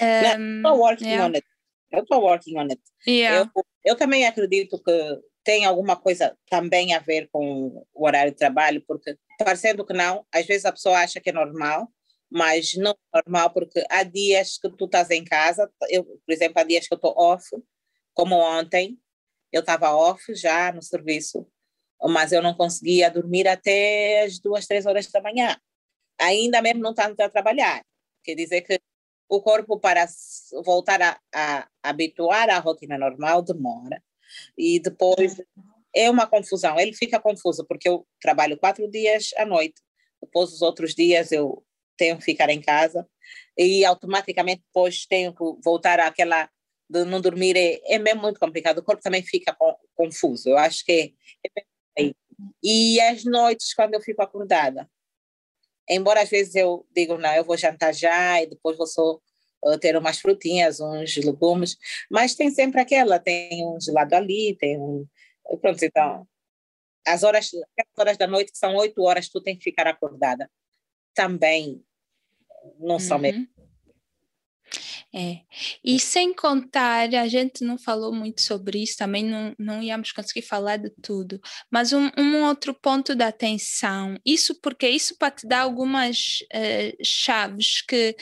Um, 0.00 0.56
estou 0.56 0.78
working 0.78 1.06
yeah. 1.06 1.26
on 1.26 1.34
it. 1.34 1.46
Eu 1.90 2.02
estou 2.02 2.22
working 2.22 2.58
on 2.58 2.68
it. 2.70 2.80
Yeah. 3.06 3.50
Eu, 3.54 3.64
eu 3.84 3.96
também 3.96 4.26
acredito 4.26 4.82
que 4.82 5.20
tem 5.44 5.64
alguma 5.64 5.96
coisa 5.96 6.36
também 6.48 6.94
a 6.94 7.00
ver 7.00 7.28
com 7.30 7.84
o 7.92 8.06
horário 8.06 8.32
de 8.32 8.38
trabalho, 8.38 8.82
porque 8.86 9.16
parecendo 9.38 9.84
que 9.84 9.92
não, 9.92 10.24
às 10.32 10.46
vezes 10.46 10.64
a 10.64 10.72
pessoa 10.72 10.98
acha 10.98 11.20
que 11.20 11.30
é 11.30 11.32
normal, 11.32 11.88
mas 12.30 12.74
não 12.74 12.92
é 12.92 13.20
normal, 13.24 13.50
porque 13.50 13.84
há 13.90 14.02
dias 14.04 14.56
que 14.58 14.70
tu 14.70 14.86
estás 14.86 15.10
em 15.10 15.24
casa, 15.24 15.70
eu, 15.90 16.04
por 16.04 16.32
exemplo, 16.32 16.60
há 16.60 16.64
dias 16.64 16.86
que 16.86 16.94
eu 16.94 16.96
estou 16.96 17.14
off, 17.16 17.44
como 18.14 18.36
ontem, 18.36 18.98
eu 19.52 19.60
estava 19.60 19.94
off 19.94 20.34
já 20.34 20.72
no 20.72 20.82
serviço, 20.82 21.46
mas 22.08 22.32
eu 22.32 22.42
não 22.42 22.54
conseguia 22.54 23.10
dormir 23.10 23.46
até 23.46 24.22
as 24.24 24.38
duas, 24.38 24.66
três 24.66 24.86
horas 24.86 25.10
da 25.10 25.20
manhã. 25.20 25.56
Ainda 26.18 26.60
mesmo 26.62 26.80
não 26.80 26.90
estando 26.90 27.20
a 27.20 27.28
trabalhar. 27.28 27.84
Quer 28.24 28.34
dizer 28.34 28.62
que 28.62 28.80
o 29.28 29.40
corpo, 29.40 29.78
para 29.78 30.06
voltar 30.64 31.00
a, 31.00 31.18
a, 31.34 31.68
habituar 31.82 32.50
à 32.50 32.58
rotina 32.58 32.98
normal, 32.98 33.42
demora. 33.42 34.02
E 34.56 34.78
depois 34.80 35.40
é 35.94 36.10
uma 36.10 36.26
confusão. 36.26 36.78
Ele 36.78 36.92
fica 36.92 37.20
confuso, 37.20 37.64
porque 37.66 37.88
eu 37.88 38.06
trabalho 38.20 38.58
quatro 38.58 38.88
dias 38.90 39.30
à 39.36 39.46
noite. 39.46 39.80
Depois, 40.20 40.52
os 40.52 40.62
outros 40.62 40.94
dias, 40.94 41.32
eu 41.32 41.64
tenho 41.96 42.18
que 42.18 42.24
ficar 42.24 42.50
em 42.50 42.60
casa. 42.60 43.08
e 43.56 43.84
automaticamente 43.84 44.62
depois 44.66 45.06
tenho 45.06 45.34
que 45.34 45.44
voltar 45.62 46.00
àquela 46.00 46.48
de 46.92 47.04
não 47.04 47.20
dormir, 47.20 47.56
é, 47.56 47.94
é 47.94 47.98
mesmo 47.98 48.20
muito 48.20 48.38
complicado, 48.38 48.78
o 48.78 48.82
corpo 48.82 49.02
também 49.02 49.22
fica 49.22 49.56
confuso, 49.94 50.50
eu 50.50 50.58
acho 50.58 50.84
que 50.84 50.92
é, 50.92 51.48
é 51.58 51.64
E 52.62 53.00
as 53.00 53.24
noites, 53.24 53.74
quando 53.74 53.94
eu 53.94 54.00
fico 54.00 54.22
acordada, 54.22 54.88
embora 55.88 56.22
às 56.22 56.30
vezes 56.30 56.54
eu 56.54 56.86
digo, 56.94 57.18
não, 57.18 57.32
eu 57.34 57.44
vou 57.44 57.56
jantar 57.56 57.94
já 57.94 58.42
e 58.42 58.46
depois 58.46 58.76
vou 58.76 58.86
só 58.86 59.18
uh, 59.64 59.78
ter 59.78 59.96
umas 59.96 60.18
frutinhas, 60.18 60.80
uns 60.80 61.16
legumes, 61.16 61.76
mas 62.10 62.34
tem 62.34 62.50
sempre 62.50 62.80
aquela, 62.80 63.18
tem 63.18 63.66
um 63.66 63.80
gelado 63.80 64.14
ali, 64.14 64.56
tem 64.58 64.78
um... 64.78 65.06
Pronto, 65.60 65.84
então, 65.84 66.26
as 67.06 67.22
horas, 67.22 67.50
as 67.78 67.98
horas 67.98 68.16
da 68.16 68.26
noite, 68.26 68.52
que 68.52 68.58
são 68.58 68.74
oito 68.76 69.02
horas, 69.02 69.28
tu 69.28 69.40
tem 69.40 69.56
que 69.56 69.64
ficar 69.64 69.86
acordada. 69.86 70.50
Também 71.14 71.84
não 72.78 72.98
são 72.98 73.16
uhum. 73.16 73.22
mesmo. 73.22 73.48
É. 75.14 75.40
E 75.84 76.00
sem 76.00 76.32
contar, 76.32 77.14
a 77.14 77.28
gente 77.28 77.62
não 77.62 77.76
falou 77.76 78.14
muito 78.14 78.40
sobre 78.40 78.82
isso, 78.82 78.96
também 78.96 79.22
não, 79.22 79.54
não 79.58 79.82
íamos 79.82 80.10
conseguir 80.10 80.40
falar 80.40 80.78
de 80.78 80.88
tudo, 81.02 81.38
mas 81.70 81.92
um, 81.92 82.10
um 82.16 82.44
outro 82.44 82.72
ponto 82.72 83.14
da 83.14 83.28
atenção, 83.28 84.16
isso 84.24 84.58
porque 84.62 84.88
isso 84.88 85.14
para 85.18 85.30
te 85.30 85.46
dar 85.46 85.60
algumas 85.60 86.38
uh, 86.54 86.96
chaves 87.04 87.82
que 87.82 88.16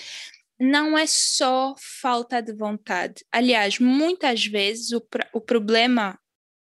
não 0.58 0.98
é 0.98 1.06
só 1.06 1.76
falta 2.02 2.42
de 2.42 2.52
vontade. 2.52 3.24
Aliás, 3.30 3.78
muitas 3.78 4.44
vezes 4.44 4.90
o, 4.90 5.00
o 5.32 5.40
problema 5.40 6.18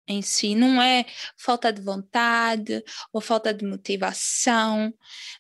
em 0.08 0.22
si, 0.22 0.56
não 0.56 0.82
é 0.82 1.06
falta 1.38 1.72
de 1.72 1.82
vontade 1.82 2.84
ou 3.14 3.22
falta 3.22 3.54
de 3.54 3.64
motivação, 3.66 4.94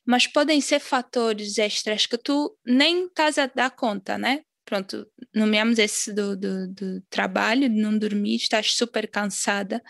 mas 0.05 0.27
podem 0.27 0.61
ser 0.61 0.79
fatores 0.79 1.57
extras 1.57 2.05
que 2.05 2.17
tu 2.17 2.55
nem 2.65 3.05
estás 3.07 3.37
a 3.39 3.47
dar 3.47 3.71
conta, 3.71 4.17
né? 4.17 4.41
Pronto, 4.69 5.07
nomeamos 5.33 5.79
esse 5.79 6.13
do, 6.13 6.37
do, 6.37 6.67
do 6.67 7.01
trabalho, 7.09 7.67
de 7.67 7.75
não 7.75 7.97
dormir, 7.97 8.35
estás 8.35 8.73
super 8.73 9.09
cansada, 9.09 9.81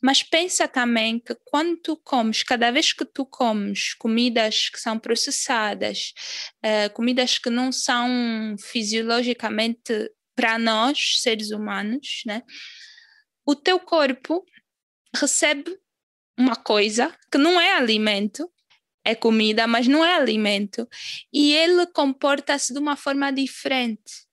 mas 0.00 0.22
pensa 0.22 0.68
também 0.68 1.18
que 1.18 1.34
quando 1.46 1.76
tu 1.78 1.96
comes, 1.96 2.44
cada 2.44 2.70
vez 2.70 2.92
que 2.92 3.04
tu 3.04 3.26
comes 3.26 3.92
comidas 3.94 4.68
que 4.68 4.78
são 4.78 5.00
processadas, 5.00 6.12
uh, 6.64 6.94
comidas 6.94 7.38
que 7.38 7.50
não 7.50 7.72
são 7.72 8.54
fisiologicamente 8.60 9.92
para 10.36 10.60
nós, 10.60 11.20
seres 11.20 11.50
humanos, 11.50 12.22
né? 12.24 12.44
o 13.44 13.56
teu 13.56 13.80
corpo 13.80 14.44
recebe 15.12 15.76
uma 16.38 16.54
coisa 16.54 17.12
que 17.32 17.36
não 17.36 17.60
é 17.60 17.74
alimento, 17.74 18.48
é 19.04 19.14
comida, 19.14 19.66
mas 19.66 19.86
não 19.86 20.04
é 20.04 20.14
alimento, 20.14 20.88
e 21.32 21.52
ele 21.54 21.86
comporta-se 21.86 22.72
de 22.72 22.78
uma 22.78 22.96
forma 22.96 23.32
diferente. 23.32 24.28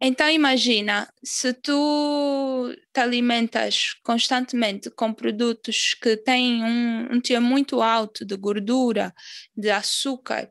Então 0.00 0.28
imagina, 0.28 1.08
se 1.24 1.54
tu 1.54 2.74
te 2.92 3.00
alimentas 3.00 3.94
constantemente 4.02 4.90
com 4.90 5.14
produtos 5.14 5.94
que 5.94 6.16
têm 6.16 6.62
um, 6.62 7.14
um 7.14 7.20
teor 7.20 7.40
muito 7.40 7.80
alto 7.80 8.24
de 8.24 8.36
gordura, 8.36 9.14
de 9.56 9.70
açúcar, 9.70 10.50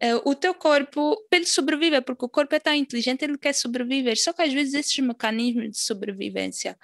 eh, 0.00 0.16
o 0.16 0.34
teu 0.34 0.52
corpo, 0.54 1.16
ele 1.32 1.46
sobrevive, 1.46 2.00
porque 2.02 2.24
o 2.24 2.28
corpo 2.28 2.54
é 2.54 2.60
tão 2.60 2.74
inteligente, 2.74 3.22
ele 3.22 3.38
quer 3.38 3.54
sobreviver. 3.54 4.18
Só 4.18 4.32
que 4.32 4.42
às 4.42 4.52
vezes 4.52 4.74
esses 4.74 4.98
mecanismos 4.98 5.70
de 5.70 5.78
sobrevivência 5.78 6.76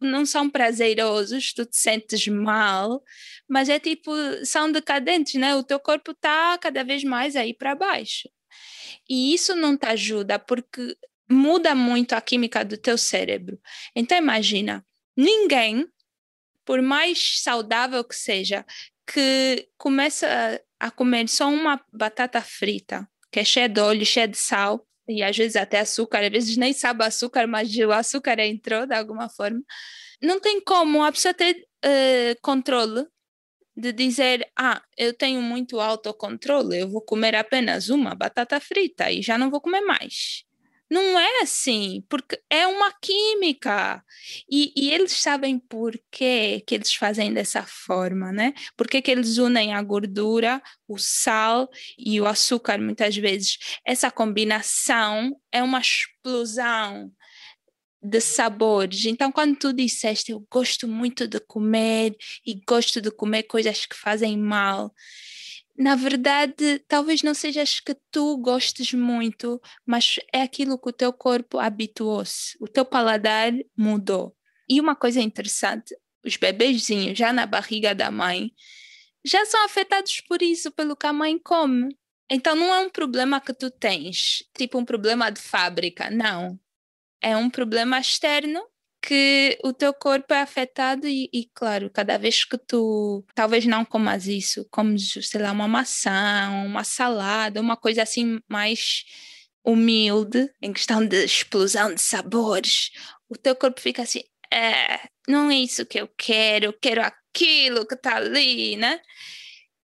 não 0.00 0.26
são 0.26 0.48
prazerosos, 0.50 1.52
tu 1.52 1.64
te 1.64 1.76
sentes 1.76 2.26
mal, 2.28 3.02
mas 3.48 3.68
é 3.68 3.78
tipo, 3.78 4.10
são 4.44 4.70
decadentes, 4.70 5.34
né? 5.34 5.54
O 5.54 5.62
teu 5.62 5.78
corpo 5.78 6.12
está 6.12 6.58
cada 6.58 6.82
vez 6.84 7.04
mais 7.04 7.36
aí 7.36 7.54
para 7.54 7.74
baixo. 7.74 8.28
E 9.08 9.34
isso 9.34 9.54
não 9.54 9.76
te 9.76 9.86
ajuda 9.86 10.38
porque 10.38 10.96
muda 11.30 11.74
muito 11.74 12.12
a 12.14 12.20
química 12.20 12.64
do 12.64 12.76
teu 12.76 12.96
cérebro. 12.96 13.58
Então 13.94 14.16
imagina, 14.16 14.84
ninguém, 15.16 15.86
por 16.64 16.80
mais 16.80 17.40
saudável 17.42 18.04
que 18.04 18.14
seja, 18.14 18.64
que 19.06 19.68
começa 19.76 20.60
a 20.78 20.90
comer 20.90 21.28
só 21.28 21.48
uma 21.48 21.80
batata 21.92 22.40
frita, 22.40 23.08
que 23.30 23.40
é 23.40 23.44
cheia 23.44 23.68
de 23.68 23.80
óleo, 23.80 24.04
cheia 24.04 24.28
de 24.28 24.36
sal, 24.36 24.85
e 25.08 25.22
às 25.22 25.36
vezes 25.36 25.56
até 25.56 25.80
açúcar, 25.80 26.20
às 26.24 26.30
vezes 26.30 26.56
nem 26.56 26.72
sabe 26.72 27.04
açúcar, 27.04 27.46
mas 27.46 27.74
o 27.76 27.92
açúcar 27.92 28.38
entrou 28.40 28.86
de 28.86 28.94
alguma 28.94 29.28
forma. 29.28 29.62
Não 30.22 30.40
tem 30.40 30.60
como 30.62 31.04
a 31.04 31.12
pessoa 31.12 31.34
ter 31.34 31.56
uh, 31.84 32.40
controle 32.42 33.06
de 33.76 33.92
dizer, 33.92 34.50
ah, 34.58 34.82
eu 34.96 35.14
tenho 35.14 35.42
muito 35.42 35.80
autocontrole, 35.80 36.78
eu 36.80 36.88
vou 36.88 37.02
comer 37.02 37.34
apenas 37.36 37.90
uma 37.90 38.14
batata 38.14 38.58
frita 38.60 39.10
e 39.10 39.22
já 39.22 39.38
não 39.38 39.50
vou 39.50 39.60
comer 39.60 39.82
mais. 39.82 40.45
Não 40.88 41.18
é 41.18 41.42
assim, 41.42 42.04
porque 42.08 42.40
é 42.48 42.66
uma 42.66 42.92
química. 43.00 44.04
E, 44.48 44.72
e 44.76 44.90
eles 44.92 45.12
sabem 45.12 45.58
por 45.58 45.98
que, 46.10 46.60
que 46.66 46.74
eles 46.76 46.94
fazem 46.94 47.32
dessa 47.34 47.64
forma, 47.64 48.30
né? 48.30 48.54
Por 48.76 48.86
que, 48.86 49.02
que 49.02 49.10
eles 49.10 49.36
unem 49.38 49.74
a 49.74 49.82
gordura, 49.82 50.62
o 50.86 50.96
sal 50.96 51.68
e 51.98 52.20
o 52.20 52.26
açúcar 52.26 52.78
muitas 52.78 53.16
vezes. 53.16 53.58
Essa 53.84 54.10
combinação 54.10 55.36
é 55.50 55.62
uma 55.62 55.80
explosão 55.80 57.12
de 58.02 58.20
sabores. 58.20 59.04
Então, 59.06 59.32
quando 59.32 59.56
tu 59.56 59.72
disseste, 59.72 60.32
eu 60.32 60.46
gosto 60.50 60.86
muito 60.86 61.26
de 61.26 61.40
comer 61.40 62.14
e 62.46 62.60
gosto 62.66 63.00
de 63.00 63.10
comer 63.10 63.44
coisas 63.44 63.84
que 63.86 63.96
fazem 63.96 64.38
mal, 64.38 64.92
na 65.78 65.94
verdade, 65.94 66.78
talvez 66.88 67.22
não 67.22 67.34
sejas 67.34 67.80
que 67.80 67.94
tu 68.10 68.36
gostes 68.38 68.92
muito, 68.92 69.60
mas 69.84 70.18
é 70.32 70.42
aquilo 70.42 70.78
que 70.78 70.88
o 70.88 70.92
teu 70.92 71.12
corpo 71.12 71.58
habituou-se, 71.58 72.56
o 72.60 72.66
teu 72.66 72.84
paladar 72.84 73.52
mudou. 73.76 74.34
E 74.68 74.80
uma 74.80 74.96
coisa 74.96 75.20
interessante, 75.20 75.94
os 76.24 76.36
bebezinhos 76.36 77.18
já 77.18 77.32
na 77.32 77.46
barriga 77.46 77.94
da 77.94 78.10
mãe 78.10 78.50
já 79.24 79.44
são 79.44 79.64
afetados 79.64 80.20
por 80.20 80.40
isso, 80.40 80.70
pelo 80.70 80.96
que 80.96 81.06
a 81.06 81.12
mãe 81.12 81.38
come. 81.38 81.96
Então 82.30 82.56
não 82.56 82.74
é 82.74 82.80
um 82.80 82.90
problema 82.90 83.40
que 83.40 83.52
tu 83.52 83.70
tens, 83.70 84.44
tipo 84.56 84.78
um 84.78 84.84
problema 84.84 85.30
de 85.30 85.40
fábrica, 85.40 86.10
não. 86.10 86.58
É 87.20 87.36
um 87.36 87.50
problema 87.50 87.98
externo 87.98 88.60
que 89.02 89.58
o 89.62 89.72
teu 89.72 89.94
corpo 89.94 90.34
é 90.34 90.40
afetado 90.40 91.06
e, 91.06 91.28
e, 91.32 91.48
claro, 91.54 91.90
cada 91.90 92.18
vez 92.18 92.44
que 92.44 92.58
tu 92.58 93.24
talvez 93.34 93.66
não 93.66 93.84
comas 93.84 94.26
isso, 94.26 94.66
comes, 94.70 95.12
sei 95.22 95.40
lá, 95.40 95.52
uma 95.52 95.68
maçã, 95.68 96.50
uma 96.64 96.84
salada, 96.84 97.60
uma 97.60 97.76
coisa 97.76 98.02
assim 98.02 98.40
mais 98.48 99.04
humilde, 99.64 100.48
em 100.62 100.72
questão 100.72 101.04
de 101.06 101.24
explosão 101.24 101.94
de 101.94 102.00
sabores, 102.00 102.90
o 103.28 103.36
teu 103.36 103.56
corpo 103.56 103.80
fica 103.80 104.02
assim, 104.02 104.22
é, 104.52 105.00
não 105.28 105.50
é 105.50 105.56
isso 105.56 105.84
que 105.84 106.00
eu 106.00 106.08
quero, 106.16 106.66
eu 106.66 106.72
quero 106.72 107.02
aquilo 107.02 107.86
que 107.86 107.94
está 107.94 108.16
ali, 108.16 108.76
né? 108.76 109.00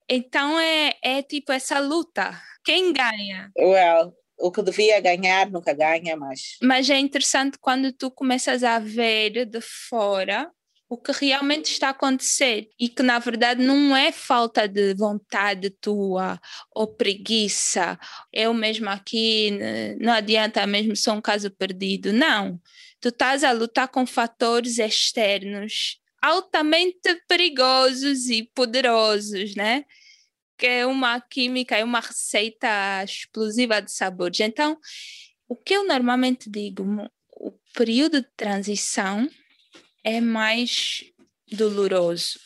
Então 0.09 0.59
é, 0.59 0.93
é 1.03 1.23
tipo 1.23 1.53
essa 1.53 1.79
luta. 1.79 2.39
Quem 2.65 2.93
ganha? 2.93 3.51
Well, 3.59 4.13
o 4.41 4.51
que 4.51 4.62
devia 4.62 5.01
ganhar 5.01 5.51
nunca 5.51 5.72
ganha, 5.72 6.16
mas. 6.16 6.57
Mas 6.62 6.88
é 6.88 6.99
interessante 6.99 7.59
quando 7.61 7.93
tu 7.93 8.11
começas 8.11 8.64
a 8.64 8.78
ver 8.78 9.45
de 9.45 9.61
fora 9.61 10.51
o 10.88 10.97
que 10.97 11.12
realmente 11.12 11.70
está 11.70 11.88
a 11.88 11.91
acontecer 11.91 12.68
e 12.78 12.88
que 12.88 13.01
na 13.01 13.20
verdade 13.20 13.62
não 13.62 13.97
é 13.97 14.11
falta 14.11 14.66
de 14.66 14.93
vontade 14.95 15.70
tua 15.70 16.41
ou 16.74 16.88
preguiça, 16.88 17.97
eu 18.32 18.53
mesmo 18.53 18.91
aqui 18.91 19.57
não 20.01 20.12
adianta 20.12 20.66
mesmo 20.66 20.97
sou 20.97 21.14
um 21.14 21.20
caso 21.20 21.49
perdido, 21.49 22.12
não. 22.12 22.61
Tu 23.01 23.09
estás 23.09 23.45
a 23.45 23.53
lutar 23.53 23.86
com 23.86 24.05
fatores 24.05 24.78
externos 24.78 26.01
altamente 26.20 27.14
perigosos 27.28 28.28
e 28.28 28.43
poderosos, 28.55 29.55
né? 29.55 29.84
Que 30.61 30.67
é 30.67 30.85
uma 30.85 31.19
química, 31.23 31.75
é 31.75 31.83
uma 31.83 32.01
receita 32.01 32.69
explosiva 33.03 33.81
de 33.81 33.91
sabores. 33.91 34.41
Então, 34.41 34.79
o 35.49 35.57
que 35.57 35.75
eu 35.75 35.87
normalmente 35.87 36.51
digo, 36.51 36.85
o 37.33 37.53
período 37.75 38.21
de 38.21 38.29
transição 38.37 39.27
é 40.05 40.21
mais 40.21 41.03
doloroso, 41.51 42.39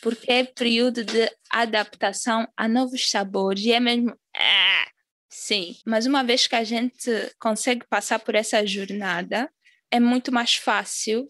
porque 0.00 0.30
é 0.30 0.44
período 0.44 1.02
de 1.04 1.28
adaptação 1.50 2.46
a 2.56 2.68
novos 2.68 3.10
sabores 3.10 3.64
e 3.64 3.72
é 3.72 3.80
mesmo. 3.80 4.16
Ah, 4.36 4.86
sim, 5.28 5.76
mas 5.84 6.06
uma 6.06 6.22
vez 6.22 6.46
que 6.46 6.54
a 6.54 6.62
gente 6.62 7.10
consegue 7.40 7.84
passar 7.88 8.20
por 8.20 8.36
essa 8.36 8.64
jornada, 8.64 9.50
é 9.90 9.98
muito 9.98 10.30
mais 10.30 10.54
fácil 10.54 11.28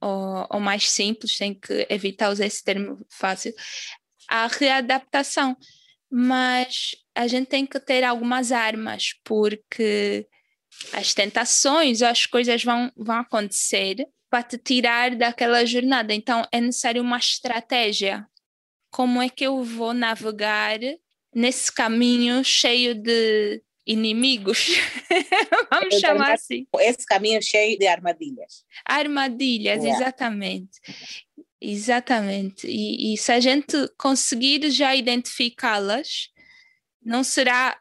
ou, 0.00 0.46
ou 0.50 0.60
mais 0.60 0.90
simples, 0.90 1.38
tem 1.38 1.54
que 1.54 1.86
evitar 1.88 2.30
usar 2.30 2.46
esse 2.46 2.64
termo 2.64 3.04
fácil, 3.10 3.54
a 4.28 4.46
readaptação. 4.46 5.56
Mas 6.10 6.94
a 7.14 7.26
gente 7.26 7.48
tem 7.48 7.66
que 7.66 7.80
ter 7.80 8.04
algumas 8.04 8.52
armas, 8.52 9.14
porque 9.24 10.26
as 10.92 11.12
tentações, 11.14 12.02
as 12.02 12.26
coisas 12.26 12.62
vão, 12.62 12.92
vão 12.96 13.16
acontecer 13.16 14.06
para 14.30 14.42
te 14.42 14.58
tirar 14.58 15.14
daquela 15.16 15.64
jornada. 15.64 16.14
Então 16.14 16.46
é 16.52 16.60
necessário 16.60 17.02
uma 17.02 17.18
estratégia. 17.18 18.26
Como 18.90 19.20
é 19.20 19.28
que 19.28 19.44
eu 19.44 19.62
vou 19.62 19.92
navegar 19.92 20.78
nesse 21.34 21.72
caminho 21.72 22.42
cheio 22.42 22.94
de 22.94 23.62
inimigos, 23.88 24.68
vamos 25.72 25.94
eu 25.94 26.00
chamar 26.00 26.32
assim. 26.32 26.66
Esse 26.78 27.06
caminho 27.06 27.42
cheio 27.42 27.78
de 27.78 27.86
armadilhas. 27.86 28.64
Armadilhas, 28.84 29.82
yeah. 29.82 29.98
exatamente. 29.98 30.78
Exatamente. 31.60 32.66
E, 32.66 33.14
e 33.14 33.16
se 33.16 33.32
a 33.32 33.40
gente 33.40 33.76
conseguir 33.98 34.70
já 34.70 34.94
identificá-las, 34.94 36.28
não 37.02 37.24
será 37.24 37.78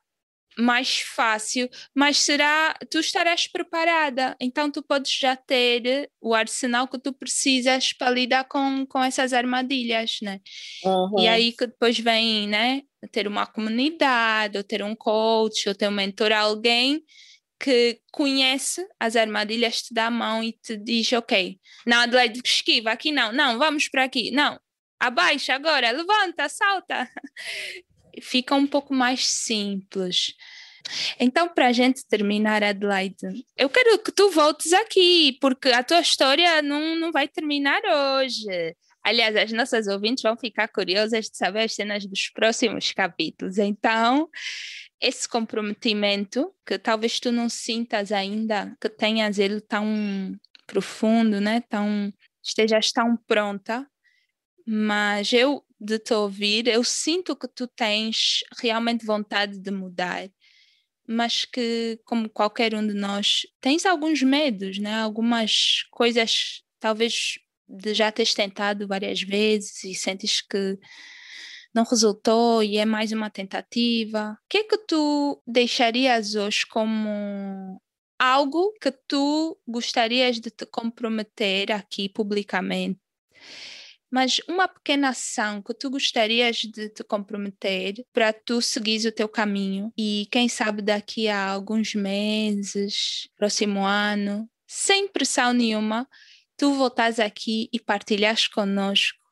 mais 0.57 0.99
fácil, 0.99 1.69
mas 1.93 2.17
será 2.17 2.73
tu 2.89 2.99
estarás 2.99 3.47
preparada, 3.47 4.35
então 4.41 4.71
tu 4.71 4.81
podes 4.81 5.11
já 5.11 5.35
ter 5.35 6.09
o 6.19 6.33
arsenal 6.33 6.87
que 6.87 6.97
tu 6.97 7.13
precisas 7.13 7.93
para 7.93 8.09
lidar 8.09 8.45
com, 8.45 8.83
com 8.87 9.03
essas 9.03 9.33
armadilhas, 9.33 10.17
né? 10.21 10.41
Uhum. 10.83 11.19
E 11.19 11.27
aí 11.27 11.51
que 11.51 11.67
depois 11.67 11.99
vem, 11.99 12.47
né, 12.47 12.81
ter 13.11 13.27
uma 13.27 13.45
comunidade, 13.45 14.57
ou 14.57 14.63
ter 14.63 14.81
um 14.81 14.95
coach, 14.95 15.69
ou 15.69 15.75
ter 15.75 15.87
um 15.87 15.91
mentor, 15.91 16.31
alguém 16.31 17.03
que 17.59 17.99
conhece 18.11 18.87
as 18.99 19.15
armadilhas, 19.15 19.81
te 19.81 19.93
dá 19.93 20.07
a 20.07 20.11
mão 20.11 20.43
e 20.43 20.53
te 20.53 20.77
diz, 20.77 21.11
ok, 21.13 21.59
não, 21.85 22.01
Adelaide, 22.01 22.41
esquiva, 22.43 22.91
aqui 22.91 23.11
não, 23.11 23.31
não, 23.31 23.57
vamos 23.57 23.87
para 23.87 24.03
aqui, 24.03 24.31
não, 24.31 24.59
abaixa 24.99 25.53
agora, 25.53 25.91
levanta, 25.91 26.47
salta. 26.49 27.09
Fica 28.21 28.55
um 28.55 28.65
pouco 28.65 28.93
mais 28.93 29.27
simples. 29.27 30.33
Então, 31.19 31.49
para 31.49 31.67
a 31.67 31.71
gente 31.71 32.07
terminar, 32.07 32.63
Adelaide, 32.63 33.45
eu 33.55 33.69
quero 33.69 33.99
que 33.99 34.11
tu 34.11 34.31
voltes 34.31 34.73
aqui, 34.73 35.37
porque 35.41 35.69
a 35.69 35.83
tua 35.83 35.99
história 35.99 36.61
não, 36.61 36.95
não 36.95 37.11
vai 37.11 37.27
terminar 37.27 37.81
hoje. 37.85 38.75
Aliás, 39.03 39.35
as 39.35 39.51
nossas 39.51 39.87
ouvintes 39.87 40.21
vão 40.21 40.35
ficar 40.35 40.67
curiosas 40.67 41.29
de 41.29 41.37
saber 41.37 41.63
as 41.63 41.73
cenas 41.73 42.05
dos 42.05 42.29
próximos 42.29 42.91
capítulos. 42.91 43.57
Então, 43.57 44.29
esse 45.01 45.27
comprometimento, 45.29 46.53
que 46.65 46.79
talvez 46.79 47.19
tu 47.19 47.31
não 47.31 47.49
sintas 47.49 48.11
ainda, 48.11 48.75
que 48.81 48.89
tenhas 48.89 49.39
ele 49.39 49.61
tão 49.61 50.35
profundo, 50.67 51.39
né? 51.41 51.61
Tão, 51.69 52.13
estejas 52.43 52.91
tão 52.91 53.15
pronta, 53.27 53.87
mas 54.67 55.33
eu, 55.33 55.63
de 55.79 55.99
te 55.99 56.13
ouvir, 56.13 56.67
eu 56.67 56.83
sinto 56.83 57.35
que 57.35 57.47
tu 57.47 57.67
tens 57.67 58.39
realmente 58.61 59.05
vontade 59.05 59.59
de 59.59 59.71
mudar, 59.71 60.29
mas 61.07 61.45
que, 61.45 61.99
como 62.05 62.29
qualquer 62.29 62.75
um 62.75 62.85
de 62.85 62.93
nós, 62.93 63.41
tens 63.61 63.85
alguns 63.85 64.21
medos, 64.23 64.77
né? 64.79 64.95
Algumas 65.01 65.83
coisas, 65.91 66.63
talvez 66.79 67.39
de 67.67 67.93
já 67.93 68.11
teres 68.11 68.33
tentado 68.33 68.87
várias 68.87 69.21
vezes 69.21 69.83
e 69.85 69.93
sentes 69.95 70.41
que 70.41 70.77
não 71.77 71.83
resultou 71.83 72.63
e 72.63 72.77
é 72.77 72.85
mais 72.85 73.11
uma 73.11 73.29
tentativa. 73.29 74.31
O 74.31 74.49
que 74.49 74.57
é 74.57 74.63
que 74.63 74.77
tu 74.79 75.39
deixarias 75.45 76.33
hoje 76.33 76.65
como 76.65 77.79
algo 78.19 78.73
que 78.81 78.91
tu 79.07 79.55
gostarias 79.67 80.39
de 80.39 80.49
te 80.49 80.65
comprometer 80.65 81.71
aqui 81.71 82.09
publicamente? 82.09 82.99
Mas 84.09 84.39
uma 84.49 84.67
pequena 84.67 85.09
ação 85.09 85.61
que 85.61 85.73
tu 85.73 85.91
gostarias 85.91 86.57
de 86.57 86.89
te 86.89 87.03
comprometer 87.03 88.03
para 88.11 88.33
tu 88.33 88.59
seguir 88.59 89.05
o 89.05 89.11
teu 89.11 89.29
caminho 89.29 89.91
e 89.95 90.27
quem 90.31 90.49
sabe 90.49 90.81
daqui 90.81 91.27
a 91.27 91.51
alguns 91.51 91.93
meses, 91.93 93.29
próximo 93.37 93.85
ano, 93.85 94.49
sem 94.65 95.07
pressão 95.07 95.53
nenhuma, 95.53 96.07
tu 96.57 96.73
voltares 96.73 97.19
aqui 97.19 97.69
e 97.71 97.79
partilhas 97.79 98.47
conosco 98.47 99.26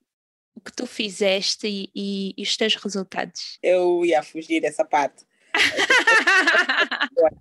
o 0.55 0.61
que 0.61 0.71
tu 0.71 0.87
fizeste 0.87 1.67
e, 1.67 1.89
e, 1.93 2.33
e 2.37 2.43
os 2.43 2.55
teus 2.55 2.75
resultados. 2.75 3.59
Eu 3.61 4.03
ia 4.05 4.23
fugir 4.23 4.61
dessa 4.61 4.85
parte. 4.85 5.25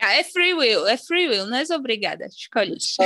Ah, 0.00 0.14
é 0.14 0.22
free 0.22 0.54
will, 0.54 0.86
é 0.86 0.96
free 0.96 1.28
will, 1.28 1.46
não 1.46 1.56
és 1.56 1.70
obrigada, 1.70 2.26
escolhes. 2.26 2.96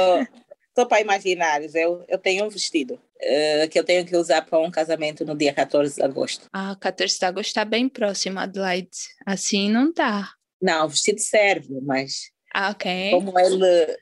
Estou 0.68 0.87
para 0.87 1.01
imaginar, 1.01 1.62
eu, 1.74 2.05
eu 2.07 2.18
tenho 2.18 2.45
um 2.45 2.51
vestido 2.51 2.95
uh, 2.95 3.68
que 3.70 3.78
eu 3.78 3.84
tenho 3.84 4.05
que 4.05 4.14
usar 4.14 4.43
para 4.43 4.59
um 4.59 4.70
casamento 4.70 5.24
no 5.24 5.34
dia 5.34 5.55
14 5.55 5.97
de 5.97 6.03
agosto. 6.03 6.47
Ah, 6.53 6.76
14 6.78 7.18
de 7.18 7.24
agosto 7.24 7.49
está 7.49 7.64
bem 7.64 7.89
próximo, 7.89 8.39
Adelaide. 8.39 8.91
Assim 9.24 9.70
não 9.70 9.89
está. 9.89 10.30
Não, 10.61 10.84
o 10.84 10.89
vestido 10.91 11.18
serve, 11.20 11.80
mas 11.82 12.30
ah, 12.53 12.70
ok. 12.70 13.11
como 13.11 13.39
ele 13.39 13.99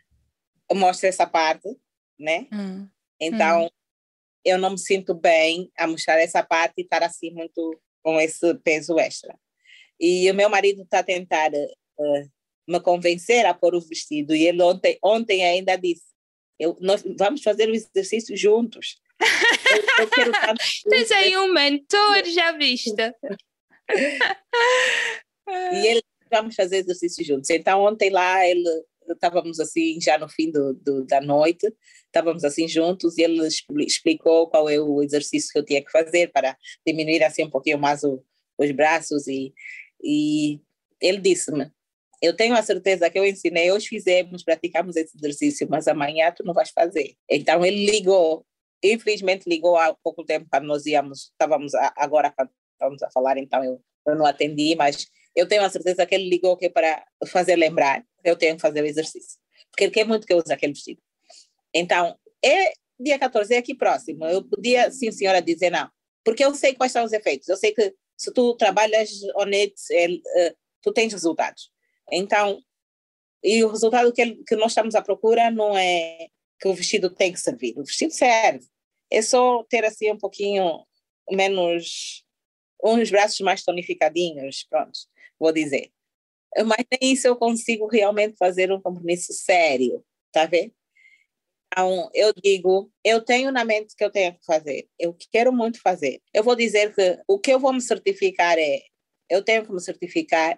mostra 0.72 1.08
essa 1.08 1.26
parte, 1.26 1.68
né? 2.18 2.48
Hum. 2.52 2.88
Então, 3.20 3.66
hum. 3.66 3.70
Eu 4.44 4.58
não 4.58 4.70
me 4.70 4.78
sinto 4.78 5.14
bem 5.14 5.70
a 5.78 5.86
mostrar 5.86 6.20
essa 6.20 6.42
parte 6.42 6.74
e 6.78 6.82
estar 6.82 7.02
assim 7.02 7.30
muito 7.30 7.80
com 8.02 8.20
esse 8.20 8.54
peso 8.56 8.98
extra. 8.98 9.34
E 9.98 10.30
o 10.30 10.34
meu 10.34 10.48
marido 10.50 10.82
está 10.82 10.98
a 10.98 11.04
tentar 11.04 11.50
uh, 11.52 12.30
me 12.68 12.80
convencer 12.80 13.46
a 13.46 13.54
pôr 13.54 13.74
o 13.74 13.80
vestido. 13.80 14.34
E 14.34 14.46
ele 14.46 14.62
ontem, 14.62 14.98
ontem 15.02 15.44
ainda 15.44 15.76
disse: 15.76 16.04
eu, 16.58 16.76
nós 16.80 17.02
vamos 17.18 17.42
fazer 17.42 17.68
o 17.68 17.74
exercício 17.74 18.36
juntos. 18.36 19.00
Eu, 19.20 20.04
eu 20.04 20.10
quero 20.10 20.32
Tens 20.88 21.10
aí 21.12 21.36
um 21.36 21.52
mentor, 21.52 22.24
já 22.26 22.52
vista. 22.52 23.14
e 25.72 25.86
ele, 25.86 26.02
vamos 26.30 26.54
fazer 26.54 26.78
exercício 26.78 27.24
juntos. 27.24 27.50
Então, 27.50 27.82
ontem 27.82 28.10
lá, 28.10 28.46
ele 28.46 28.64
estávamos 29.08 29.60
assim, 29.60 30.00
já 30.00 30.18
no 30.18 30.28
fim 30.28 30.50
do, 30.50 30.74
do, 30.74 31.04
da 31.04 31.20
noite, 31.20 31.72
estávamos 32.14 32.44
assim 32.44 32.68
juntos 32.68 33.18
e 33.18 33.22
ele 33.22 33.44
explicou 33.80 34.48
qual 34.48 34.70
é 34.70 34.78
o 34.78 35.02
exercício 35.02 35.52
que 35.52 35.58
eu 35.58 35.64
tinha 35.64 35.84
que 35.84 35.90
fazer 35.90 36.30
para 36.30 36.56
diminuir 36.86 37.24
assim 37.24 37.42
um 37.42 37.50
pouquinho 37.50 37.78
mais 37.78 38.04
o, 38.04 38.22
os 38.56 38.70
braços 38.70 39.26
e, 39.26 39.52
e 40.00 40.60
ele 41.00 41.20
disse-me, 41.20 41.70
eu 42.22 42.34
tenho 42.34 42.54
a 42.54 42.62
certeza 42.62 43.10
que 43.10 43.18
eu 43.18 43.26
ensinei, 43.26 43.72
hoje 43.72 43.88
fizemos, 43.88 44.44
praticamos 44.44 44.94
esse 44.94 45.16
exercício, 45.16 45.66
mas 45.68 45.88
amanhã 45.88 46.32
tu 46.32 46.44
não 46.44 46.54
vais 46.54 46.70
fazer. 46.70 47.16
Então 47.28 47.66
ele 47.66 47.84
ligou, 47.84 48.46
infelizmente 48.82 49.48
ligou 49.48 49.76
há 49.76 49.92
pouco 49.92 50.24
tempo 50.24 50.46
quando 50.48 50.64
nós 50.64 50.86
íamos, 50.86 51.32
estávamos 51.32 51.74
a, 51.74 51.92
agora 51.96 52.32
estávamos 52.72 53.02
a 53.02 53.10
falar, 53.10 53.38
então 53.38 53.62
eu, 53.64 53.82
eu 54.06 54.14
não 54.14 54.24
atendi, 54.24 54.76
mas 54.76 55.06
eu 55.34 55.48
tenho 55.48 55.64
a 55.64 55.68
certeza 55.68 56.06
que 56.06 56.14
ele 56.14 56.28
ligou 56.28 56.56
que 56.56 56.66
é 56.66 56.70
para 56.70 57.04
fazer 57.26 57.56
lembrar, 57.56 58.04
eu 58.22 58.36
tenho 58.36 58.54
que 58.54 58.62
fazer 58.62 58.82
o 58.82 58.86
exercício, 58.86 59.40
porque 59.70 59.84
ele 59.84 59.92
quer 59.92 60.06
muito 60.06 60.26
que 60.26 60.32
eu 60.32 60.38
use 60.38 60.52
aquele 60.52 60.72
vestido. 60.72 61.02
Então, 61.74 62.16
é 62.44 62.72
dia 62.98 63.18
14, 63.18 63.54
é 63.54 63.58
aqui 63.58 63.74
próximo, 63.74 64.24
eu 64.26 64.42
podia, 64.44 64.90
sim 64.90 65.10
senhora, 65.10 65.42
dizer 65.42 65.70
não, 65.70 65.90
porque 66.24 66.44
eu 66.44 66.54
sei 66.54 66.74
quais 66.74 66.92
são 66.92 67.04
os 67.04 67.12
efeitos, 67.12 67.48
eu 67.48 67.56
sei 67.56 67.72
que 67.72 67.92
se 68.16 68.32
tu 68.32 68.54
trabalhas 68.56 69.10
honesto, 69.34 69.80
uh, 69.92 70.56
tu 70.80 70.92
tens 70.92 71.12
resultados. 71.12 71.70
Então, 72.10 72.62
e 73.42 73.62
o 73.64 73.68
resultado 73.68 74.12
que, 74.12 74.36
que 74.44 74.56
nós 74.56 74.70
estamos 74.70 74.94
à 74.94 75.02
procura 75.02 75.50
não 75.50 75.76
é 75.76 76.28
que 76.60 76.68
o 76.68 76.74
vestido 76.74 77.10
tem 77.10 77.32
que 77.32 77.40
servir, 77.40 77.74
o 77.76 77.84
vestido 77.84 78.12
serve. 78.12 78.66
É 79.10 79.20
só 79.20 79.64
ter 79.64 79.84
assim 79.84 80.10
um 80.12 80.18
pouquinho 80.18 80.86
menos, 81.30 82.24
uns 82.82 83.10
braços 83.10 83.40
mais 83.40 83.62
tonificadinhos, 83.62 84.64
pronto, 84.70 84.98
vou 85.38 85.52
dizer. 85.52 85.90
Mas 86.64 86.84
nem 86.90 87.12
isso 87.12 87.26
eu 87.26 87.36
consigo 87.36 87.86
realmente 87.86 88.36
fazer 88.36 88.72
um 88.72 88.80
compromisso 88.80 89.32
sério, 89.32 90.04
tá 90.32 90.46
vendo? 90.46 90.72
Então, 91.76 92.08
eu 92.14 92.32
digo, 92.32 92.88
eu 93.02 93.20
tenho 93.20 93.50
na 93.50 93.64
mente 93.64 93.96
que 93.96 94.04
eu 94.04 94.10
tenho 94.10 94.32
que 94.34 94.44
fazer, 94.46 94.88
eu 94.96 95.16
quero 95.32 95.52
muito 95.52 95.82
fazer. 95.82 96.22
Eu 96.32 96.44
vou 96.44 96.54
dizer 96.54 96.94
que 96.94 97.20
o 97.26 97.36
que 97.36 97.52
eu 97.52 97.58
vou 97.58 97.72
me 97.72 97.80
certificar 97.80 98.56
é, 98.56 98.80
eu 99.28 99.42
tenho 99.42 99.66
que 99.66 99.72
me 99.72 99.80
certificar 99.80 100.56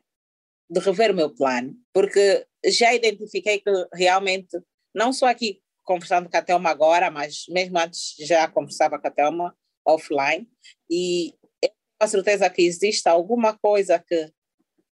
de 0.68 0.78
rever 0.78 1.12
o 1.12 1.14
meu 1.14 1.34
plano, 1.34 1.74
porque 1.90 2.46
já 2.66 2.92
identifiquei 2.92 3.60
que 3.60 3.70
realmente, 3.94 4.60
não 4.94 5.10
só 5.10 5.26
aqui 5.26 5.62
conversando 5.84 6.28
com 6.28 6.36
a 6.36 6.42
Thelma 6.42 6.68
agora, 6.68 7.10
mas 7.10 7.44
mesmo 7.48 7.78
antes 7.78 8.14
já 8.18 8.46
conversava 8.46 8.98
com 8.98 9.08
a 9.08 9.10
Thelma 9.10 9.56
offline, 9.86 10.46
e 10.90 11.28
eu 11.62 11.70
tenho 11.70 11.74
a 11.98 12.08
certeza 12.08 12.50
que 12.50 12.60
existe 12.60 13.08
alguma 13.08 13.56
coisa 13.56 13.98
que 13.98 14.30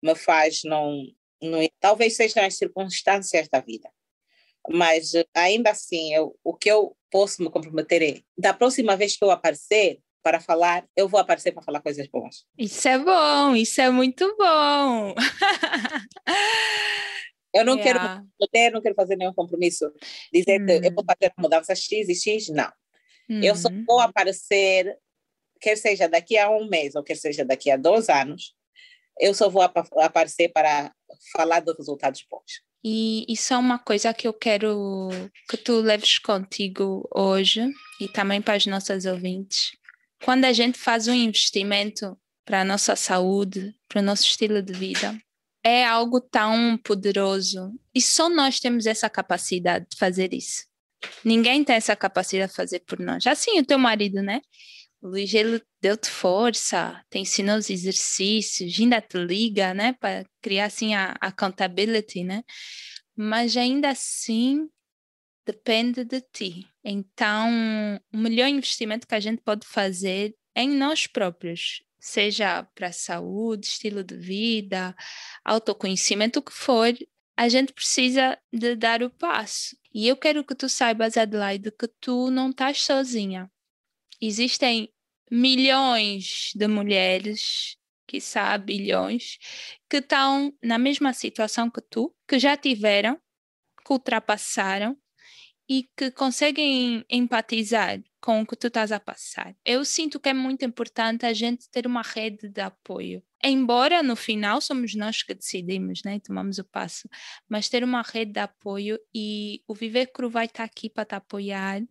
me 0.04 0.14
faz 0.14 0.62
não, 0.66 1.04
não 1.42 1.68
talvez 1.80 2.16
sejam 2.16 2.44
as 2.44 2.58
circunstâncias 2.58 3.50
da 3.50 3.60
vida, 3.60 3.90
mas 4.70 5.14
ainda 5.34 5.72
assim, 5.72 6.14
eu, 6.14 6.38
o 6.44 6.56
que 6.56 6.70
eu 6.70 6.96
posso 7.10 7.42
me 7.42 7.50
comprometer 7.50 8.02
é, 8.02 8.22
da 8.38 8.54
próxima 8.54 8.96
vez 8.96 9.18
que 9.18 9.24
eu 9.24 9.32
aparecer, 9.32 10.00
para 10.24 10.40
falar, 10.40 10.88
eu 10.96 11.08
vou 11.08 11.20
aparecer 11.20 11.52
para 11.52 11.64
falar 11.64 11.82
coisas 11.82 12.08
boas. 12.08 12.46
Isso 12.58 12.88
é 12.88 13.00
bom, 13.00 13.56
isso 13.56 13.82
é 13.82 13.90
muito 13.90 14.36
bom. 14.38 15.16
eu 17.54 17.66
não 17.66 17.78
yeah. 17.78 18.24
quero 18.40 18.72
não 18.72 18.82
quero 18.82 18.96
fazer 18.96 19.16
nenhum 19.16 19.34
compromisso, 19.34 19.92
dizer 20.32 20.64
que 20.64 20.88
eu 20.88 20.94
vou 20.94 21.04
hum. 21.04 21.08
fazer 21.08 21.34
mudança 21.38 21.76
X 21.76 22.08
e 22.08 22.16
X, 22.16 22.50
não. 22.50 22.72
Eu 23.42 23.56
só 23.56 23.70
vou 23.88 24.02
aparecer, 24.02 24.94
quer 25.62 25.78
seja 25.78 26.10
daqui 26.10 26.38
a 26.38 26.50
um 26.50 26.68
mês 26.68 26.96
ou 26.96 27.04
quer 27.04 27.16
seja 27.16 27.46
daqui 27.46 27.72
a 27.72 27.78
dois 27.78 28.10
anos, 28.10 28.54
eu 29.18 29.34
só 29.34 29.50
vou 29.50 29.62
ap 29.62 29.78
aparecer 29.98 30.50
para 30.50 30.94
falar 31.32 31.62
dos 31.62 31.78
resultados 31.78 32.26
bons. 32.30 32.62
E 32.84 33.26
isso 33.32 33.54
é 33.54 33.58
uma 33.58 33.78
coisa 33.78 34.14
que 34.14 34.28
eu 34.28 34.34
quero 34.34 35.10
que 35.48 35.58
tu 35.58 35.82
leves 35.82 36.18
contigo 36.18 37.08
hoje 37.14 37.70
e 38.00 38.08
também 38.08 38.42
para 38.42 38.56
as 38.56 38.66
nossas 38.66 39.06
ouvintes 39.06 39.72
quando 40.24 40.46
a 40.46 40.54
gente 40.54 40.78
faz 40.78 41.08
um 41.08 41.14
investimento 41.14 42.18
para 42.46 42.62
a 42.62 42.66
nossa 42.66 42.96
saúde, 42.96 43.76
para 43.88 44.02
o 44.02 44.04
nosso 44.04 44.24
estilo 44.24 44.62
de 44.62 44.74
vida, 44.74 45.18
é 45.64 45.86
algo 45.86 46.20
tão 46.22 46.78
poderoso 46.78 47.72
e 47.94 48.02
só 48.02 48.30
nós 48.30 48.60
temos 48.60 48.86
essa 48.86 49.10
capacidade 49.10 49.86
de 49.90 49.98
fazer 49.98 50.34
isso. 50.34 50.66
Ninguém 51.26 51.64
tem 51.64 51.76
essa 51.76 51.96
capacidade 51.96 52.52
de 52.52 52.56
fazer 52.56 52.80
por 52.80 53.00
nós. 53.00 53.26
Assim, 53.26 53.60
o 53.60 53.66
teu 53.66 53.80
marido, 53.80 54.22
né? 54.22 54.42
O 55.02 55.18
ele 55.18 55.62
deu-te 55.82 56.10
força, 56.10 57.04
te 57.10 57.18
ensinou 57.18 57.58
os 57.58 57.72
exercícios, 57.72 58.80
ainda 58.80 59.02
te 59.02 59.18
liga, 59.18 59.74
né? 59.74 59.94
Para 59.94 60.24
criar, 60.42 60.66
assim, 60.66 60.94
a 60.94 61.16
accountability, 61.20 62.24
né? 62.24 62.44
Mas 63.16 63.58
ainda 63.58 63.90
assim, 63.90 64.70
depende 65.46 66.06
de 66.06 66.22
ti. 66.22 66.68
Então, 66.84 67.50
o 68.14 68.18
melhor 68.18 68.48
investimento 68.48 69.08
que 69.08 69.16
a 69.16 69.20
gente 69.20 69.42
pode 69.42 69.66
fazer 69.66 70.36
é 70.54 70.62
em 70.62 70.70
nós 70.78 71.08
próprios, 71.08 71.84
seja 72.00 72.64
para 72.76 72.92
saúde, 72.92 73.66
estilo 73.68 74.04
de 74.04 74.16
vida, 74.16 74.96
autoconhecimento, 75.44 76.40
o 76.40 76.44
que 76.44 76.54
for, 76.54 76.94
a 77.36 77.50
gente 77.50 77.74
precisa 77.74 78.38
de 78.54 78.76
dar 78.76 79.02
o 79.02 79.10
passo. 79.10 79.76
E 79.94 80.08
eu 80.08 80.16
quero 80.16 80.46
que 80.46 80.54
tu 80.54 80.70
saibas, 80.70 81.18
Adelaide, 81.18 81.72
que 81.72 81.88
tu 82.00 82.30
não 82.30 82.52
estás 82.52 82.82
sozinha. 82.82 83.50
Existem 84.22 84.90
milhões 85.32 86.52
de 86.56 86.68
mulheres, 86.68 87.78
sabe, 88.20 88.78
bilhões, 88.78 89.38
que 89.90 89.98
estão 89.98 90.54
na 90.62 90.78
mesma 90.78 91.14
situação 91.14 91.70
que 91.70 91.82
tu, 91.82 92.14
que 92.28 92.38
já 92.38 92.58
tiveram, 92.58 93.18
que 93.86 93.94
ultrapassaram 93.94 94.98
e 95.70 95.90
que 95.96 96.12
conseguem 96.12 97.06
empatizar 97.10 98.02
com 98.22 98.42
o 98.42 98.46
que 98.46 98.56
tu 98.58 98.68
estás 98.68 98.92
a 98.92 99.00
passar. 99.00 99.56
Eu 99.66 99.86
sinto 99.86 100.20
que 100.20 100.30
é 100.30 100.34
muito 100.34 100.66
importante 100.66 101.26
a 101.26 101.34
gente 101.34 101.70
ter 101.70 101.88
uma 101.88 102.02
rede 102.02 102.50
de 102.50 102.62
apoio. 102.62 103.24
Embora 103.44 104.04
no 104.04 104.16
final 104.16 104.62
somos 104.62 104.94
nós 104.94 105.24
que 105.24 105.34
decidimos, 105.34 106.02
né? 106.04 106.20
Tomamos 106.20 106.60
o 106.60 106.64
passo, 106.64 107.10
mas 107.50 107.70
ter 107.70 107.84
uma 107.84 108.04
rede 108.04 108.34
de 108.34 108.40
apoio 108.40 109.00
e 109.16 109.64
o 109.68 109.74
Viver 109.74 110.08
Cru 110.08 110.30
vai 110.30 110.46
estar 110.46 110.64
aqui 110.64 110.90
para 110.90 111.06
te 111.06 111.16
apoiar. 111.16 111.82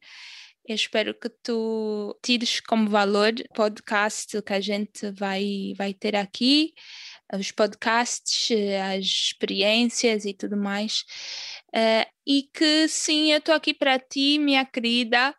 Eu 0.70 0.76
espero 0.76 1.12
que 1.12 1.28
tu 1.28 2.16
tires 2.22 2.60
como 2.60 2.88
valor 2.88 3.32
o 3.32 3.54
podcast 3.54 4.40
que 4.40 4.52
a 4.52 4.60
gente 4.60 5.10
vai, 5.10 5.74
vai 5.76 5.92
ter 5.92 6.14
aqui 6.14 6.72
os 7.34 7.50
podcasts, 7.50 8.48
as 8.96 9.04
experiências 9.04 10.24
e 10.24 10.32
tudo 10.32 10.56
mais. 10.56 11.00
Uh, 11.74 12.06
e 12.24 12.44
que 12.54 12.86
sim, 12.86 13.32
eu 13.32 13.38
estou 13.38 13.52
aqui 13.52 13.74
para 13.74 13.98
ti, 13.98 14.38
minha 14.38 14.64
querida. 14.64 15.34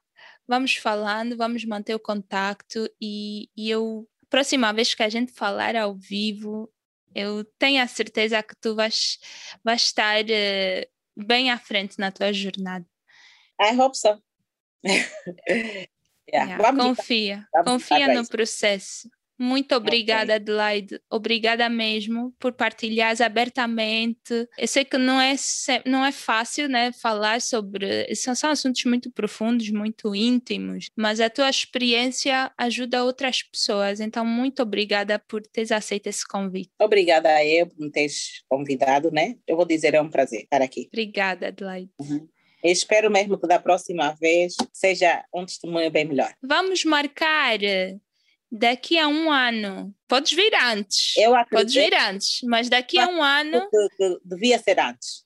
Vamos 0.45 0.75
falando, 0.75 1.38
vamos 1.38 1.63
manter 1.63 1.95
o 1.95 1.99
contacto 1.99 2.86
e, 2.99 3.49
e 3.55 3.69
eu, 3.69 4.05
próxima 4.29 4.73
vez 4.73 4.93
que 4.93 5.03
a 5.03 5.07
gente 5.07 5.32
falar 5.32 5.77
ao 5.77 5.95
vivo, 5.95 6.69
eu 7.15 7.45
tenho 7.57 7.82
a 7.82 7.88
certeza 7.88 8.43
que 8.43 8.55
tu 8.59 8.75
vais, 8.75 9.17
vais 9.63 9.82
estar 9.82 10.25
uh, 10.25 11.25
bem 11.25 11.49
à 11.49 11.57
frente 11.57 11.97
na 11.99 12.11
tua 12.11 12.34
jornada. 12.34 12.86
I 13.61 13.79
hope 13.79 13.97
so. 13.97 14.21
Yeah, 16.34 16.73
confia, 16.73 17.45
confia 17.65 18.07
no 18.13 18.25
processo. 18.25 19.09
Muito 19.41 19.73
obrigada. 19.73 20.36
Adelaide. 20.36 21.01
Obrigada 21.09 21.67
mesmo 21.67 22.32
por 22.38 22.53
partilhares 22.53 23.19
abertamente. 23.21 24.47
Eu 24.55 24.67
sei 24.67 24.86
que 24.86 24.99
não 24.99 25.19
é, 25.19 25.34
não 25.84 26.05
é 26.05 26.11
fácil 26.11 26.69
né, 26.69 26.91
falar 26.93 27.41
sobre. 27.41 28.13
São, 28.13 28.36
são 28.36 28.51
assuntos 28.51 28.86
muito 28.86 29.11
profundos, 29.11 29.71
muito 29.71 30.13
íntimos, 30.13 30.89
mas 30.95 31.19
a 31.19 31.27
tua 31.27 31.49
experiência 31.49 32.51
ajuda 32.55 33.03
outras 33.03 33.41
pessoas. 33.41 33.99
Então, 33.99 34.23
muito 34.23 34.61
obrigada 34.61 35.17
por 35.17 35.41
teres 35.41 35.71
aceito 35.71 36.05
esse 36.05 36.25
convite. 36.27 36.69
Obrigada 36.79 37.29
a 37.29 37.43
eu 37.43 37.65
por 37.65 37.79
me 37.79 37.89
teres 37.89 38.43
convidado, 38.47 39.09
né? 39.09 39.38
Eu 39.47 39.55
vou 39.55 39.65
dizer, 39.65 39.95
é 39.95 40.01
um 40.01 40.09
prazer 40.09 40.41
estar 40.41 40.61
aqui. 40.61 40.88
Obrigada, 40.93 41.47
Adelaide. 41.47 41.89
Uhum. 41.99 42.27
Espero 42.64 43.09
mesmo 43.09 43.38
que 43.38 43.47
da 43.47 43.59
próxima 43.59 44.12
vez 44.20 44.55
seja 44.74 45.24
um 45.34 45.45
testemunho 45.45 45.89
bem 45.89 46.05
melhor. 46.05 46.34
Vamos 46.41 46.86
marcar 46.86 47.59
daqui 48.51 48.99
a 48.99 49.07
um 49.07 49.32
ano, 49.32 49.93
podes 50.07 50.34
vir 50.34 50.53
antes. 50.55 51.16
Eu 51.18 51.34
acredito. 51.34 51.59
Podes 51.59 51.74
vir 51.74 51.93
antes, 51.93 52.39
mas 52.43 52.70
daqui 52.70 52.99
a 52.99 53.07
um 53.07 53.24
ano. 53.24 53.70
devia 54.26 54.59
ser 54.59 54.80
antes. 54.80 55.24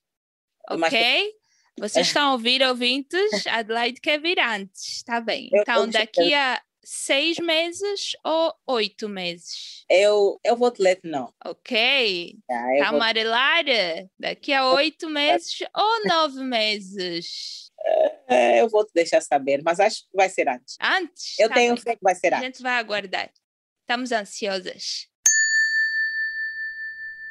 Ok? 0.69 1.33
Vocês 1.77 2.07
estão 2.07 2.29
a 2.29 2.31
ouvir, 2.33 2.61
ouvintes? 2.63 3.19
Adelaide 3.47 3.99
quer 3.99 4.19
vir 4.19 4.39
antes, 4.39 4.97
está 4.97 5.19
bem. 5.19 5.49
Então, 5.53 5.89
daqui 5.89 6.33
a 6.33 6.61
seis 6.85 7.37
meses 7.39 8.11
ou 8.23 8.53
oito 8.67 9.09
meses? 9.09 9.83
Eu, 9.89 10.39
eu 10.43 10.55
vou 10.55 10.71
te 10.71 10.81
ler 10.81 10.99
não. 11.03 11.33
Ok. 11.43 12.37
Ah, 12.49 12.67
tá 12.79 12.87
amarelar 12.89 13.65
daqui 14.19 14.53
a 14.53 14.69
oito 14.71 15.09
meses 15.09 15.59
ou 15.75 16.05
nove 16.07 16.43
meses? 16.43 17.71
É, 18.27 18.61
eu 18.61 18.69
vou 18.69 18.85
te 18.85 18.91
deixar 18.93 19.21
saber, 19.21 19.61
mas 19.63 19.79
acho 19.79 20.03
que 20.03 20.15
vai 20.15 20.29
ser 20.29 20.47
antes. 20.47 20.77
Antes? 20.81 21.37
Eu 21.39 21.49
tá 21.49 21.55
tenho 21.55 21.75
fé 21.77 21.95
que 21.95 22.03
vai 22.03 22.15
ser 22.15 22.27
antes. 22.27 22.39
A 22.39 22.45
gente 22.45 22.61
vai 22.61 22.77
aguardar. 22.77 23.29
Estamos 23.81 24.11
ansiosas. 24.11 25.07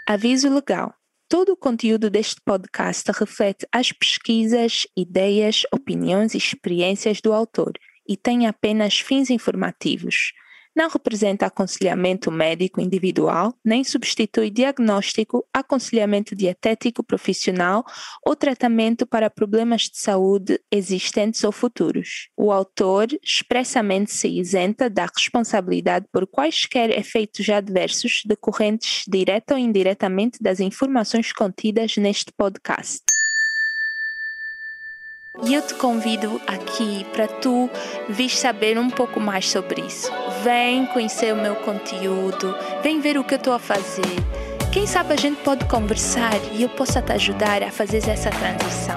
Aviso 0.06 0.52
legal. 0.52 0.94
Todo 1.28 1.52
o 1.52 1.56
conteúdo 1.56 2.10
deste 2.10 2.40
podcast 2.44 3.10
reflete 3.10 3.66
as 3.72 3.90
pesquisas, 3.90 4.86
ideias, 4.96 5.62
opiniões 5.72 6.34
e 6.34 6.38
experiências 6.38 7.20
do 7.20 7.32
autor 7.32 7.72
e 8.06 8.16
tem 8.16 8.46
apenas 8.46 8.98
fins 8.98 9.30
informativos 9.30 10.32
não 10.74 10.88
representa 10.88 11.46
aconselhamento 11.46 12.30
médico 12.32 12.80
individual, 12.80 13.54
nem 13.64 13.84
substitui 13.84 14.50
diagnóstico, 14.50 15.46
aconselhamento 15.52 16.34
dietético 16.34 17.02
profissional 17.02 17.84
ou 18.26 18.34
tratamento 18.34 19.06
para 19.06 19.30
problemas 19.30 19.82
de 19.82 19.98
saúde 19.98 20.60
existentes 20.70 21.44
ou 21.44 21.52
futuros. 21.52 22.28
O 22.36 22.50
autor 22.50 23.06
expressamente 23.22 24.12
se 24.12 24.28
isenta 24.28 24.90
da 24.90 25.06
responsabilidade 25.06 26.06
por 26.12 26.26
quaisquer 26.26 26.90
efeitos 26.90 27.48
adversos 27.48 28.22
decorrentes 28.26 29.04
direta 29.06 29.54
ou 29.54 29.60
indiretamente 29.60 30.42
das 30.42 30.58
informações 30.58 31.32
contidas 31.32 31.96
neste 31.96 32.32
podcast. 32.32 33.02
E 35.42 35.52
eu 35.52 35.62
te 35.62 35.74
convido 35.74 36.40
aqui 36.46 37.04
para 37.12 37.26
tu 37.26 37.68
vir 38.08 38.28
saber 38.28 38.78
um 38.78 38.88
pouco 38.88 39.18
mais 39.18 39.50
sobre 39.50 39.82
isso. 39.82 40.08
Vem 40.44 40.86
conhecer 40.86 41.34
o 41.34 41.36
meu 41.36 41.56
conteúdo, 41.56 42.56
vem 42.84 43.00
ver 43.00 43.18
o 43.18 43.24
que 43.24 43.34
eu 43.34 43.38
estou 43.38 43.52
a 43.52 43.58
fazer. 43.58 44.16
Quem 44.72 44.86
sabe 44.86 45.12
a 45.12 45.16
gente 45.16 45.42
pode 45.42 45.64
conversar 45.64 46.36
e 46.52 46.62
eu 46.62 46.68
possa 46.68 47.02
te 47.02 47.12
ajudar 47.12 47.64
a 47.64 47.70
fazer 47.72 48.08
essa 48.08 48.30
transição. 48.30 48.96